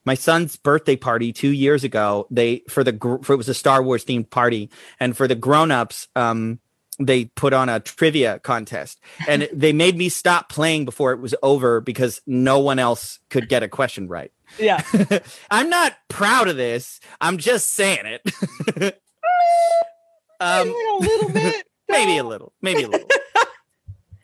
my 0.07 0.15
son's 0.15 0.55
birthday 0.55 0.95
party 0.95 1.33
two 1.33 1.51
years 1.51 1.83
ago. 1.83 2.25
They 2.31 2.63
for 2.69 2.83
the 2.83 2.97
for 3.21 3.33
it 3.33 3.37
was 3.37 3.49
a 3.49 3.53
Star 3.53 3.83
Wars 3.83 4.05
themed 4.05 4.29
party, 4.29 4.71
and 4.99 5.15
for 5.15 5.27
the 5.27 5.35
grown 5.35 5.69
ups, 5.69 6.07
um, 6.15 6.59
they 6.97 7.25
put 7.25 7.51
on 7.51 7.67
a 7.67 7.81
trivia 7.81 8.39
contest, 8.39 8.99
and 9.27 9.49
they 9.51 9.73
made 9.73 9.97
me 9.97 10.07
stop 10.07 10.49
playing 10.49 10.85
before 10.85 11.11
it 11.11 11.19
was 11.19 11.35
over 11.43 11.81
because 11.81 12.21
no 12.25 12.57
one 12.59 12.79
else 12.79 13.19
could 13.29 13.49
get 13.49 13.63
a 13.63 13.67
question 13.67 14.07
right. 14.07 14.31
yeah. 14.57 14.81
I'm 15.51 15.69
not 15.69 15.97
proud 16.07 16.47
of 16.47 16.55
this. 16.55 17.01
I'm 17.19 17.37
just 17.37 17.73
saying 17.73 18.05
it. 18.05 18.21
um, 20.39 20.69
a 20.69 20.97
little 21.01 21.29
bit. 21.29 21.67
maybe 21.89 22.17
a 22.17 22.23
little 22.23 22.51
maybe 22.61 22.83
a 22.83 22.87
little 22.89 23.07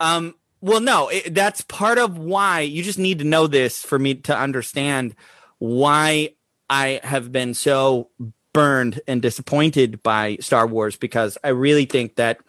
um 0.01 0.35
well 0.59 0.81
no 0.81 1.07
it, 1.07 1.33
that's 1.33 1.61
part 1.61 1.97
of 1.97 2.17
why 2.17 2.59
you 2.59 2.83
just 2.83 2.99
need 2.99 3.19
to 3.19 3.25
know 3.25 3.47
this 3.47 3.81
for 3.81 3.97
me 3.97 4.13
to 4.13 4.37
understand 4.37 5.15
why 5.59 6.29
i 6.69 6.99
have 7.03 7.31
been 7.31 7.53
so 7.53 8.09
burned 8.53 9.01
and 9.07 9.21
disappointed 9.21 10.01
by 10.03 10.37
star 10.39 10.67
wars 10.67 10.95
because 10.95 11.37
i 11.43 11.49
really 11.49 11.85
think 11.85 12.15
that 12.15 12.39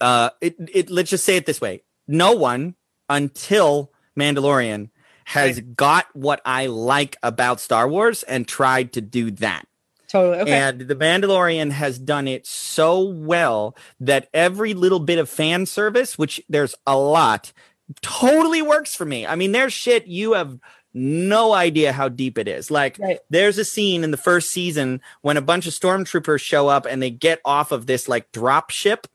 uh 0.00 0.30
it, 0.40 0.56
it 0.72 0.90
let's 0.90 1.10
just 1.10 1.24
say 1.24 1.36
it 1.36 1.46
this 1.46 1.60
way 1.60 1.82
no 2.08 2.32
one 2.32 2.74
until 3.08 3.92
mandalorian 4.18 4.90
has 5.24 5.60
got 5.60 6.06
what 6.14 6.40
i 6.44 6.66
like 6.66 7.16
about 7.22 7.60
star 7.60 7.88
wars 7.88 8.22
and 8.24 8.48
tried 8.48 8.92
to 8.92 9.00
do 9.00 9.30
that 9.30 9.66
Totally. 10.12 10.42
Okay. 10.42 10.52
and 10.52 10.82
The 10.82 10.94
Mandalorian 10.94 11.70
has 11.70 11.98
done 11.98 12.28
it 12.28 12.46
so 12.46 13.00
well 13.00 13.74
that 13.98 14.28
every 14.34 14.74
little 14.74 15.00
bit 15.00 15.18
of 15.18 15.30
fan 15.30 15.64
service, 15.64 16.18
which 16.18 16.38
there's 16.50 16.74
a 16.86 16.98
lot, 16.98 17.54
totally 18.02 18.60
works 18.60 18.94
for 18.94 19.06
me. 19.06 19.26
I 19.26 19.36
mean, 19.36 19.52
there's 19.52 19.72
shit 19.72 20.06
you 20.06 20.34
have 20.34 20.58
no 20.94 21.52
idea 21.52 21.92
how 21.92 22.08
deep 22.08 22.38
it 22.38 22.48
is. 22.48 22.70
Like, 22.70 22.98
Right. 22.98 23.18
there's 23.30 23.58
a 23.58 23.64
scene 23.64 24.04
in 24.04 24.10
the 24.10 24.16
first 24.16 24.50
season 24.50 25.00
when 25.22 25.36
a 25.36 25.42
bunch 25.42 25.66
of 25.66 25.72
stormtroopers 25.72 26.40
show 26.40 26.68
up 26.68 26.86
and 26.86 27.02
they 27.02 27.10
get 27.10 27.40
off 27.44 27.72
of 27.72 27.86
this 27.86 28.08
like 28.08 28.30
drop 28.32 28.70
ship. 28.70 29.06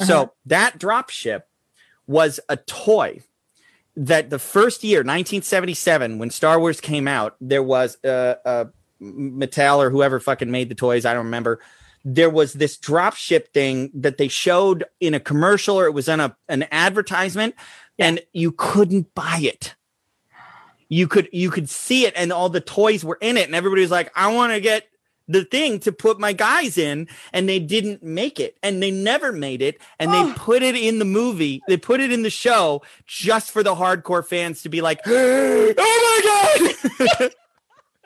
Uh-huh. 0.00 0.06
So 0.06 0.32
that 0.46 0.78
drop 0.78 1.10
ship 1.10 1.48
was 2.06 2.40
a 2.48 2.56
toy 2.56 3.20
that 3.96 4.28
the 4.30 4.38
first 4.38 4.84
year 4.84 4.98
1977 4.98 6.18
when 6.18 6.30
star 6.30 6.60
wars 6.60 6.80
came 6.80 7.08
out 7.08 7.34
there 7.40 7.62
was 7.62 7.96
a, 8.04 8.36
a 8.44 8.66
mattel 9.02 9.78
or 9.78 9.88
whoever 9.90 10.20
fucking 10.20 10.50
made 10.50 10.68
the 10.68 10.74
toys 10.74 11.06
i 11.06 11.14
don't 11.14 11.24
remember 11.24 11.60
there 12.04 12.28
was 12.28 12.52
this 12.52 12.76
drop 12.76 13.14
ship 13.14 13.52
thing 13.54 13.90
that 13.94 14.18
they 14.18 14.28
showed 14.28 14.84
in 15.00 15.14
a 15.14 15.20
commercial 15.20 15.76
or 15.80 15.86
it 15.86 15.92
was 15.92 16.08
in 16.08 16.20
a 16.20 16.36
an 16.48 16.66
advertisement 16.70 17.54
and 17.98 18.20
you 18.34 18.52
couldn't 18.52 19.14
buy 19.14 19.38
it 19.42 19.74
you 20.88 21.08
could 21.08 21.28
you 21.32 21.50
could 21.50 21.68
see 21.68 22.06
it 22.06 22.12
and 22.16 22.32
all 22.32 22.48
the 22.48 22.60
toys 22.60 23.04
were 23.04 23.18
in 23.20 23.36
it 23.36 23.46
and 23.46 23.54
everybody 23.54 23.82
was 23.82 23.90
like 23.90 24.10
i 24.14 24.32
want 24.32 24.52
to 24.52 24.60
get 24.60 24.86
the 25.28 25.44
thing 25.44 25.80
to 25.80 25.90
put 25.90 26.20
my 26.20 26.32
guys 26.32 26.78
in 26.78 27.08
and 27.32 27.48
they 27.48 27.58
didn't 27.58 28.00
make 28.02 28.38
it 28.38 28.56
and 28.62 28.80
they 28.80 28.92
never 28.92 29.32
made 29.32 29.60
it 29.60 29.80
and 29.98 30.12
they 30.12 30.20
Oh. 30.20 30.34
put 30.36 30.62
it 30.62 30.76
in 30.76 31.00
the 31.00 31.04
movie 31.04 31.60
they 31.66 31.76
put 31.76 31.98
it 32.00 32.12
in 32.12 32.22
the 32.22 32.30
show 32.30 32.82
just 33.06 33.50
for 33.50 33.64
the 33.64 33.74
hardcore 33.74 34.24
fans 34.24 34.62
to 34.62 34.68
be 34.68 34.80
like 34.80 35.00
oh 35.06 35.74
my 35.76 36.70
god 37.18 37.30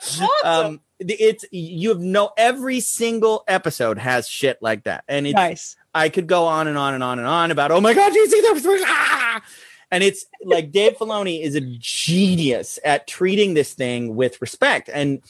Awesome. 0.03 0.28
um 0.45 0.81
it's 0.99 1.45
you 1.51 1.91
have 1.91 2.01
no 2.01 2.31
every 2.39 2.81
single 2.81 3.45
episode 3.47 3.99
has 3.99 4.26
shit 4.28 4.59
like 4.62 4.85
that 4.85 5.05
and 5.09 5.26
it's 5.26 5.35
nice. 5.35 5.76
I 5.95 6.09
could 6.09 6.26
go 6.26 6.45
on 6.47 6.68
and 6.68 6.78
on 6.78 6.95
and 6.95 7.03
on 7.03 7.18
and 7.18 7.26
on 7.26 7.51
about, 7.51 7.72
oh 7.72 7.81
my 7.81 7.93
God, 7.95 8.12
do 8.12 8.18
you 8.20 8.28
see 8.28 8.41
that? 8.43 8.85
Ah! 8.87 9.43
And 9.91 10.05
it's 10.05 10.26
like 10.45 10.70
Dave 10.70 10.97
Filoni 10.97 11.43
is 11.43 11.55
a 11.55 11.61
genius 11.61 12.78
at 12.84 13.07
treating 13.07 13.55
this 13.55 13.74
thing 13.74 14.14
with 14.14 14.41
respect. 14.41 14.88
And 14.93 15.22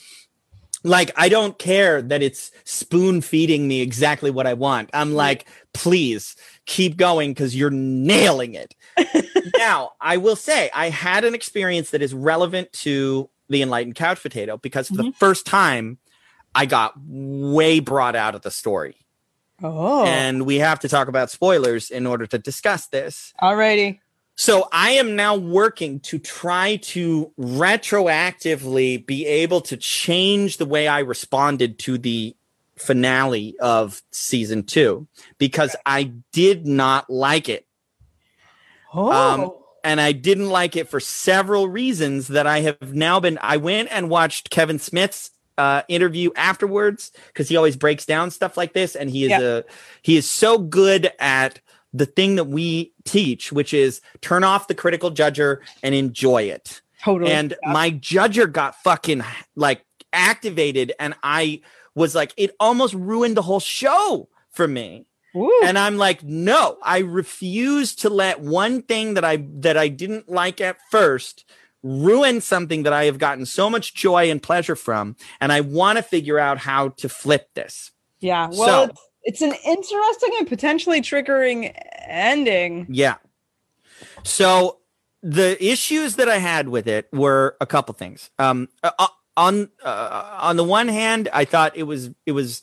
like, 0.82 1.12
I 1.16 1.28
don't 1.28 1.58
care 1.58 2.00
that 2.02 2.22
it's 2.22 2.50
spoon 2.64 3.20
feeding 3.20 3.68
me 3.68 3.80
exactly 3.80 4.30
what 4.30 4.46
I 4.46 4.54
want. 4.54 4.90
I'm 4.92 5.14
like, 5.14 5.46
please 5.74 6.36
keep 6.66 6.96
going 6.96 7.30
because 7.32 7.54
you're 7.56 7.70
nailing 7.70 8.54
it. 8.54 8.74
now, 9.58 9.92
I 10.00 10.16
will 10.16 10.36
say, 10.36 10.70
I 10.74 10.90
had 10.90 11.24
an 11.24 11.34
experience 11.34 11.90
that 11.90 12.02
is 12.02 12.14
relevant 12.14 12.72
to 12.72 13.28
the 13.48 13.62
Enlightened 13.62 13.94
Couch 13.94 14.22
Potato 14.22 14.56
because 14.56 14.88
for 14.88 14.96
the 14.96 15.02
mm-hmm. 15.04 15.18
first 15.18 15.46
time, 15.46 15.98
I 16.54 16.66
got 16.66 16.94
way 16.98 17.80
brought 17.80 18.16
out 18.16 18.34
of 18.34 18.42
the 18.42 18.50
story 18.50 18.96
Oh. 19.62 20.04
and 20.04 20.46
we 20.46 20.58
have 20.58 20.80
to 20.80 20.88
talk 20.88 21.08
about 21.08 21.30
spoilers 21.30 21.90
in 21.90 22.06
order 22.06 22.26
to 22.26 22.38
discuss 22.38 22.86
this. 22.86 23.34
Alrighty. 23.42 23.98
So 24.40 24.68
I 24.72 24.92
am 24.92 25.16
now 25.16 25.36
working 25.36 26.00
to 26.00 26.18
try 26.18 26.76
to 26.76 27.30
retroactively 27.38 29.04
be 29.04 29.26
able 29.26 29.60
to 29.60 29.76
change 29.76 30.56
the 30.56 30.64
way 30.64 30.88
I 30.88 31.00
responded 31.00 31.78
to 31.80 31.98
the 31.98 32.34
finale 32.74 33.54
of 33.60 34.00
season 34.12 34.62
two 34.62 35.06
because 35.36 35.76
I 35.84 36.04
did 36.32 36.66
not 36.66 37.10
like 37.10 37.50
it. 37.50 37.66
Oh. 38.94 39.12
Um, 39.12 39.50
And 39.84 40.00
I 40.00 40.12
didn't 40.12 40.48
like 40.48 40.74
it 40.74 40.88
for 40.88 41.00
several 41.00 41.68
reasons 41.68 42.28
that 42.28 42.46
I 42.46 42.60
have 42.60 42.94
now 42.94 43.20
been. 43.20 43.38
I 43.42 43.58
went 43.58 43.90
and 43.92 44.08
watched 44.08 44.48
Kevin 44.48 44.78
Smith's 44.78 45.32
uh, 45.58 45.82
interview 45.86 46.30
afterwards 46.34 47.12
because 47.26 47.50
he 47.50 47.58
always 47.58 47.76
breaks 47.76 48.06
down 48.06 48.30
stuff 48.30 48.56
like 48.56 48.72
this, 48.72 48.96
and 48.96 49.10
he 49.10 49.24
is 49.24 49.30
Yeah. 49.30 49.40
a 49.40 49.62
he 50.00 50.16
is 50.16 50.30
so 50.30 50.56
good 50.56 51.12
at 51.18 51.60
the 51.92 52.06
thing 52.06 52.36
that 52.36 52.44
we 52.44 52.92
teach, 53.04 53.50
which 53.52 53.74
is 53.74 54.00
turn 54.20 54.44
off 54.44 54.68
the 54.68 54.74
critical 54.74 55.10
judger 55.10 55.58
and 55.82 55.94
enjoy 55.94 56.42
it. 56.44 56.80
totally. 57.02 57.32
And 57.32 57.54
Yeah. 57.62 57.72
my 57.72 57.90
judger 57.92 58.50
got 58.52 58.74
fucking 58.82 59.22
like 59.56 59.84
activated, 60.12 60.92
and 61.00 61.14
I 61.22 61.62
was 61.94 62.14
like, 62.14 62.32
it 62.36 62.54
almost 62.60 62.94
ruined 62.94 63.36
the 63.36 63.42
whole 63.42 63.60
show 63.60 64.28
for 64.50 64.66
me 64.68 65.06
Woo. 65.32 65.50
and 65.62 65.78
i'm 65.78 65.96
like 65.96 66.24
no 66.24 66.76
i 66.82 66.98
refuse 66.98 67.94
to 67.94 68.10
let 68.10 68.40
one 68.40 68.82
thing 68.82 69.14
that 69.14 69.24
i 69.24 69.36
that 69.60 69.76
i 69.76 69.86
didn't 69.86 70.28
like 70.28 70.60
at 70.60 70.76
first 70.90 71.44
ruin 71.84 72.40
something 72.40 72.82
that 72.82 72.92
i 72.92 73.04
have 73.04 73.18
gotten 73.18 73.46
so 73.46 73.70
much 73.70 73.94
joy 73.94 74.28
and 74.28 74.42
pleasure 74.42 74.74
from 74.74 75.14
and 75.40 75.52
i 75.52 75.60
want 75.60 75.96
to 75.98 76.02
figure 76.02 76.36
out 76.38 76.58
how 76.58 76.88
to 76.88 77.08
flip 77.08 77.48
this 77.54 77.92
yeah. 78.18 78.48
Well, 78.52 78.88
so- 78.88 78.94
it's- 79.24 79.42
an 79.42 79.54
interesting 79.64 80.30
and 80.38 80.48
potentially 80.48 81.00
triggering 81.00 81.74
ending. 82.06 82.86
Yeah. 82.88 83.16
So 84.24 84.78
the 85.22 85.62
issues 85.64 86.16
that 86.16 86.28
I 86.28 86.38
had 86.38 86.68
with 86.68 86.86
it 86.86 87.08
were 87.12 87.56
a 87.60 87.66
couple 87.66 87.94
things. 87.94 88.30
Um, 88.38 88.68
uh, 88.82 88.90
uh, 88.98 89.08
on 89.36 89.70
uh, 89.82 90.38
on 90.40 90.56
the 90.56 90.64
one 90.64 90.88
hand, 90.88 91.28
I 91.32 91.44
thought 91.44 91.76
it 91.76 91.84
was 91.84 92.10
it 92.26 92.32
was 92.32 92.62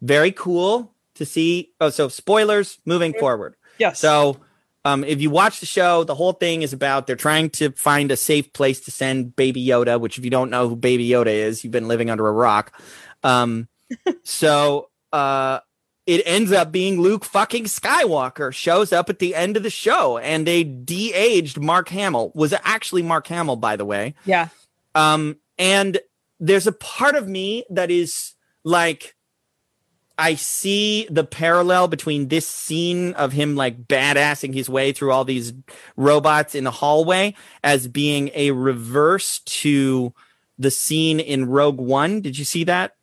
very 0.00 0.32
cool 0.32 0.94
to 1.14 1.24
see. 1.26 1.72
Oh, 1.80 1.90
so 1.90 2.08
spoilers 2.08 2.78
moving 2.84 3.12
forward. 3.12 3.56
Yes. 3.78 4.00
So, 4.00 4.38
um, 4.84 5.04
if 5.04 5.20
you 5.20 5.30
watch 5.30 5.60
the 5.60 5.66
show, 5.66 6.04
the 6.04 6.14
whole 6.14 6.32
thing 6.32 6.62
is 6.62 6.72
about 6.72 7.06
they're 7.06 7.16
trying 7.16 7.50
to 7.50 7.70
find 7.72 8.10
a 8.10 8.16
safe 8.16 8.52
place 8.52 8.80
to 8.82 8.90
send 8.90 9.36
Baby 9.36 9.64
Yoda. 9.64 10.00
Which, 10.00 10.18
if 10.18 10.24
you 10.24 10.30
don't 10.30 10.50
know 10.50 10.68
who 10.68 10.76
Baby 10.76 11.08
Yoda 11.08 11.28
is, 11.28 11.62
you've 11.62 11.72
been 11.72 11.88
living 11.88 12.10
under 12.10 12.26
a 12.26 12.32
rock. 12.32 12.72
Um, 13.22 13.68
so 14.24 14.88
uh, 15.12 15.60
it 16.06 16.22
ends 16.24 16.52
up 16.52 16.70
being 16.70 17.00
Luke 17.00 17.24
fucking 17.24 17.64
Skywalker 17.64 18.52
shows 18.54 18.92
up 18.92 19.10
at 19.10 19.18
the 19.18 19.34
end 19.34 19.56
of 19.56 19.64
the 19.64 19.70
show, 19.70 20.18
and 20.18 20.46
they 20.46 20.62
de-aged 20.62 21.60
Mark 21.60 21.88
Hamill. 21.88 22.30
Was 22.34 22.54
actually 22.62 23.02
Mark 23.02 23.26
Hamill, 23.26 23.56
by 23.56 23.76
the 23.76 23.84
way. 23.84 24.14
yeah. 24.24 24.48
Um, 24.94 25.36
and 25.58 25.98
there's 26.40 26.66
a 26.66 26.72
part 26.72 27.16
of 27.16 27.28
me 27.28 27.64
that 27.70 27.90
is 27.90 28.34
like, 28.64 29.14
I 30.18 30.34
see 30.36 31.06
the 31.10 31.24
parallel 31.24 31.88
between 31.88 32.28
this 32.28 32.48
scene 32.48 33.12
of 33.14 33.32
him 33.32 33.56
like 33.56 33.86
badassing 33.86 34.54
his 34.54 34.68
way 34.68 34.92
through 34.92 35.12
all 35.12 35.24
these 35.24 35.52
robots 35.96 36.54
in 36.54 36.64
the 36.64 36.70
hallway 36.70 37.34
as 37.62 37.88
being 37.88 38.30
a 38.34 38.52
reverse 38.52 39.40
to 39.40 40.14
the 40.58 40.70
scene 40.70 41.20
in 41.20 41.46
Rogue 41.46 41.78
One. 41.78 42.22
Did 42.22 42.38
you 42.38 42.46
see 42.46 42.64
that? 42.64 42.95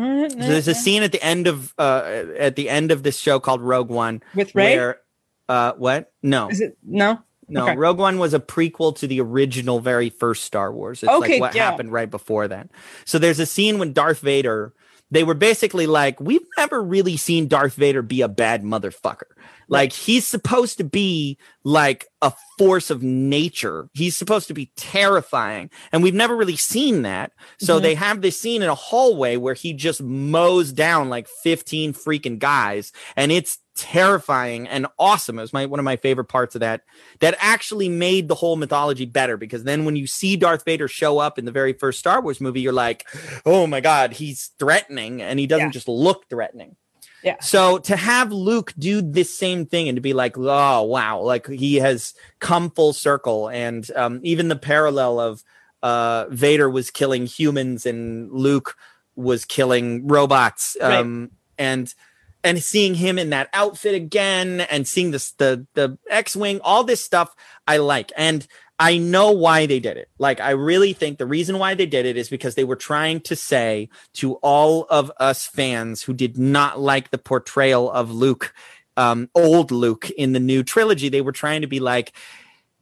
So 0.00 0.36
there's 0.36 0.68
a 0.68 0.74
scene 0.74 1.02
at 1.02 1.12
the 1.12 1.22
end 1.22 1.46
of 1.46 1.74
uh 1.78 2.24
at 2.38 2.56
the 2.56 2.68
end 2.68 2.90
of 2.90 3.02
this 3.02 3.18
show 3.18 3.38
called 3.40 3.60
Rogue 3.60 3.88
One 3.90 4.22
with 4.34 4.54
Ray. 4.54 4.76
where 4.76 5.00
uh 5.48 5.72
what? 5.74 6.12
No. 6.22 6.48
Is 6.48 6.60
it 6.60 6.76
no? 6.86 7.20
No, 7.48 7.64
Okay. 7.64 7.76
Rogue 7.76 7.98
One 7.98 8.18
was 8.18 8.32
a 8.32 8.38
prequel 8.40 8.94
to 8.98 9.06
the 9.08 9.20
original, 9.20 9.80
very 9.80 10.08
first 10.08 10.44
Star 10.44 10.72
Wars. 10.72 11.02
It's 11.02 11.10
Okay, 11.12 11.32
like 11.34 11.40
what 11.40 11.54
yeah. 11.56 11.68
happened 11.68 11.90
right 11.92 12.08
before 12.10 12.46
that. 12.46 12.68
So 13.04 13.18
there's 13.18 13.40
a 13.40 13.46
scene 13.46 13.78
when 13.80 13.92
Darth 13.92 14.20
Vader, 14.20 14.72
they 15.10 15.24
were 15.24 15.34
basically 15.34 15.88
like, 15.88 16.20
we've 16.20 16.46
never 16.56 16.80
really 16.80 17.16
seen 17.16 17.48
Darth 17.48 17.74
Vader 17.74 18.02
be 18.02 18.20
a 18.22 18.28
bad 18.28 18.62
motherfucker. 18.62 19.24
Like 19.70 19.92
he's 19.92 20.26
supposed 20.26 20.76
to 20.78 20.84
be 20.84 21.38
like 21.64 22.06
a 22.20 22.32
force 22.58 22.90
of 22.90 23.02
nature. 23.02 23.88
He's 23.94 24.16
supposed 24.16 24.48
to 24.48 24.54
be 24.54 24.72
terrifying. 24.76 25.70
And 25.92 26.02
we've 26.02 26.12
never 26.14 26.36
really 26.36 26.56
seen 26.56 27.02
that. 27.02 27.32
So 27.58 27.78
Mhm. 27.78 27.82
they 27.82 27.94
have 27.94 28.20
this 28.20 28.38
scene 28.38 28.62
in 28.62 28.68
a 28.68 28.74
hallway 28.74 29.36
where 29.36 29.54
he 29.54 29.72
just 29.72 30.02
mows 30.02 30.72
down 30.72 31.08
like 31.08 31.28
15 31.42 31.94
freaking 31.94 32.38
guys. 32.38 32.92
And 33.16 33.30
it's 33.32 33.58
terrifying 33.76 34.68
and 34.68 34.86
awesome. 34.98 35.38
It 35.38 35.42
was 35.42 35.52
my 35.52 35.66
one 35.66 35.78
of 35.78 35.84
my 35.84 35.96
favorite 35.96 36.26
parts 36.26 36.54
of 36.54 36.60
that. 36.60 36.82
That 37.20 37.36
actually 37.38 37.88
made 37.88 38.28
the 38.28 38.34
whole 38.34 38.56
mythology 38.56 39.06
better 39.06 39.36
because 39.36 39.64
then 39.64 39.84
when 39.84 39.96
you 39.96 40.06
see 40.06 40.36
Darth 40.36 40.64
Vader 40.64 40.88
show 40.88 41.18
up 41.18 41.38
in 41.38 41.44
the 41.44 41.52
very 41.52 41.72
first 41.72 41.98
Star 41.98 42.20
Wars 42.20 42.40
movie, 42.40 42.60
you're 42.60 42.72
like, 42.72 43.06
oh 43.46 43.66
my 43.66 43.80
God, 43.80 44.14
he's 44.14 44.50
threatening 44.58 45.22
and 45.22 45.38
he 45.38 45.46
doesn't 45.46 45.68
Yeah. 45.68 45.72
just 45.72 45.88
look 45.88 46.28
threatening. 46.28 46.76
Yeah. 47.22 47.36
So 47.40 47.78
to 47.78 47.96
have 47.96 48.32
Luke 48.32 48.72
do 48.78 49.02
this 49.02 49.36
same 49.36 49.66
thing 49.66 49.88
and 49.88 49.96
to 49.96 50.00
be 50.00 50.12
like, 50.12 50.38
oh 50.38 50.82
wow, 50.82 51.20
like 51.20 51.46
he 51.46 51.76
has 51.76 52.14
come 52.38 52.70
full 52.70 52.92
circle, 52.92 53.48
and 53.48 53.88
um, 53.94 54.20
even 54.22 54.48
the 54.48 54.56
parallel 54.56 55.20
of 55.20 55.44
uh, 55.82 56.26
Vader 56.30 56.68
was 56.68 56.90
killing 56.90 57.26
humans 57.26 57.86
and 57.86 58.30
Luke 58.32 58.76
was 59.16 59.44
killing 59.44 60.06
robots, 60.06 60.76
um, 60.80 61.30
and 61.58 61.94
and 62.42 62.62
seeing 62.62 62.94
him 62.94 63.18
in 63.18 63.30
that 63.30 63.50
outfit 63.52 63.94
again, 63.94 64.62
and 64.62 64.88
seeing 64.88 65.10
this 65.10 65.32
the 65.32 65.66
the 65.74 65.98
X 66.08 66.34
wing, 66.34 66.60
all 66.62 66.84
this 66.84 67.04
stuff 67.04 67.34
I 67.66 67.78
like, 67.78 68.12
and 68.16 68.46
I 68.82 68.96
know 68.96 69.30
why 69.32 69.66
they 69.66 69.78
did 69.78 69.98
it. 69.98 70.08
Like, 70.18 70.40
I 70.40 70.52
really 70.52 70.94
think 70.94 71.18
the 71.18 71.26
reason 71.26 71.58
why 71.58 71.74
they 71.74 71.84
did 71.84 72.06
it 72.06 72.16
is 72.16 72.30
because 72.30 72.54
they 72.54 72.64
were 72.64 72.76
trying 72.76 73.20
to 73.22 73.36
say 73.36 73.90
to 74.14 74.36
all 74.36 74.86
of 74.88 75.12
us 75.20 75.46
fans 75.46 76.02
who 76.02 76.14
did 76.14 76.38
not 76.38 76.80
like 76.80 77.10
the 77.10 77.18
portrayal 77.18 77.90
of 77.90 78.10
Luke, 78.10 78.54
um, 78.96 79.28
old 79.34 79.70
Luke 79.70 80.08
in 80.10 80.32
the 80.32 80.40
new 80.40 80.62
trilogy, 80.62 81.10
they 81.10 81.20
were 81.20 81.30
trying 81.30 81.60
to 81.60 81.66
be 81.66 81.78
like, 81.78 82.14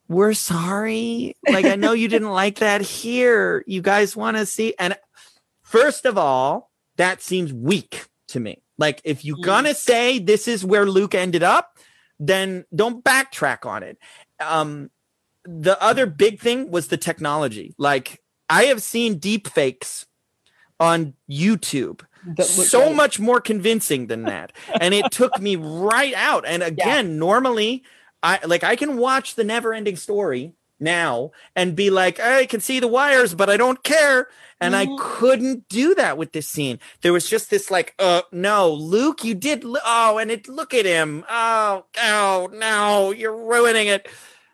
we're 0.07 0.35
sorry. 0.35 1.37
Like, 1.49 1.67
I 1.67 1.75
know 1.75 1.93
you 1.95 2.07
didn't 2.15 2.31
like 2.31 2.61
that 2.61 2.81
here. 2.81 3.65
You 3.67 3.83
guys 3.83 4.17
want 4.17 4.37
to 4.37 4.47
see. 4.47 4.75
And 4.79 4.97
first 5.63 6.07
of 6.07 6.17
all, 6.17 6.71
that 6.97 7.23
seems 7.23 7.53
weak 7.53 8.07
to 8.29 8.39
me. 8.39 8.63
Like, 8.79 9.01
if 9.03 9.25
you're 9.25 9.37
Mm. 9.37 9.43
gonna 9.43 9.75
say 9.75 10.21
this 10.21 10.47
is 10.47 10.65
where 10.65 10.87
Luke 10.87 11.17
ended 11.17 11.43
up, 11.43 11.77
then 12.21 12.67
don't 12.73 13.03
backtrack 13.03 13.67
on 13.67 13.83
it. 13.83 13.99
Um, 14.41 14.91
the 15.51 15.81
other 15.83 16.05
big 16.07 16.41
thing 16.41 16.71
was 16.71 16.89
the 16.89 16.97
technology. 16.99 17.75
Like 17.79 18.21
I 18.51 18.65
have 18.65 18.83
seen 18.83 19.19
deep 19.19 19.49
fakes 19.49 20.05
on 20.79 21.15
YouTube 21.31 22.03
so 22.41 22.83
great. 22.87 22.97
much 22.97 23.19
more 23.19 23.41
convincing 23.41 24.09
than 24.09 24.25
that. 24.25 24.53
and 24.81 24.93
it 24.93 25.11
took 25.11 25.41
me 25.41 25.57
right 25.57 26.13
out. 26.15 26.45
And 26.47 26.63
again, 26.63 27.19
normally 27.19 27.83
I 28.23 28.41
like 28.45 28.63
I 28.63 28.77
can 28.77 28.99
watch 28.99 29.35
the 29.37 29.45
never 29.45 29.73
ending 29.73 29.97
story 29.97 30.53
now 30.81 31.31
and 31.57 31.75
be 31.75 31.91
like, 31.91 32.21
I 32.21 32.47
can 32.47 32.61
see 32.61 32.79
the 32.79 32.87
wires, 32.89 33.35
but 33.35 33.49
I 33.49 33.57
don't 33.57 33.83
care. 33.83 34.29
And 34.61 34.77
I 34.77 34.87
Mhm. 34.87 34.99
couldn't 34.99 35.69
do 35.69 35.95
that 35.95 36.19
with 36.19 36.33
this 36.33 36.47
scene. 36.49 36.79
There 37.01 37.13
was 37.13 37.29
just 37.31 37.49
this 37.51 37.71
like, 37.71 37.95
uh, 37.99 38.23
no, 38.33 38.71
Luke, 38.73 39.25
you 39.25 39.35
did. 39.35 39.65
Li- 39.65 39.81
oh, 39.85 40.19
and 40.19 40.31
it 40.31 40.49
look 40.49 40.75
at 40.75 40.85
him. 40.85 41.25
Oh, 41.31 41.85
oh, 42.01 42.51
no, 42.53 43.13
you're 43.13 43.37
ruining 43.37 43.87
it. 43.89 44.09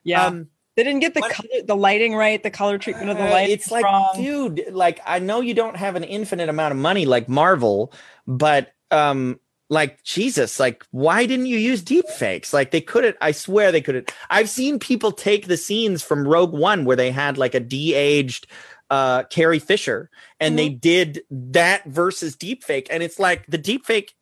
Yeah. 0.05 0.27
Um, 0.27 0.49
they 0.77 0.83
didn't 0.83 1.01
get 1.01 1.15
the 1.15 1.21
what- 1.21 1.33
color, 1.33 1.63
the 1.65 1.77
lighting 1.77 2.15
right, 2.15 2.43
the 2.43 2.51
color 2.51 2.79
treatment 2.79 3.11
of 3.11 3.17
the 3.17 3.27
uh, 3.27 3.31
light. 3.31 3.51
it's 3.51 3.71
like, 3.71 3.85
wrong. 3.85 4.13
dude, 4.17 4.65
like 4.73 5.01
I 5.07 5.19
know 5.19 5.41
you 5.41 5.55
don't 5.55 5.77
have 5.77 5.97
an 5.97 6.05
infinite 6.05 6.49
amount 6.49 6.73
of 6.73 6.79
money 6.79 7.07
like 7.07 7.29
Marvel, 7.29 7.93
but 8.27 8.73
um, 8.91 9.39
like 9.69 10.03
Jesus, 10.03 10.59
like 10.61 10.85
why 10.91 11.27
didn't 11.27 11.47
you 11.47 11.59
use 11.59 11.83
deep 11.83 12.09
fakes? 12.09 12.53
Like 12.53 12.71
they 12.71 12.81
couldn't. 12.81 13.17
I 13.21 13.33
swear 13.33 13.73
they 13.73 13.81
couldn't. 13.81 14.13
I've 14.31 14.49
seen 14.49 14.79
people 14.79 15.13
take 15.13 15.47
the 15.47 15.57
scenes 15.57 16.03
from 16.03 16.27
Rogue 16.27 16.53
One 16.53 16.85
where 16.85 16.97
they 16.97 17.11
had 17.11 17.39
like 17.39 17.55
a 17.55 17.61
de-aged 17.61 18.47
uh 18.91 19.23
Carrie 19.25 19.59
Fisher, 19.59 20.11
and 20.41 20.59
they 20.59 20.69
did 20.69 21.23
that 21.31 21.85
versus 21.87 22.37
deep 22.37 22.63
fake, 22.63 22.89
and 22.91 23.03
it's 23.03 23.19
like 23.19 23.47
the 23.47 23.59
deep 23.59 23.87
fake 23.87 24.15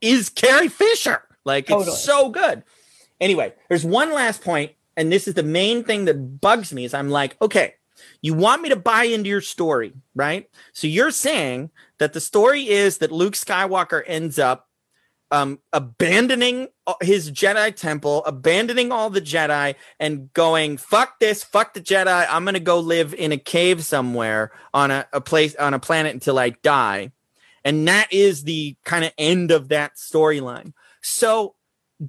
is 0.00 0.28
Carrie 0.28 0.68
Fisher. 0.68 1.22
Like 1.44 1.66
Totally. 1.66 1.88
it's 1.88 2.02
so 2.04 2.28
good. 2.30 2.62
Anyway, 3.20 3.52
there's 3.68 3.84
one 3.84 4.12
last 4.12 4.42
point, 4.42 4.72
and 4.96 5.12
this 5.12 5.28
is 5.28 5.34
the 5.34 5.42
main 5.42 5.84
thing 5.84 6.04
that 6.06 6.40
bugs 6.40 6.72
me 6.72 6.84
is 6.84 6.94
I'm 6.94 7.10
like, 7.10 7.40
okay, 7.40 7.74
you 8.22 8.34
want 8.34 8.62
me 8.62 8.70
to 8.70 8.76
buy 8.76 9.04
into 9.04 9.28
your 9.28 9.40
story, 9.40 9.92
right? 10.14 10.48
So 10.72 10.86
you're 10.86 11.10
saying 11.10 11.70
that 11.98 12.12
the 12.12 12.20
story 12.20 12.68
is 12.68 12.98
that 12.98 13.12
Luke 13.12 13.34
Skywalker 13.34 14.02
ends 14.06 14.38
up 14.38 14.68
um, 15.30 15.58
abandoning 15.72 16.68
his 17.00 17.30
Jedi 17.30 17.74
temple, 17.74 18.24
abandoning 18.24 18.92
all 18.92 19.10
the 19.10 19.20
Jedi, 19.20 19.74
and 19.98 20.32
going, 20.32 20.76
fuck 20.76 21.18
this, 21.18 21.42
fuck 21.42 21.74
the 21.74 21.80
Jedi. 21.80 22.26
I'm 22.28 22.44
to 22.46 22.60
go 22.60 22.78
live 22.78 23.14
in 23.14 23.32
a 23.32 23.36
cave 23.36 23.84
somewhere 23.84 24.52
on 24.72 24.90
a, 24.90 25.06
a 25.12 25.20
place, 25.20 25.56
on 25.56 25.74
a 25.74 25.78
planet 25.78 26.14
until 26.14 26.38
I 26.38 26.50
die. 26.50 27.12
And 27.64 27.88
that 27.88 28.12
is 28.12 28.44
the 28.44 28.76
kind 28.84 29.04
of 29.04 29.12
end 29.18 29.50
of 29.50 29.68
that 29.68 29.96
storyline. 29.96 30.72
So 31.02 31.54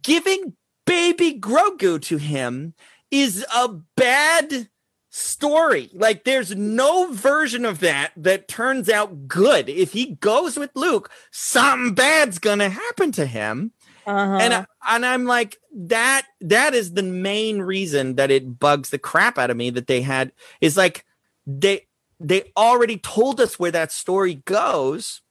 giving 0.01 0.55
baby 0.85 1.39
Grogu 1.39 2.01
to 2.03 2.17
him 2.17 2.73
is 3.11 3.45
a 3.55 3.69
bad 3.95 4.69
story. 5.09 5.89
Like 5.93 6.23
there's 6.23 6.55
no 6.55 7.11
version 7.11 7.65
of 7.65 7.79
that 7.79 8.11
that 8.17 8.47
turns 8.47 8.89
out 8.89 9.27
good. 9.27 9.69
If 9.69 9.93
he 9.93 10.15
goes 10.15 10.57
with 10.57 10.71
Luke, 10.75 11.09
something 11.31 11.93
bad's 11.93 12.39
going 12.39 12.59
to 12.59 12.69
happen 12.69 13.11
to 13.13 13.25
him. 13.25 13.71
Uh-huh. 14.05 14.37
And 14.39 14.53
I, 14.53 14.65
and 14.87 15.05
I'm 15.05 15.25
like 15.25 15.57
that 15.73 16.27
that 16.41 16.75
is 16.75 16.93
the 16.93 17.03
main 17.03 17.61
reason 17.61 18.15
that 18.15 18.29
it 18.29 18.59
bugs 18.59 18.89
the 18.89 18.99
crap 18.99 19.37
out 19.39 19.49
of 19.49 19.57
me 19.57 19.71
that 19.71 19.87
they 19.87 20.01
had 20.01 20.31
is 20.61 20.77
like 20.77 21.05
they 21.47 21.87
they 22.19 22.51
already 22.55 22.97
told 22.97 23.41
us 23.41 23.57
where 23.57 23.71
that 23.71 23.91
story 23.91 24.35
goes. 24.45 25.21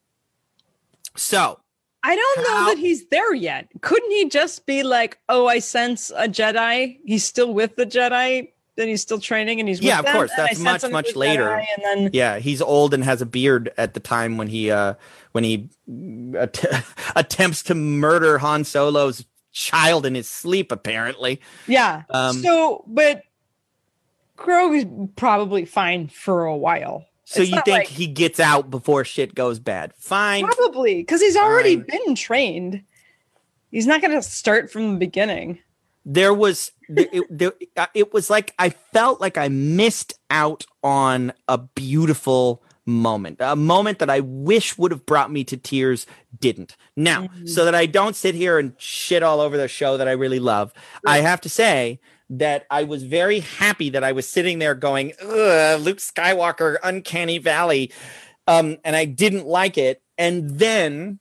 So, 1.16 1.60
I 2.06 2.14
don't 2.14 2.38
know 2.48 2.56
How- 2.58 2.68
that 2.68 2.78
he's 2.78 3.06
there 3.08 3.32
yet. 3.34 3.66
Couldn't 3.80 4.10
he 4.10 4.28
just 4.28 4.66
be 4.66 4.82
like, 4.82 5.18
"Oh, 5.28 5.46
I 5.46 5.58
sense 5.58 6.10
a 6.14 6.28
Jedi. 6.28 6.98
He's 7.04 7.24
still 7.24 7.52
with 7.54 7.76
the 7.76 7.86
Jedi. 7.86 8.50
Then 8.76 8.88
he's 8.88 9.00
still 9.02 9.20
training, 9.20 9.58
and 9.60 9.68
he's 9.68 9.78
with 9.78 9.86
Yeah, 9.86 10.00
of 10.00 10.04
them, 10.04 10.14
course, 10.16 10.32
that's 10.36 10.58
much, 10.58 10.82
much 10.90 11.14
later. 11.16 11.44
Jedi, 11.44 11.64
and 11.76 11.84
then 12.04 12.10
yeah, 12.12 12.38
he's 12.40 12.60
old 12.60 12.92
and 12.92 13.02
has 13.04 13.22
a 13.22 13.26
beard 13.26 13.72
at 13.78 13.94
the 13.94 14.00
time 14.00 14.36
when 14.36 14.48
he 14.48 14.70
uh 14.70 14.94
when 15.32 15.44
he 15.44 15.68
att- 16.36 16.84
attempts 17.16 17.62
to 17.64 17.74
murder 17.74 18.38
Han 18.38 18.64
Solo's 18.64 19.24
child 19.52 20.04
in 20.04 20.14
his 20.16 20.28
sleep 20.28 20.72
apparently. 20.72 21.40
yeah. 21.68 22.02
Um, 22.10 22.42
so, 22.42 22.84
but 22.88 23.22
Grogu's 24.36 24.84
probably 25.16 25.64
fine 25.64 26.08
for 26.08 26.44
a 26.44 26.56
while. 26.56 27.06
So 27.34 27.42
It's 27.42 27.50
you 27.50 27.56
think 27.64 27.78
like- 27.78 27.88
he 27.88 28.06
gets 28.06 28.38
out 28.40 28.70
before 28.70 29.04
shit 29.04 29.34
goes 29.34 29.58
bad? 29.58 29.92
Fine. 29.98 30.44
Probably 30.46 30.96
because 30.96 31.20
he's 31.20 31.36
already 31.36 31.76
Fine. 31.76 31.86
been 31.86 32.14
trained. 32.14 32.82
He's 33.70 33.86
not 33.86 34.00
going 34.00 34.12
to 34.12 34.22
start 34.22 34.70
from 34.70 34.92
the 34.92 34.98
beginning. 34.98 35.58
There 36.06 36.32
was 36.34 36.70
it, 36.88 37.24
there, 37.30 37.52
uh, 37.76 37.86
it 37.94 38.12
was 38.12 38.28
like 38.30 38.52
I 38.58 38.68
felt 38.70 39.20
like 39.20 39.38
I 39.38 39.48
missed 39.48 40.14
out 40.30 40.66
on 40.82 41.32
a 41.48 41.56
beautiful 41.58 42.62
moment, 42.86 43.38
a 43.40 43.56
moment 43.56 43.98
that 44.00 44.10
I 44.10 44.20
wish 44.20 44.76
would 44.76 44.90
have 44.90 45.06
brought 45.06 45.32
me 45.32 45.42
to 45.44 45.56
tears, 45.56 46.06
didn't. 46.38 46.76
Now, 46.94 47.22
Mhm. 47.28 47.48
so 47.48 47.64
that 47.64 47.74
I 47.74 47.86
don't 47.86 48.14
sit 48.14 48.34
here 48.34 48.58
and 48.58 48.74
shit 48.76 49.22
all 49.22 49.40
over 49.40 49.56
the 49.56 49.66
show 49.66 49.96
that 49.96 50.06
I 50.06 50.12
really 50.12 50.38
love, 50.38 50.74
I 51.06 51.20
have 51.20 51.40
to 51.40 51.48
say 51.48 51.98
that 52.30 52.66
I 52.70 52.84
was 52.84 53.02
very 53.02 53.40
happy 53.40 53.90
that 53.90 54.04
I 54.04 54.12
was 54.12 54.28
sitting 54.28 54.58
there 54.58 54.74
going, 54.74 55.12
Luke 55.20 55.98
Skywalker, 55.98 56.76
Uncanny 56.82 57.38
Valley. 57.38 57.92
Um, 58.46 58.78
and 58.84 58.96
I 58.96 59.04
didn't 59.04 59.46
like 59.46 59.78
it. 59.78 60.02
And 60.18 60.58
then 60.58 61.18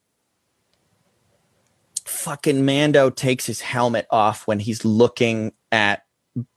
fucking 2.05 2.65
Mando 2.65 3.09
takes 3.09 3.45
his 3.45 3.61
helmet 3.61 4.07
off 4.09 4.47
when 4.47 4.59
he's 4.59 4.85
looking 4.85 5.53
at 5.71 6.03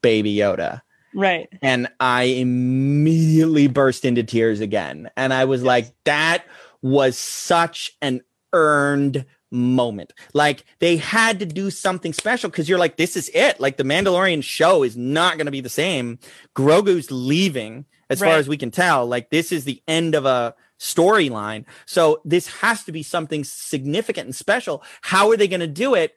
Baby 0.03 0.35
Yoda. 0.37 0.83
Right. 1.15 1.49
And 1.63 1.89
I 1.99 2.25
immediately 2.25 3.69
burst 3.69 4.05
into 4.05 4.23
tears 4.23 4.61
again. 4.61 5.11
And 5.17 5.33
I 5.33 5.47
was 5.47 5.63
like, 5.63 5.95
that 6.05 6.45
was 6.83 7.17
such 7.17 7.97
an 8.03 8.21
earned 8.53 9.25
moment. 9.51 10.13
Like 10.35 10.65
they 10.79 10.97
had 10.97 11.39
to 11.41 11.47
do 11.47 11.71
something 11.71 12.13
special 12.13 12.51
because 12.51 12.69
you're 12.69 12.79
like, 12.79 12.97
this 12.97 13.17
is 13.17 13.31
it. 13.35 13.61
Like 13.61 13.77
the 13.77 13.85
Mandalorian 13.85 14.43
show 14.43 14.83
is 14.83 14.97
not 14.97 15.37
going 15.37 15.47
to 15.47 15.53
be 15.53 15.61
the 15.61 15.69
same. 15.69 16.19
Grogu's 16.55 17.11
leaving, 17.11 17.87
as 18.11 18.21
far 18.21 18.37
as 18.37 18.49
we 18.49 18.57
can 18.57 18.71
tell. 18.71 19.07
Like 19.07 19.31
this 19.31 19.53
is 19.53 19.65
the 19.65 19.83
end 19.87 20.15
of 20.15 20.25
a 20.27 20.55
storyline. 20.79 21.65
So 21.87 22.21
this 22.25 22.47
has 22.61 22.85
to 22.85 22.93
be 22.93 23.03
something 23.03 23.45
significant 23.45 24.27
and 24.27 24.35
special. 24.35 24.83
How 25.01 25.31
are 25.31 25.37
they 25.37 25.49
going 25.49 25.61
to 25.61 25.67
do 25.67 25.95
it? 25.95 26.15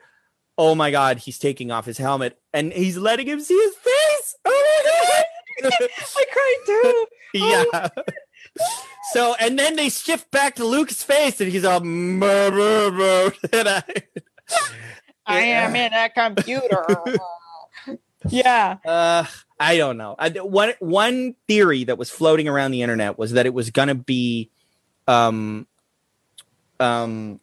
Oh 0.58 0.76
my 0.76 0.92
God, 0.92 1.20
he's 1.20 1.40
taking 1.40 1.72
off 1.72 1.86
his 1.86 1.98
helmet 1.98 2.38
and 2.54 2.74
he's 2.74 2.98
letting 2.98 3.28
him 3.28 3.40
see 3.40 3.58
his 3.58 3.76
face. 3.76 4.36
Oh 4.44 4.84
my 4.86 4.92
God. 4.92 5.24
I 6.18 6.26
cried 6.32 6.66
too. 6.66 7.06
yeah. 7.34 7.90
Oh 7.96 8.04
So 9.12 9.36
and 9.40 9.58
then 9.58 9.76
they 9.76 9.90
shift 9.90 10.30
back 10.32 10.56
to 10.56 10.66
Luke's 10.66 11.02
face 11.02 11.42
and 11.42 11.52
he's 11.52 11.66
all 11.66 11.80
"Brr, 11.80 12.52
brr, 12.52 12.92
brr," 12.92 13.34
and 13.54 13.68
I, 13.70 13.84
I 15.26 15.40
am 15.40 15.76
in 15.76 15.94
a 15.94 16.10
computer. 16.10 16.86
yeah. 18.30 18.78
uh 18.86 19.26
I 19.60 19.78
don't 19.78 19.98
know. 19.98 20.16
I, 20.18 20.30
one 20.30 20.74
one 20.80 21.36
theory 21.48 21.84
that 21.86 21.98
was 21.98 22.10
floating 22.10 22.48
around 22.48 22.72
the 22.72 22.82
internet 22.82 23.18
was 23.18 23.32
that 23.34 23.46
it 23.46 23.54
was 23.54 23.72
gonna 23.72 23.96
be 23.96 24.50
um 25.08 25.68
um 26.80 27.40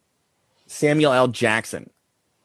Samuel 0.67 1.13
L. 1.13 1.27
Jackson. 1.27 1.89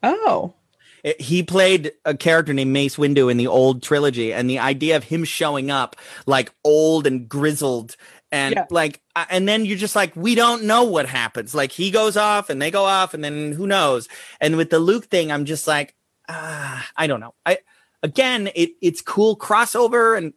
Oh. 0.02 0.54
It- 1.02 1.20
he 1.20 1.42
played 1.42 1.92
a 2.04 2.14
character 2.16 2.52
named 2.52 2.72
Mace 2.72 2.96
Windu 2.96 3.30
in 3.30 3.36
the 3.36 3.46
old 3.48 3.82
trilogy, 3.82 4.32
and 4.32 4.48
the 4.48 4.58
idea 4.60 4.96
of 4.96 5.04
him 5.04 5.24
showing 5.24 5.70
up 5.70 5.96
like 6.26 6.52
old 6.64 7.06
and 7.06 7.28
grizzled, 7.28 7.96
and 8.32 8.54
Yeah. 8.54 8.64
like, 8.70 9.00
and 9.14 9.46
then 9.46 9.64
you're 9.66 9.76
just 9.78 9.94
like, 9.94 10.16
we 10.16 10.34
don't 10.34 10.64
know 10.64 10.84
what 10.84 11.06
happens. 11.06 11.54
Like 11.54 11.70
he 11.70 11.90
goes 11.90 12.16
off, 12.16 12.50
and 12.50 12.60
they 12.60 12.70
go 12.70 12.84
off, 12.84 13.14
and 13.14 13.22
then 13.22 13.52
who 13.52 13.66
knows? 13.66 14.08
And 14.40 14.56
with 14.56 14.70
the 14.70 14.78
Luke 14.80 15.04
thing, 15.06 15.30
I'm 15.30 15.44
just 15.44 15.68
like, 15.68 15.94
ah, 16.28 16.84
I 16.96 17.06
don't 17.06 17.20
know. 17.20 17.34
I 17.46 17.58
again, 18.02 18.50
it 18.54 18.70
it's 18.80 19.02
cool 19.02 19.36
crossover, 19.36 20.16
and 20.18 20.32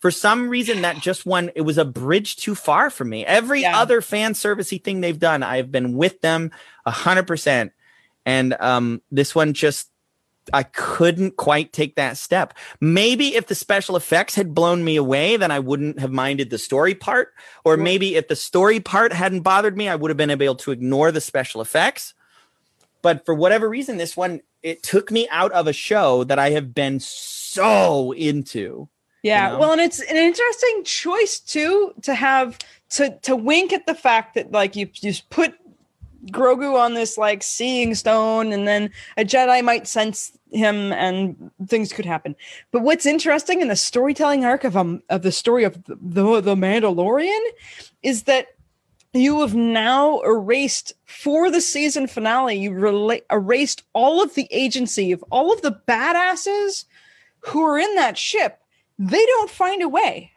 for 0.00 0.12
some 0.12 0.48
reason 0.48 0.82
that 0.82 1.00
just 1.00 1.26
one, 1.26 1.50
it 1.56 1.62
was 1.62 1.78
a 1.78 1.84
bridge 1.84 2.36
too 2.36 2.54
far 2.54 2.90
for 2.90 3.04
me. 3.04 3.24
Every 3.26 3.62
Yeah. 3.62 3.80
other 3.80 4.00
fan 4.00 4.34
servicey 4.34 4.82
thing 4.82 5.00
they've 5.00 5.18
done, 5.18 5.42
I've 5.42 5.72
been 5.72 5.94
with 5.94 6.20
them 6.20 6.52
a 6.86 6.92
hundred 6.92 7.26
percent. 7.26 7.72
And 8.24 8.54
um, 8.60 9.00
this 9.10 9.34
one 9.34 9.54
just 9.54 9.87
I 10.52 10.62
couldn't 10.62 11.36
quite 11.36 11.72
take 11.72 11.96
that 11.96 12.16
step. 12.16 12.54
Maybe 12.80 13.34
if 13.34 13.46
the 13.46 13.54
special 13.54 13.96
effects 13.96 14.34
had 14.34 14.54
blown 14.54 14.84
me 14.84 14.96
away, 14.96 15.36
then 15.36 15.50
I 15.50 15.58
wouldn't 15.58 15.98
have 15.98 16.10
minded 16.10 16.50
the 16.50 16.58
story 16.58 16.94
part. 16.94 17.32
Or 17.64 17.76
maybe 17.76 18.16
if 18.16 18.28
the 18.28 18.36
story 18.36 18.80
part 18.80 19.12
hadn't 19.12 19.40
bothered 19.40 19.76
me, 19.76 19.88
I 19.88 19.96
would 19.96 20.10
have 20.10 20.16
been 20.16 20.30
able 20.30 20.54
to 20.56 20.70
ignore 20.70 21.12
the 21.12 21.20
special 21.20 21.60
effects. 21.60 22.14
But 23.02 23.24
for 23.24 23.34
whatever 23.34 23.68
reason, 23.68 23.96
this 23.96 24.16
one 24.16 24.40
it 24.62 24.82
took 24.82 25.10
me 25.10 25.28
out 25.30 25.52
of 25.52 25.66
a 25.66 25.72
show 25.72 26.24
that 26.24 26.38
I 26.38 26.50
have 26.50 26.74
been 26.74 27.00
so 27.00 28.12
into. 28.12 28.88
Yeah. 29.22 29.46
You 29.46 29.52
know? 29.52 29.58
Well, 29.60 29.72
and 29.72 29.80
it's 29.80 30.00
an 30.00 30.16
interesting 30.16 30.82
choice 30.84 31.38
too 31.38 31.94
to 32.02 32.14
have 32.14 32.58
to 32.90 33.16
to 33.22 33.36
wink 33.36 33.72
at 33.72 33.86
the 33.86 33.94
fact 33.94 34.34
that 34.34 34.52
like 34.52 34.76
you 34.76 34.86
just 34.86 35.28
put 35.30 35.54
Grogu 36.30 36.78
on 36.78 36.94
this 36.94 37.18
like 37.18 37.42
seeing 37.42 37.94
stone, 37.94 38.52
and 38.52 38.66
then 38.66 38.90
a 39.16 39.24
Jedi 39.24 39.62
might 39.62 39.86
sense 39.86 40.32
him, 40.50 40.92
and 40.92 41.50
things 41.66 41.92
could 41.92 42.06
happen. 42.06 42.34
But 42.70 42.82
what's 42.82 43.06
interesting 43.06 43.60
in 43.60 43.68
the 43.68 43.76
storytelling 43.76 44.44
arc 44.44 44.64
of 44.64 44.76
um 44.76 45.02
of 45.08 45.22
the 45.22 45.32
story 45.32 45.64
of 45.64 45.82
the 45.84 45.96
the, 46.00 46.40
the 46.40 46.54
Mandalorian 46.54 47.40
is 48.02 48.24
that 48.24 48.48
you 49.12 49.40
have 49.40 49.54
now 49.54 50.20
erased 50.20 50.92
for 51.06 51.50
the 51.50 51.60
season 51.60 52.06
finale. 52.06 52.56
You 52.58 52.72
rela- 52.72 53.22
erased 53.30 53.82
all 53.92 54.22
of 54.22 54.34
the 54.34 54.48
agency 54.50 55.12
of 55.12 55.24
all 55.30 55.52
of 55.52 55.62
the 55.62 55.80
badasses 55.88 56.84
who 57.40 57.62
are 57.62 57.78
in 57.78 57.94
that 57.94 58.18
ship. 58.18 58.60
They 58.98 59.24
don't 59.24 59.50
find 59.50 59.82
a 59.82 59.88
way. 59.88 60.32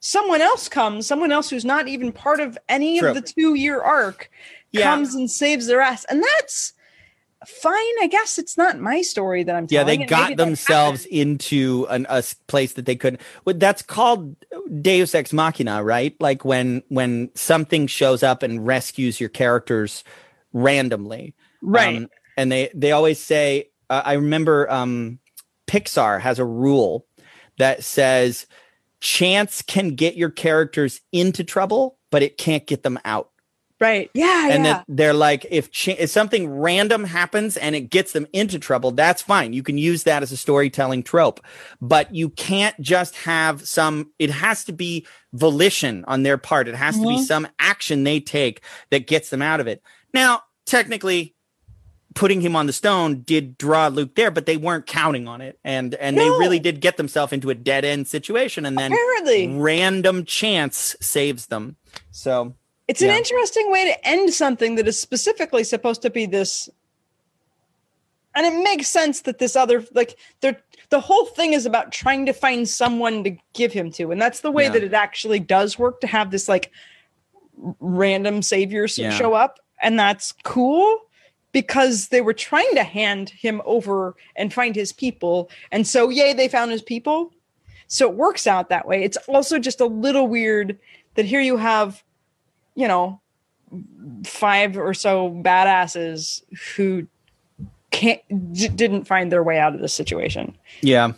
Someone 0.00 0.40
else 0.40 0.68
comes, 0.68 1.06
someone 1.06 1.30
else 1.30 1.48
who's 1.48 1.64
not 1.64 1.86
even 1.86 2.10
part 2.10 2.40
of 2.40 2.58
any 2.68 2.98
True. 2.98 3.10
of 3.10 3.14
the 3.14 3.20
two 3.20 3.54
year 3.54 3.80
arc 3.80 4.30
Yeah. 4.72 4.94
comes 4.94 5.14
and 5.14 5.30
saves 5.30 5.66
their 5.66 5.80
ass. 5.80 6.04
And 6.04 6.22
that's 6.22 6.72
fine. 7.46 7.94
I 8.00 8.08
guess 8.10 8.38
it's 8.38 8.56
not 8.56 8.78
my 8.78 9.02
story 9.02 9.42
that 9.44 9.54
I'm 9.54 9.66
Yeah, 9.68 9.84
they 9.84 9.98
got 9.98 10.36
themselves 10.36 11.04
into 11.06 11.86
an, 11.90 12.06
a 12.08 12.22
place 12.46 12.74
that 12.74 12.86
they 12.86 12.96
couldn't. 12.96 13.20
Well, 13.44 13.56
that's 13.58 13.82
called 13.82 14.36
Deus 14.80 15.14
Ex 15.14 15.32
Machina, 15.32 15.82
right? 15.82 16.14
Like 16.20 16.44
when 16.44 16.82
when 16.88 17.30
something 17.34 17.86
shows 17.86 18.22
up 18.22 18.42
and 18.42 18.66
rescues 18.66 19.20
your 19.20 19.28
characters 19.28 20.04
randomly, 20.52 21.34
right. 21.60 21.96
Um, 21.98 22.08
and 22.36 22.50
they 22.50 22.70
they 22.74 22.92
always 22.92 23.18
say, 23.18 23.70
uh, 23.90 24.02
I 24.04 24.14
remember 24.14 24.70
um, 24.70 25.18
Pixar 25.66 26.20
has 26.20 26.38
a 26.38 26.44
rule 26.44 27.06
that 27.58 27.84
says 27.84 28.46
chance 29.00 29.62
can 29.62 29.90
get 29.90 30.16
your 30.16 30.30
characters 30.30 31.00
into 31.10 31.44
trouble, 31.44 31.98
but 32.10 32.22
it 32.22 32.38
can't 32.38 32.66
get 32.66 32.82
them 32.82 32.98
out 33.04 33.31
right. 33.82 34.10
Yeah. 34.14 34.48
and 34.50 34.64
yeah. 34.64 34.72
that 34.72 34.84
they're 34.88 35.12
like 35.12 35.44
if, 35.50 35.70
ch- 35.70 35.88
if 35.88 36.08
something 36.08 36.48
random 36.48 37.04
happens 37.04 37.56
and 37.58 37.74
it 37.74 37.90
gets 37.90 38.12
them 38.12 38.26
into 38.32 38.58
trouble 38.58 38.90
that's 38.92 39.20
fine 39.20 39.52
you 39.52 39.62
can 39.62 39.76
use 39.76 40.04
that 40.04 40.22
as 40.22 40.32
a 40.32 40.36
storytelling 40.36 41.02
trope 41.02 41.40
but 41.80 42.14
you 42.14 42.30
can't 42.30 42.78
just 42.80 43.16
have 43.16 43.66
some 43.68 44.10
it 44.18 44.30
has 44.30 44.64
to 44.64 44.72
be 44.72 45.06
volition 45.34 46.04
on 46.06 46.22
their 46.22 46.38
part 46.38 46.68
it 46.68 46.74
has 46.74 46.96
to 46.96 47.02
be 47.02 47.16
Mhm. 47.18 47.24
some 47.24 47.48
action 47.58 48.04
they 48.04 48.20
take 48.20 48.62
that 48.90 49.06
gets 49.06 49.28
them 49.30 49.42
out 49.42 49.60
of 49.60 49.66
it 49.66 49.82
now 50.14 50.42
technically 50.64 51.34
putting 52.14 52.42
him 52.42 52.54
on 52.54 52.66
the 52.66 52.72
stone 52.74 53.22
did 53.22 53.56
draw 53.56 53.88
luke 53.88 54.14
there 54.16 54.30
but 54.30 54.44
they 54.44 54.58
weren't 54.58 54.86
counting 54.86 55.26
on 55.26 55.40
it 55.40 55.58
and 55.64 55.94
and 55.94 56.18
they 56.18 56.28
really 56.28 56.58
did 56.58 56.80
get 56.80 56.98
themselves 56.98 57.32
into 57.32 57.48
a 57.48 57.54
dead 57.54 57.84
end 57.86 58.06
situation 58.06 58.66
and 58.66 58.76
then 58.76 58.92
Apparently. 58.92 59.48
random 59.56 60.24
chance 60.26 60.94
saves 61.00 61.46
them 61.46 61.76
so 62.10 62.54
It's 62.88 63.00
Yeah. 63.00 63.10
an 63.12 63.16
interesting 63.18 63.70
way 63.70 63.84
to 63.84 64.06
end 64.08 64.32
something 64.34 64.74
that 64.76 64.88
is 64.88 65.00
specifically 65.00 65.64
supposed 65.64 66.02
to 66.02 66.10
be 66.10 66.26
this. 66.26 66.68
And 68.34 68.46
it 68.46 68.62
makes 68.62 68.88
sense 68.88 69.22
that 69.22 69.38
this 69.38 69.56
other, 69.56 69.84
like, 69.92 70.16
they're, 70.40 70.60
the 70.88 71.00
whole 71.00 71.26
thing 71.26 71.52
is 71.52 71.66
about 71.66 71.92
trying 71.92 72.26
to 72.26 72.32
find 72.32 72.68
someone 72.68 73.24
to 73.24 73.36
give 73.52 73.72
him 73.72 73.90
to. 73.92 74.10
And 74.10 74.20
that's 74.20 74.40
the 74.40 74.50
way 74.50 74.64
Yeah. 74.64 74.70
that 74.70 74.84
it 74.84 74.94
actually 74.94 75.38
does 75.38 75.78
work 75.78 76.00
to 76.00 76.06
have 76.06 76.30
this, 76.30 76.48
like, 76.48 76.70
random 77.78 78.42
saviors 78.42 78.98
Yeah. 78.98 79.10
show 79.10 79.34
up. 79.34 79.60
And 79.82 79.98
that's 79.98 80.32
cool 80.44 81.02
because 81.52 82.08
they 82.08 82.22
were 82.22 82.32
trying 82.32 82.74
to 82.74 82.82
hand 82.84 83.28
him 83.30 83.60
over 83.66 84.16
and 84.34 84.52
find 84.52 84.74
his 84.74 84.92
people. 84.92 85.50
And 85.70 85.86
so, 85.86 86.08
yay, 86.08 86.32
they 86.32 86.48
found 86.48 86.70
his 86.70 86.82
people. 86.82 87.34
So 87.86 88.08
it 88.08 88.14
works 88.16 88.46
out 88.46 88.70
that 88.70 88.88
way. 88.88 89.02
It's 89.04 89.18
also 89.28 89.58
just 89.58 89.80
a 89.80 89.86
little 89.86 90.26
weird 90.26 90.78
that 91.14 91.26
here 91.26 91.42
you 91.42 91.58
have 91.58 92.02
you 92.74 92.88
know, 92.88 93.20
five 94.24 94.76
or 94.76 94.94
so 94.94 95.30
badasses 95.30 96.42
who 96.76 97.06
can't 97.90 98.20
d- 98.52 98.68
didn't 98.68 99.04
find 99.04 99.30
their 99.30 99.42
way 99.42 99.58
out 99.58 99.74
of 99.74 99.80
this 99.80 99.94
situation, 99.94 100.56
yeah 100.80 101.12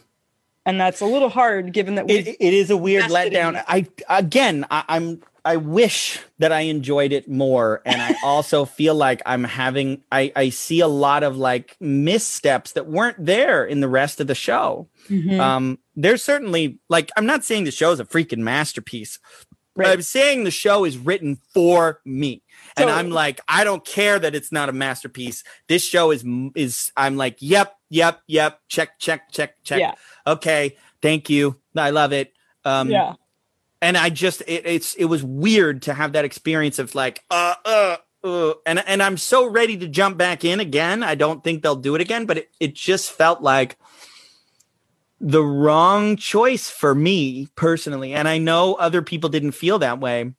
and 0.66 0.81
that's 0.81 1.01
a 1.01 1.06
little 1.06 1.28
hard 1.28 1.72
given 1.72 1.97
that 1.97 2.06
we. 2.06 2.14
it, 2.14 2.36
it 2.40 2.55
is 2.55 2.70
a 2.70 2.76
weird 2.76 3.05
letdown. 3.05 3.62
I 3.68 3.86
again, 4.09 4.64
I, 4.70 4.85
I'm 4.89 5.22
I 5.44 5.56
wish 5.56 6.18
that 6.39 6.52
I 6.52 6.60
enjoyed 6.60 7.12
it 7.12 7.28
more, 7.28 7.82
and 7.85 8.01
I 8.01 8.14
also 8.24 8.64
feel 8.64 8.94
like 8.94 9.20
I'm 9.26 9.44
having 9.44 10.02
I 10.10 10.32
I 10.35 10.48
see 10.48 10.81
a 10.81 10.89
lot 10.89 11.22
of 11.22 11.36
like 11.36 11.76
missteps 11.81 12.72
that 12.72 12.86
weren't 12.86 13.24
there 13.24 13.64
in 13.64 13.81
the 13.81 13.89
rest 13.89 14.20
of 14.20 14.26
the 14.26 14.35
show. 14.35 14.89
Mhm. 15.10 15.39
Um, 15.39 15.78
there's 15.97 16.22
certainly 16.22 16.78
like 16.89 17.10
I'm 17.16 17.26
not 17.26 17.44
saying 17.44 17.64
the 17.64 17.70
show 17.70 17.93
is 17.93 18.01
a 18.01 18.05
freaking 18.06 18.39
masterpiece, 18.39 19.18
Right. 19.76 19.88
I'm 19.88 20.02
saying 20.02 20.44
the 20.44 20.51
show 20.52 20.84
is 20.84 20.96
written 20.96 21.38
for 21.52 22.01
me. 22.05 22.42
And 22.76 22.88
So- 22.88 22.94
I'm 22.94 23.10
like, 23.10 23.40
I 23.48 23.64
don't 23.64 23.84
care 23.84 24.18
that 24.18 24.34
it's 24.34 24.52
not 24.52 24.68
a 24.68 24.72
masterpiece. 24.72 25.42
This 25.68 25.84
show 25.84 26.10
is 26.12 26.24
is 26.55 26.92
I'm 26.96 27.16
like, 27.16 27.36
yep, 27.40 27.76
yep, 27.90 28.20
yep, 28.26 28.60
check, 28.68 28.98
check, 28.98 29.30
check, 29.32 29.56
check. 29.64 29.80
Yeah. 29.80 29.94
Okay, 30.26 30.76
thank 31.02 31.28
you. 31.28 31.56
I 31.76 31.90
love 31.90 32.12
it. 32.12 32.32
Um 32.64 32.88
yeah. 32.88 33.14
and 33.82 33.96
I 33.96 34.10
just 34.10 34.42
it, 34.46 34.64
it's 34.64 34.94
it 34.94 35.06
was 35.06 35.24
weird 35.24 35.82
to 35.82 35.94
have 35.94 36.12
that 36.12 36.24
experience 36.24 36.78
of 36.78 36.94
like 36.94 37.22
uh 37.30 37.55
uh 37.64 37.96
uh 38.22 38.55
and 38.64 38.78
and 38.86 39.02
I'm 39.02 39.16
so 39.16 39.44
ready 39.46 39.76
to 39.78 39.88
jump 39.88 40.16
back 40.16 40.44
in 40.44 40.60
again. 40.60 41.02
I 41.02 41.14
don't 41.16 41.42
think 41.42 41.62
they'll 41.62 41.74
do 41.76 41.94
it 41.96 42.01
again, 42.01 42.26
but 42.26 42.38
it, 42.38 42.51
it 42.60 42.74
just 42.74 43.10
felt 43.10 43.42
like 43.42 43.76
the 45.24 45.42
wrong 45.42 46.16
choice 46.16 46.68
for 46.68 46.94
me 46.94 47.48
personally. 47.56 48.12
And 48.12 48.28
I 48.28 48.36
know 48.36 48.74
other 48.74 49.01
people 49.01 49.30
didn't 49.30 49.52
feel 49.52 49.78
that 49.78 49.98
way. 49.98 50.34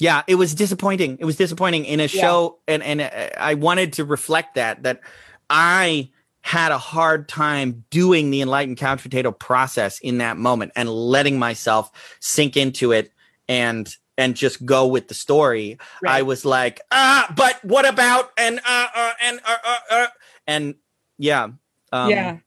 Yeah, 0.00 0.22
it 0.26 0.34
was 0.34 0.56
disappointing. 0.56 1.18
It 1.20 1.24
was 1.24 1.36
disappointing 1.36 1.84
in 1.84 2.00
a 2.00 2.08
Yeah. 2.08 2.20
show 2.20 2.58
and 2.66 2.82
and 2.82 3.00
uh, 3.00 3.28
I 3.38 3.54
wanted 3.54 3.92
to 3.94 4.04
reflect 4.04 4.56
that 4.56 4.82
that 4.82 5.00
I 5.48 6.10
had 6.40 6.72
a 6.72 6.78
hard 6.78 7.28
time 7.28 7.84
doing 7.90 8.30
the 8.30 8.40
enlightened 8.40 8.78
couch 8.78 9.02
potato 9.02 9.30
process 9.30 10.00
in 10.00 10.18
that 10.18 10.36
moment 10.36 10.72
and 10.74 10.90
letting 10.90 11.38
myself 11.38 12.16
sink 12.18 12.56
into 12.56 12.90
it 12.90 13.12
and 13.46 13.96
and 14.18 14.34
just 14.34 14.66
go 14.66 14.88
with 14.88 15.06
the 15.06 15.14
story. 15.14 15.78
I 16.04 16.22
was 16.22 16.44
like, 16.44 16.80
ah, 16.90 17.32
but 17.36 17.64
what 17.64 17.88
about 17.88 18.32
and 18.36 18.58
uh, 18.66 18.88
uh 18.92 19.12
and 19.22 19.40
uh, 19.44 19.56
uh, 19.64 19.78
uh 19.90 20.06
and 20.48 20.74
yeah, 21.18 21.50
um, 21.92 22.10
yeah. 22.10 22.38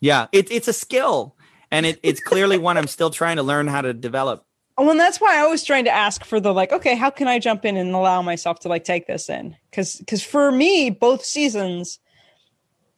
Yeah. 0.00 0.26
It, 0.32 0.50
it's 0.50 0.68
a 0.68 0.72
skill, 0.72 1.36
and 1.70 1.86
it, 1.86 2.00
it's 2.02 2.20
clearly 2.20 2.58
one 2.58 2.76
I'm 2.76 2.86
still 2.86 3.10
trying 3.10 3.36
to 3.36 3.42
learn 3.42 3.66
how 3.66 3.80
to 3.82 3.92
develop. 3.92 4.44
Well, 4.76 4.90
and 4.90 5.00
that's 5.00 5.20
why 5.20 5.36
I 5.36 5.46
was 5.48 5.64
trying 5.64 5.84
to 5.86 5.90
ask 5.90 6.24
for 6.24 6.38
the 6.38 6.54
like, 6.54 6.72
okay, 6.72 6.94
how 6.94 7.10
can 7.10 7.26
I 7.26 7.40
jump 7.40 7.64
in 7.64 7.76
and 7.76 7.92
allow 7.94 8.22
myself 8.22 8.60
to 8.60 8.68
like 8.68 8.84
take 8.84 9.08
this 9.08 9.28
in? 9.28 9.56
Because 9.70 9.96
because 9.96 10.22
for 10.22 10.52
me, 10.52 10.90
both 10.90 11.24
seasons, 11.24 11.98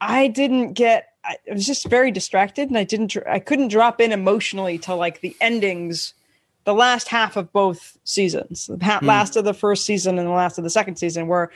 I 0.00 0.28
didn't 0.28 0.74
get. 0.74 1.06
I 1.24 1.36
was 1.50 1.66
just 1.66 1.86
very 1.88 2.10
distracted, 2.10 2.68
and 2.68 2.76
I 2.76 2.84
didn't. 2.84 3.16
I 3.26 3.38
couldn't 3.38 3.68
drop 3.68 3.98
in 4.00 4.12
emotionally 4.12 4.76
to 4.80 4.94
like 4.94 5.22
the 5.22 5.34
endings, 5.40 6.12
the 6.64 6.74
last 6.74 7.08
half 7.08 7.36
of 7.36 7.50
both 7.50 7.96
seasons, 8.04 8.66
the 8.66 8.98
Hmm. 8.98 9.06
last 9.06 9.36
of 9.36 9.44
the 9.44 9.54
first 9.54 9.86
season 9.86 10.18
and 10.18 10.28
the 10.28 10.32
last 10.32 10.58
of 10.58 10.64
the 10.64 10.70
second 10.70 10.96
season, 10.96 11.28
where 11.28 11.50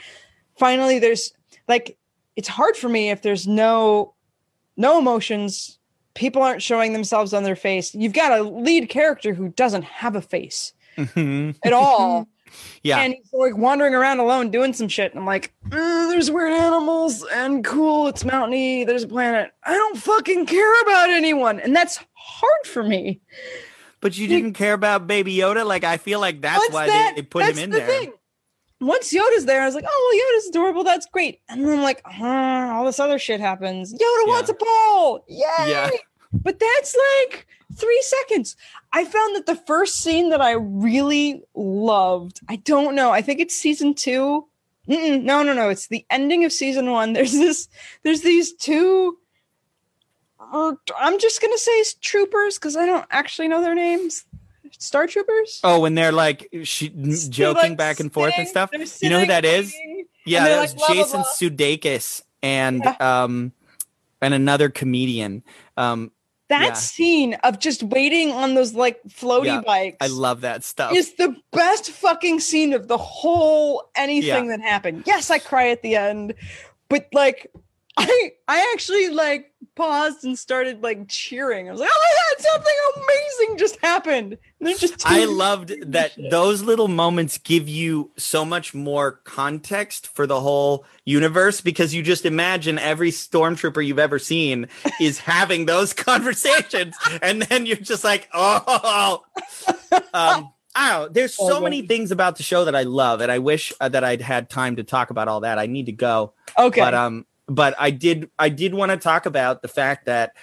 finally 0.57 0.97
there's 0.97 1.33
like 1.67 1.97
it's 2.35 2.47
hard 2.47 2.75
for 2.75 2.89
me 2.89 3.11
if 3.11 3.21
there's 3.21 3.47
no 3.47 4.14
no 4.77 4.97
emotions. 4.99 5.79
People 6.13 6.41
aren't 6.41 6.61
showing 6.61 6.93
themselves 6.93 7.33
on 7.33 7.43
their 7.43 7.55
face. 7.55 7.93
You've 7.93 8.13
got 8.13 8.37
a 8.39 8.43
lead 8.43 8.87
character 8.89 9.33
who 9.33 9.49
doesn't 9.49 9.83
have 9.83 10.15
a 10.15 10.21
face 10.21 10.73
at 10.97 11.73
all. 11.73 12.27
Yeah, 12.83 12.99
and 12.99 13.13
he's 13.15 13.33
like 13.33 13.57
wandering 13.57 13.93
around 13.95 14.19
alone 14.19 14.49
doing 14.49 14.71
some 14.71 14.87
shit. 14.87 15.11
And 15.11 15.19
i'm 15.19 15.25
like 15.25 15.53
"Uh, 15.73 16.07
there's 16.07 16.31
weird 16.31 16.53
animals 16.53 17.25
and 17.33 17.65
cool 17.65 18.07
it's 18.07 18.23
mountainy 18.23 18.85
there's 18.85 19.03
a 19.03 19.09
planet. 19.09 19.51
I 19.65 19.73
don't 19.73 19.97
fucking 19.97 20.45
care 20.45 20.81
about 20.83 21.09
anyone. 21.09 21.59
And 21.59 21.75
that's 21.75 21.99
hard 22.13 22.65
for 22.65 22.81
me. 22.81 23.19
But 23.99 24.17
you 24.17 24.27
didn't 24.29 24.53
care 24.53 24.71
about 24.73 25.05
Baby 25.05 25.35
Yoda. 25.35 25.65
Like 25.65 25.83
I 25.83 25.97
feel 25.97 26.21
like 26.21 26.39
that's 26.39 26.59
Once 26.59 26.73
why 26.73 26.87
that- 26.87 27.13
they, 27.15 27.21
they 27.23 27.27
put 27.27 27.43
him 27.43 27.57
in 27.59 27.71
the 27.71 27.79
there. 27.79 27.87
thing. 27.87 28.13
Once 28.81 29.13
Yoda's 29.13 29.45
there, 29.45 29.61
I 29.61 29.65
was 29.65 29.75
like, 29.75 29.85
oh, 29.87 30.09
well, 30.11 30.39
Yoda's 30.39 30.49
adorable. 30.49 30.83
That's 30.83 31.05
great. 31.05 31.41
And 31.49 31.63
then 31.63 31.77
I'm 31.77 31.83
like, 31.83 32.01
huh, 32.05 32.71
all 32.73 32.85
this 32.85 32.99
other 32.99 33.17
shit 33.17 33.39
happens. 33.39 33.93
Yoda 33.93 34.27
wants 34.27 34.49
a 34.49 34.53
ball. 34.53 35.23
Yay. 35.27 35.69
Yeah. 35.69 35.89
But 36.43 36.59
that's 36.59 36.97
like 37.31 37.47
three 37.77 38.01
seconds. 38.01 38.57
I 38.91 39.05
found 39.05 39.37
that 39.37 39.45
the 39.45 39.55
first 39.55 40.01
scene 40.01 40.31
that 40.31 40.41
I 40.41 40.51
really 40.51 41.41
loved, 41.55 42.41
I 42.49 42.57
don't 42.57 42.93
know, 42.93 43.11
I 43.11 43.21
think 43.21 43.39
it's 43.39 43.55
season 43.55 43.93
2 43.93 44.45
Mm-mm, 44.87 45.23
no, 45.23 45.41
no, 45.43 45.53
no. 45.53 45.69
It's 45.69 45.87
the 45.87 46.05
ending 46.09 46.45
of 46.45 46.53
season 46.53 46.91
one. 46.91 47.13
There's 47.13 47.33
this, 47.33 47.67
there's 48.03 48.21
these 48.21 48.53
two. 48.53 49.17
uh, 50.39 50.73
I'm 50.97 51.19
just 51.19 51.41
gonna 51.41 51.57
say 51.57 51.83
troopers 52.01 52.55
because 52.55 52.77
I 52.77 52.85
don't 52.85 53.05
actually 53.09 53.47
know 53.47 53.61
their 53.61 53.75
names. 53.75 54.25
Star 54.79 55.07
troopers. 55.07 55.59
Oh, 55.63 55.79
when 55.79 55.95
they're 55.95 56.11
like 56.11 56.49
she, 56.63 56.89
They're, 56.89 57.15
joking 57.29 57.71
like, 57.71 57.77
back 57.77 57.99
and 57.99 58.11
forth 58.11 58.33
and 58.37 58.47
stuff. 58.47 58.71
they're 58.71 58.85
You 59.01 59.09
know 59.09 59.19
who 59.21 59.25
that 59.27 59.45
is? 59.45 59.73
Yeah, 60.25 60.43
they're 60.45 60.57
that's 60.57 60.73
like, 60.73 60.77
blah, 60.79 60.87
blah, 60.87 60.95
Jason 61.03 61.21
blah. 61.21 61.29
Sudeikis 61.31 62.21
and 62.43 62.83
Yeah. 62.83 63.23
um 63.23 63.53
and 64.21 64.33
another 64.33 64.69
comedian. 64.69 65.43
Um, 65.77 66.11
That 66.49 66.65
Yeah. 66.67 66.73
scene 66.73 67.33
of 67.43 67.59
just 67.59 67.81
waiting 67.83 68.31
on 68.31 68.53
those 68.53 68.73
like 68.73 69.01
floaty 69.07 69.45
Yeah, 69.45 69.61
bikes 69.61 69.97
I 70.01 70.07
love 70.07 70.41
that 70.41 70.63
stuff. 70.63 70.93
is 70.93 71.13
the 71.15 71.35
best 71.51 71.89
fucking 71.91 72.39
scene 72.39 72.73
of 72.73 72.87
the 72.87 72.97
whole 72.97 73.89
anything 73.95 74.47
that 74.49 74.61
happened. 74.61 75.03
Yes, 75.05 75.29
I 75.31 75.39
cry 75.39 75.69
at 75.69 75.81
the 75.81 75.95
end, 75.95 76.33
but 76.89 77.07
like 77.13 77.51
I 77.97 78.31
I 78.47 78.71
actually 78.73 79.09
like 79.09 79.51
paused 79.75 80.23
and 80.23 80.37
started 80.37 80.83
like 80.83 81.07
cheering. 81.09 81.67
I 81.67 81.71
was 81.71 81.81
like, 81.81 81.89
oh 81.91 82.01
my 82.03 82.35
god, 82.35 82.45
something 82.51 83.03
amazing 83.03 83.57
just 83.57 83.77
happened. 83.81 84.37
And 84.65 84.73
then 84.73 84.79
just 84.79 85.05
I 85.05 85.25
loved 85.25 85.73
that 85.93 86.11
those 86.31 86.61
little 86.63 86.87
moments 86.87 87.37
give 87.37 87.69
you 87.69 88.11
so 88.17 88.43
much 88.43 88.73
more 88.73 89.13
context 89.23 90.07
for 90.07 90.25
the 90.25 90.39
whole 90.41 90.85
universe 91.05 91.61
because 91.61 91.93
you 91.93 92.01
just 92.01 92.25
imagine 92.25 92.79
every 92.79 93.11
stormtrooper 93.11 93.85
you've 93.85 93.99
ever 93.99 94.17
seen 94.17 94.67
is 94.99 95.19
having 95.19 95.65
those 95.65 95.93
conversations, 96.09 96.95
and 97.21 97.43
then 97.43 97.65
you're 97.65 97.77
just 97.77 98.03
like, 98.03 98.27
oh. 98.33 99.23
Um, 100.13 100.51
I 100.77 100.91
don't 100.91 101.01
know. 101.03 101.07
There's 101.09 101.35
so 101.35 101.57
Oh, 101.57 101.61
many 101.61 101.83
things 101.83 102.11
about 102.11 102.35
the 102.37 102.43
show 102.43 102.65
that 102.65 102.75
I 102.75 102.83
love, 102.83 103.21
and 103.21 103.31
I 103.31 103.39
wish 103.39 103.71
uh, 103.79 103.89
that 103.89 104.03
I'd 104.03 104.21
had 104.21 104.49
time 104.49 104.75
to 104.77 104.83
talk 104.83 105.09
about 105.09 105.27
all 105.27 105.41
that. 105.41 105.57
I 105.59 105.67
need 105.67 105.85
to 105.85 105.91
go, 105.93 106.33
Okay. 106.57 106.81
but 106.81 106.93
um, 106.93 107.25
but 107.47 107.75
I 107.79 107.91
did 107.91 108.29
I 108.37 108.49
did 108.49 108.73
want 108.73 108.91
to 108.91 108.97
talk 108.97 109.25
about 109.25 109.61
the 109.61 109.67
fact 109.67 110.05
that 110.07 110.33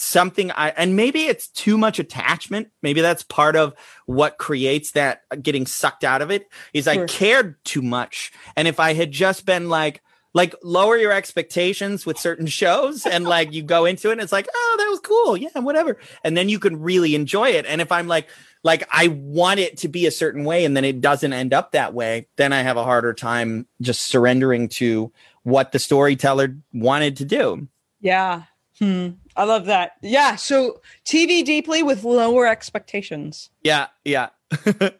something 0.00 0.50
I 0.52 0.70
and 0.70 0.96
maybe 0.96 1.24
it's 1.24 1.48
too 1.48 1.76
much 1.78 1.98
attachment. 1.98 2.68
Maybe 2.82 3.00
that's 3.00 3.22
part 3.22 3.56
of 3.56 3.74
what 4.06 4.38
creates 4.38 4.92
that 4.92 5.22
getting 5.42 5.66
sucked 5.66 6.04
out 6.04 6.22
of 6.22 6.30
it. 6.30 6.48
Is 6.72 6.88
I 6.88 7.06
cared 7.06 7.62
too 7.64 7.82
much, 7.82 8.32
and 8.56 8.66
if 8.66 8.80
I 8.80 8.94
had 8.94 9.12
just 9.12 9.46
been 9.46 9.68
like 9.68 10.02
like 10.32 10.54
lower 10.62 10.96
your 10.96 11.12
expectations 11.12 12.06
with 12.06 12.18
certain 12.18 12.46
shows 12.60 13.04
and 13.04 13.24
like 13.24 13.52
you 13.52 13.62
go 13.62 13.84
into 13.84 14.08
it 14.08 14.12
and 14.12 14.20
it's 14.20 14.32
like 14.32 14.48
oh 14.54 14.76
that 14.78 14.88
was 14.88 15.00
cool 15.00 15.36
yeah 15.36 15.58
whatever 15.58 15.98
and 16.22 16.36
then 16.36 16.48
you 16.48 16.60
can 16.60 16.80
really 16.80 17.16
enjoy 17.16 17.48
it 17.48 17.66
and 17.66 17.80
if 17.80 17.90
i'm 17.90 18.06
like 18.06 18.28
like 18.62 18.86
i 18.92 19.08
want 19.08 19.58
it 19.58 19.76
to 19.76 19.88
be 19.88 20.06
a 20.06 20.10
certain 20.12 20.44
way 20.44 20.64
and 20.64 20.76
then 20.76 20.84
it 20.84 21.00
doesn't 21.00 21.32
end 21.32 21.52
up 21.52 21.72
that 21.72 21.94
way 21.94 22.28
then 22.36 22.52
i 22.52 22.62
have 22.62 22.76
a 22.76 22.84
harder 22.84 23.12
time 23.12 23.66
just 23.80 24.02
surrendering 24.02 24.68
to 24.68 25.12
what 25.42 25.72
the 25.72 25.80
storyteller 25.80 26.56
wanted 26.72 27.16
to 27.16 27.24
do 27.24 27.66
yeah. 28.00 28.44
Hmm. 28.78 29.10
I 29.36 29.44
love 29.44 29.66
that. 29.66 29.92
Yeah. 30.02 30.36
So 30.36 30.80
TV 31.04 31.44
deeply 31.44 31.82
with 31.82 32.04
lower 32.04 32.46
expectations. 32.46 33.50
yeah 33.62 33.86
yeah 34.04 34.28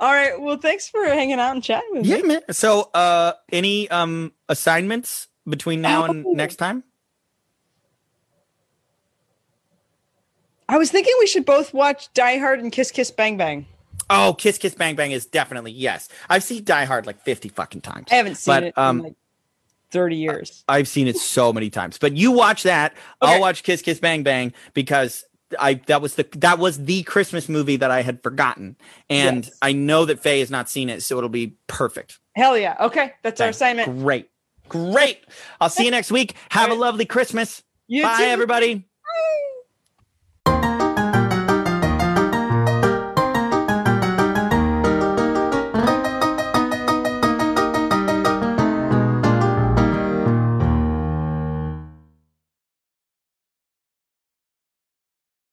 All 0.00 0.12
right. 0.12 0.40
Well, 0.40 0.58
thanks 0.58 0.88
for 0.88 1.04
hanging 1.04 1.40
out 1.40 1.52
and 1.56 1.62
chatting 1.62 1.88
with 1.92 2.06
yeah 2.06 2.16
me. 2.18 2.22
man 2.28 2.40
so 2.50 2.90
uh 2.94 3.32
any 3.50 3.88
um 3.90 4.32
assignments 4.48 5.28
between 5.48 5.80
now 5.80 6.04
and 6.04 6.24
Oh. 6.26 6.32
next 6.32 6.56
time 6.56 6.84
I 10.68 10.76
was 10.76 10.90
thinking 10.90 11.14
we 11.18 11.26
should 11.26 11.44
both 11.46 11.72
watch 11.72 12.12
Die 12.14 12.38
Hard 12.38 12.60
and 12.60 12.70
Kiss 12.70 12.90
Kiss 12.90 13.10
Bang 13.10 13.36
Bang. 13.36 13.66
oh 14.10 14.34
kiss 14.38 14.56
kiss 14.58 14.74
bang 14.74 14.94
bang 14.96 15.10
is 15.12 15.26
definitely 15.26 15.70
yes 15.72 16.08
i've 16.30 16.42
seen 16.42 16.64
die 16.64 16.84
hard 16.86 17.04
like 17.06 17.20
50 17.24 17.50
fucking 17.50 17.82
times 17.82 18.06
I 18.10 18.14
haven't 18.14 18.36
seen 18.36 18.54
But, 18.54 18.62
it 18.64 18.78
um, 18.78 18.98
like 19.02 19.14
30 19.90 20.16
years. 20.16 20.64
I've 20.68 20.88
seen 20.88 21.06
it 21.08 21.16
so 21.16 21.52
many 21.52 21.70
times. 21.70 21.98
But 21.98 22.16
you 22.16 22.30
watch 22.32 22.62
that. 22.64 22.92
Okay. 23.22 23.34
I'll 23.34 23.40
watch 23.40 23.62
Kiss 23.62 23.82
Kiss 23.82 23.98
Bang 24.00 24.22
Bang 24.22 24.52
because 24.74 25.24
I 25.58 25.74
that 25.86 26.02
was 26.02 26.14
the 26.16 26.26
that 26.36 26.58
was 26.58 26.84
the 26.84 27.02
Christmas 27.04 27.48
movie 27.48 27.76
that 27.76 27.90
I 27.90 28.02
had 28.02 28.22
forgotten. 28.22 28.76
And 29.08 29.44
Yes. 29.46 29.56
I 29.62 29.72
know 29.72 30.04
that 30.04 30.20
Faye 30.20 30.40
has 30.40 30.50
not 30.50 30.68
seen 30.68 30.88
it, 30.90 31.02
so 31.02 31.16
it'll 31.16 31.28
be 31.30 31.56
perfect. 31.68 32.18
Hell 32.36 32.56
yeah. 32.58 32.76
Okay. 32.80 33.12
That's 33.22 33.40
our 33.40 33.48
assignment. 33.48 34.00
Great. 34.00 34.28
Great. 34.68 35.24
I'll 35.60 35.70
see 35.70 35.86
you 35.86 35.90
next 35.98 36.10
week. 36.12 36.34
Have 36.50 36.70
a 36.70 36.74
lovely 36.74 37.06
Christmas. 37.06 37.62
You 37.86 38.02
Bye 38.02 38.18
too. 38.18 38.24
everybody. 38.24 38.84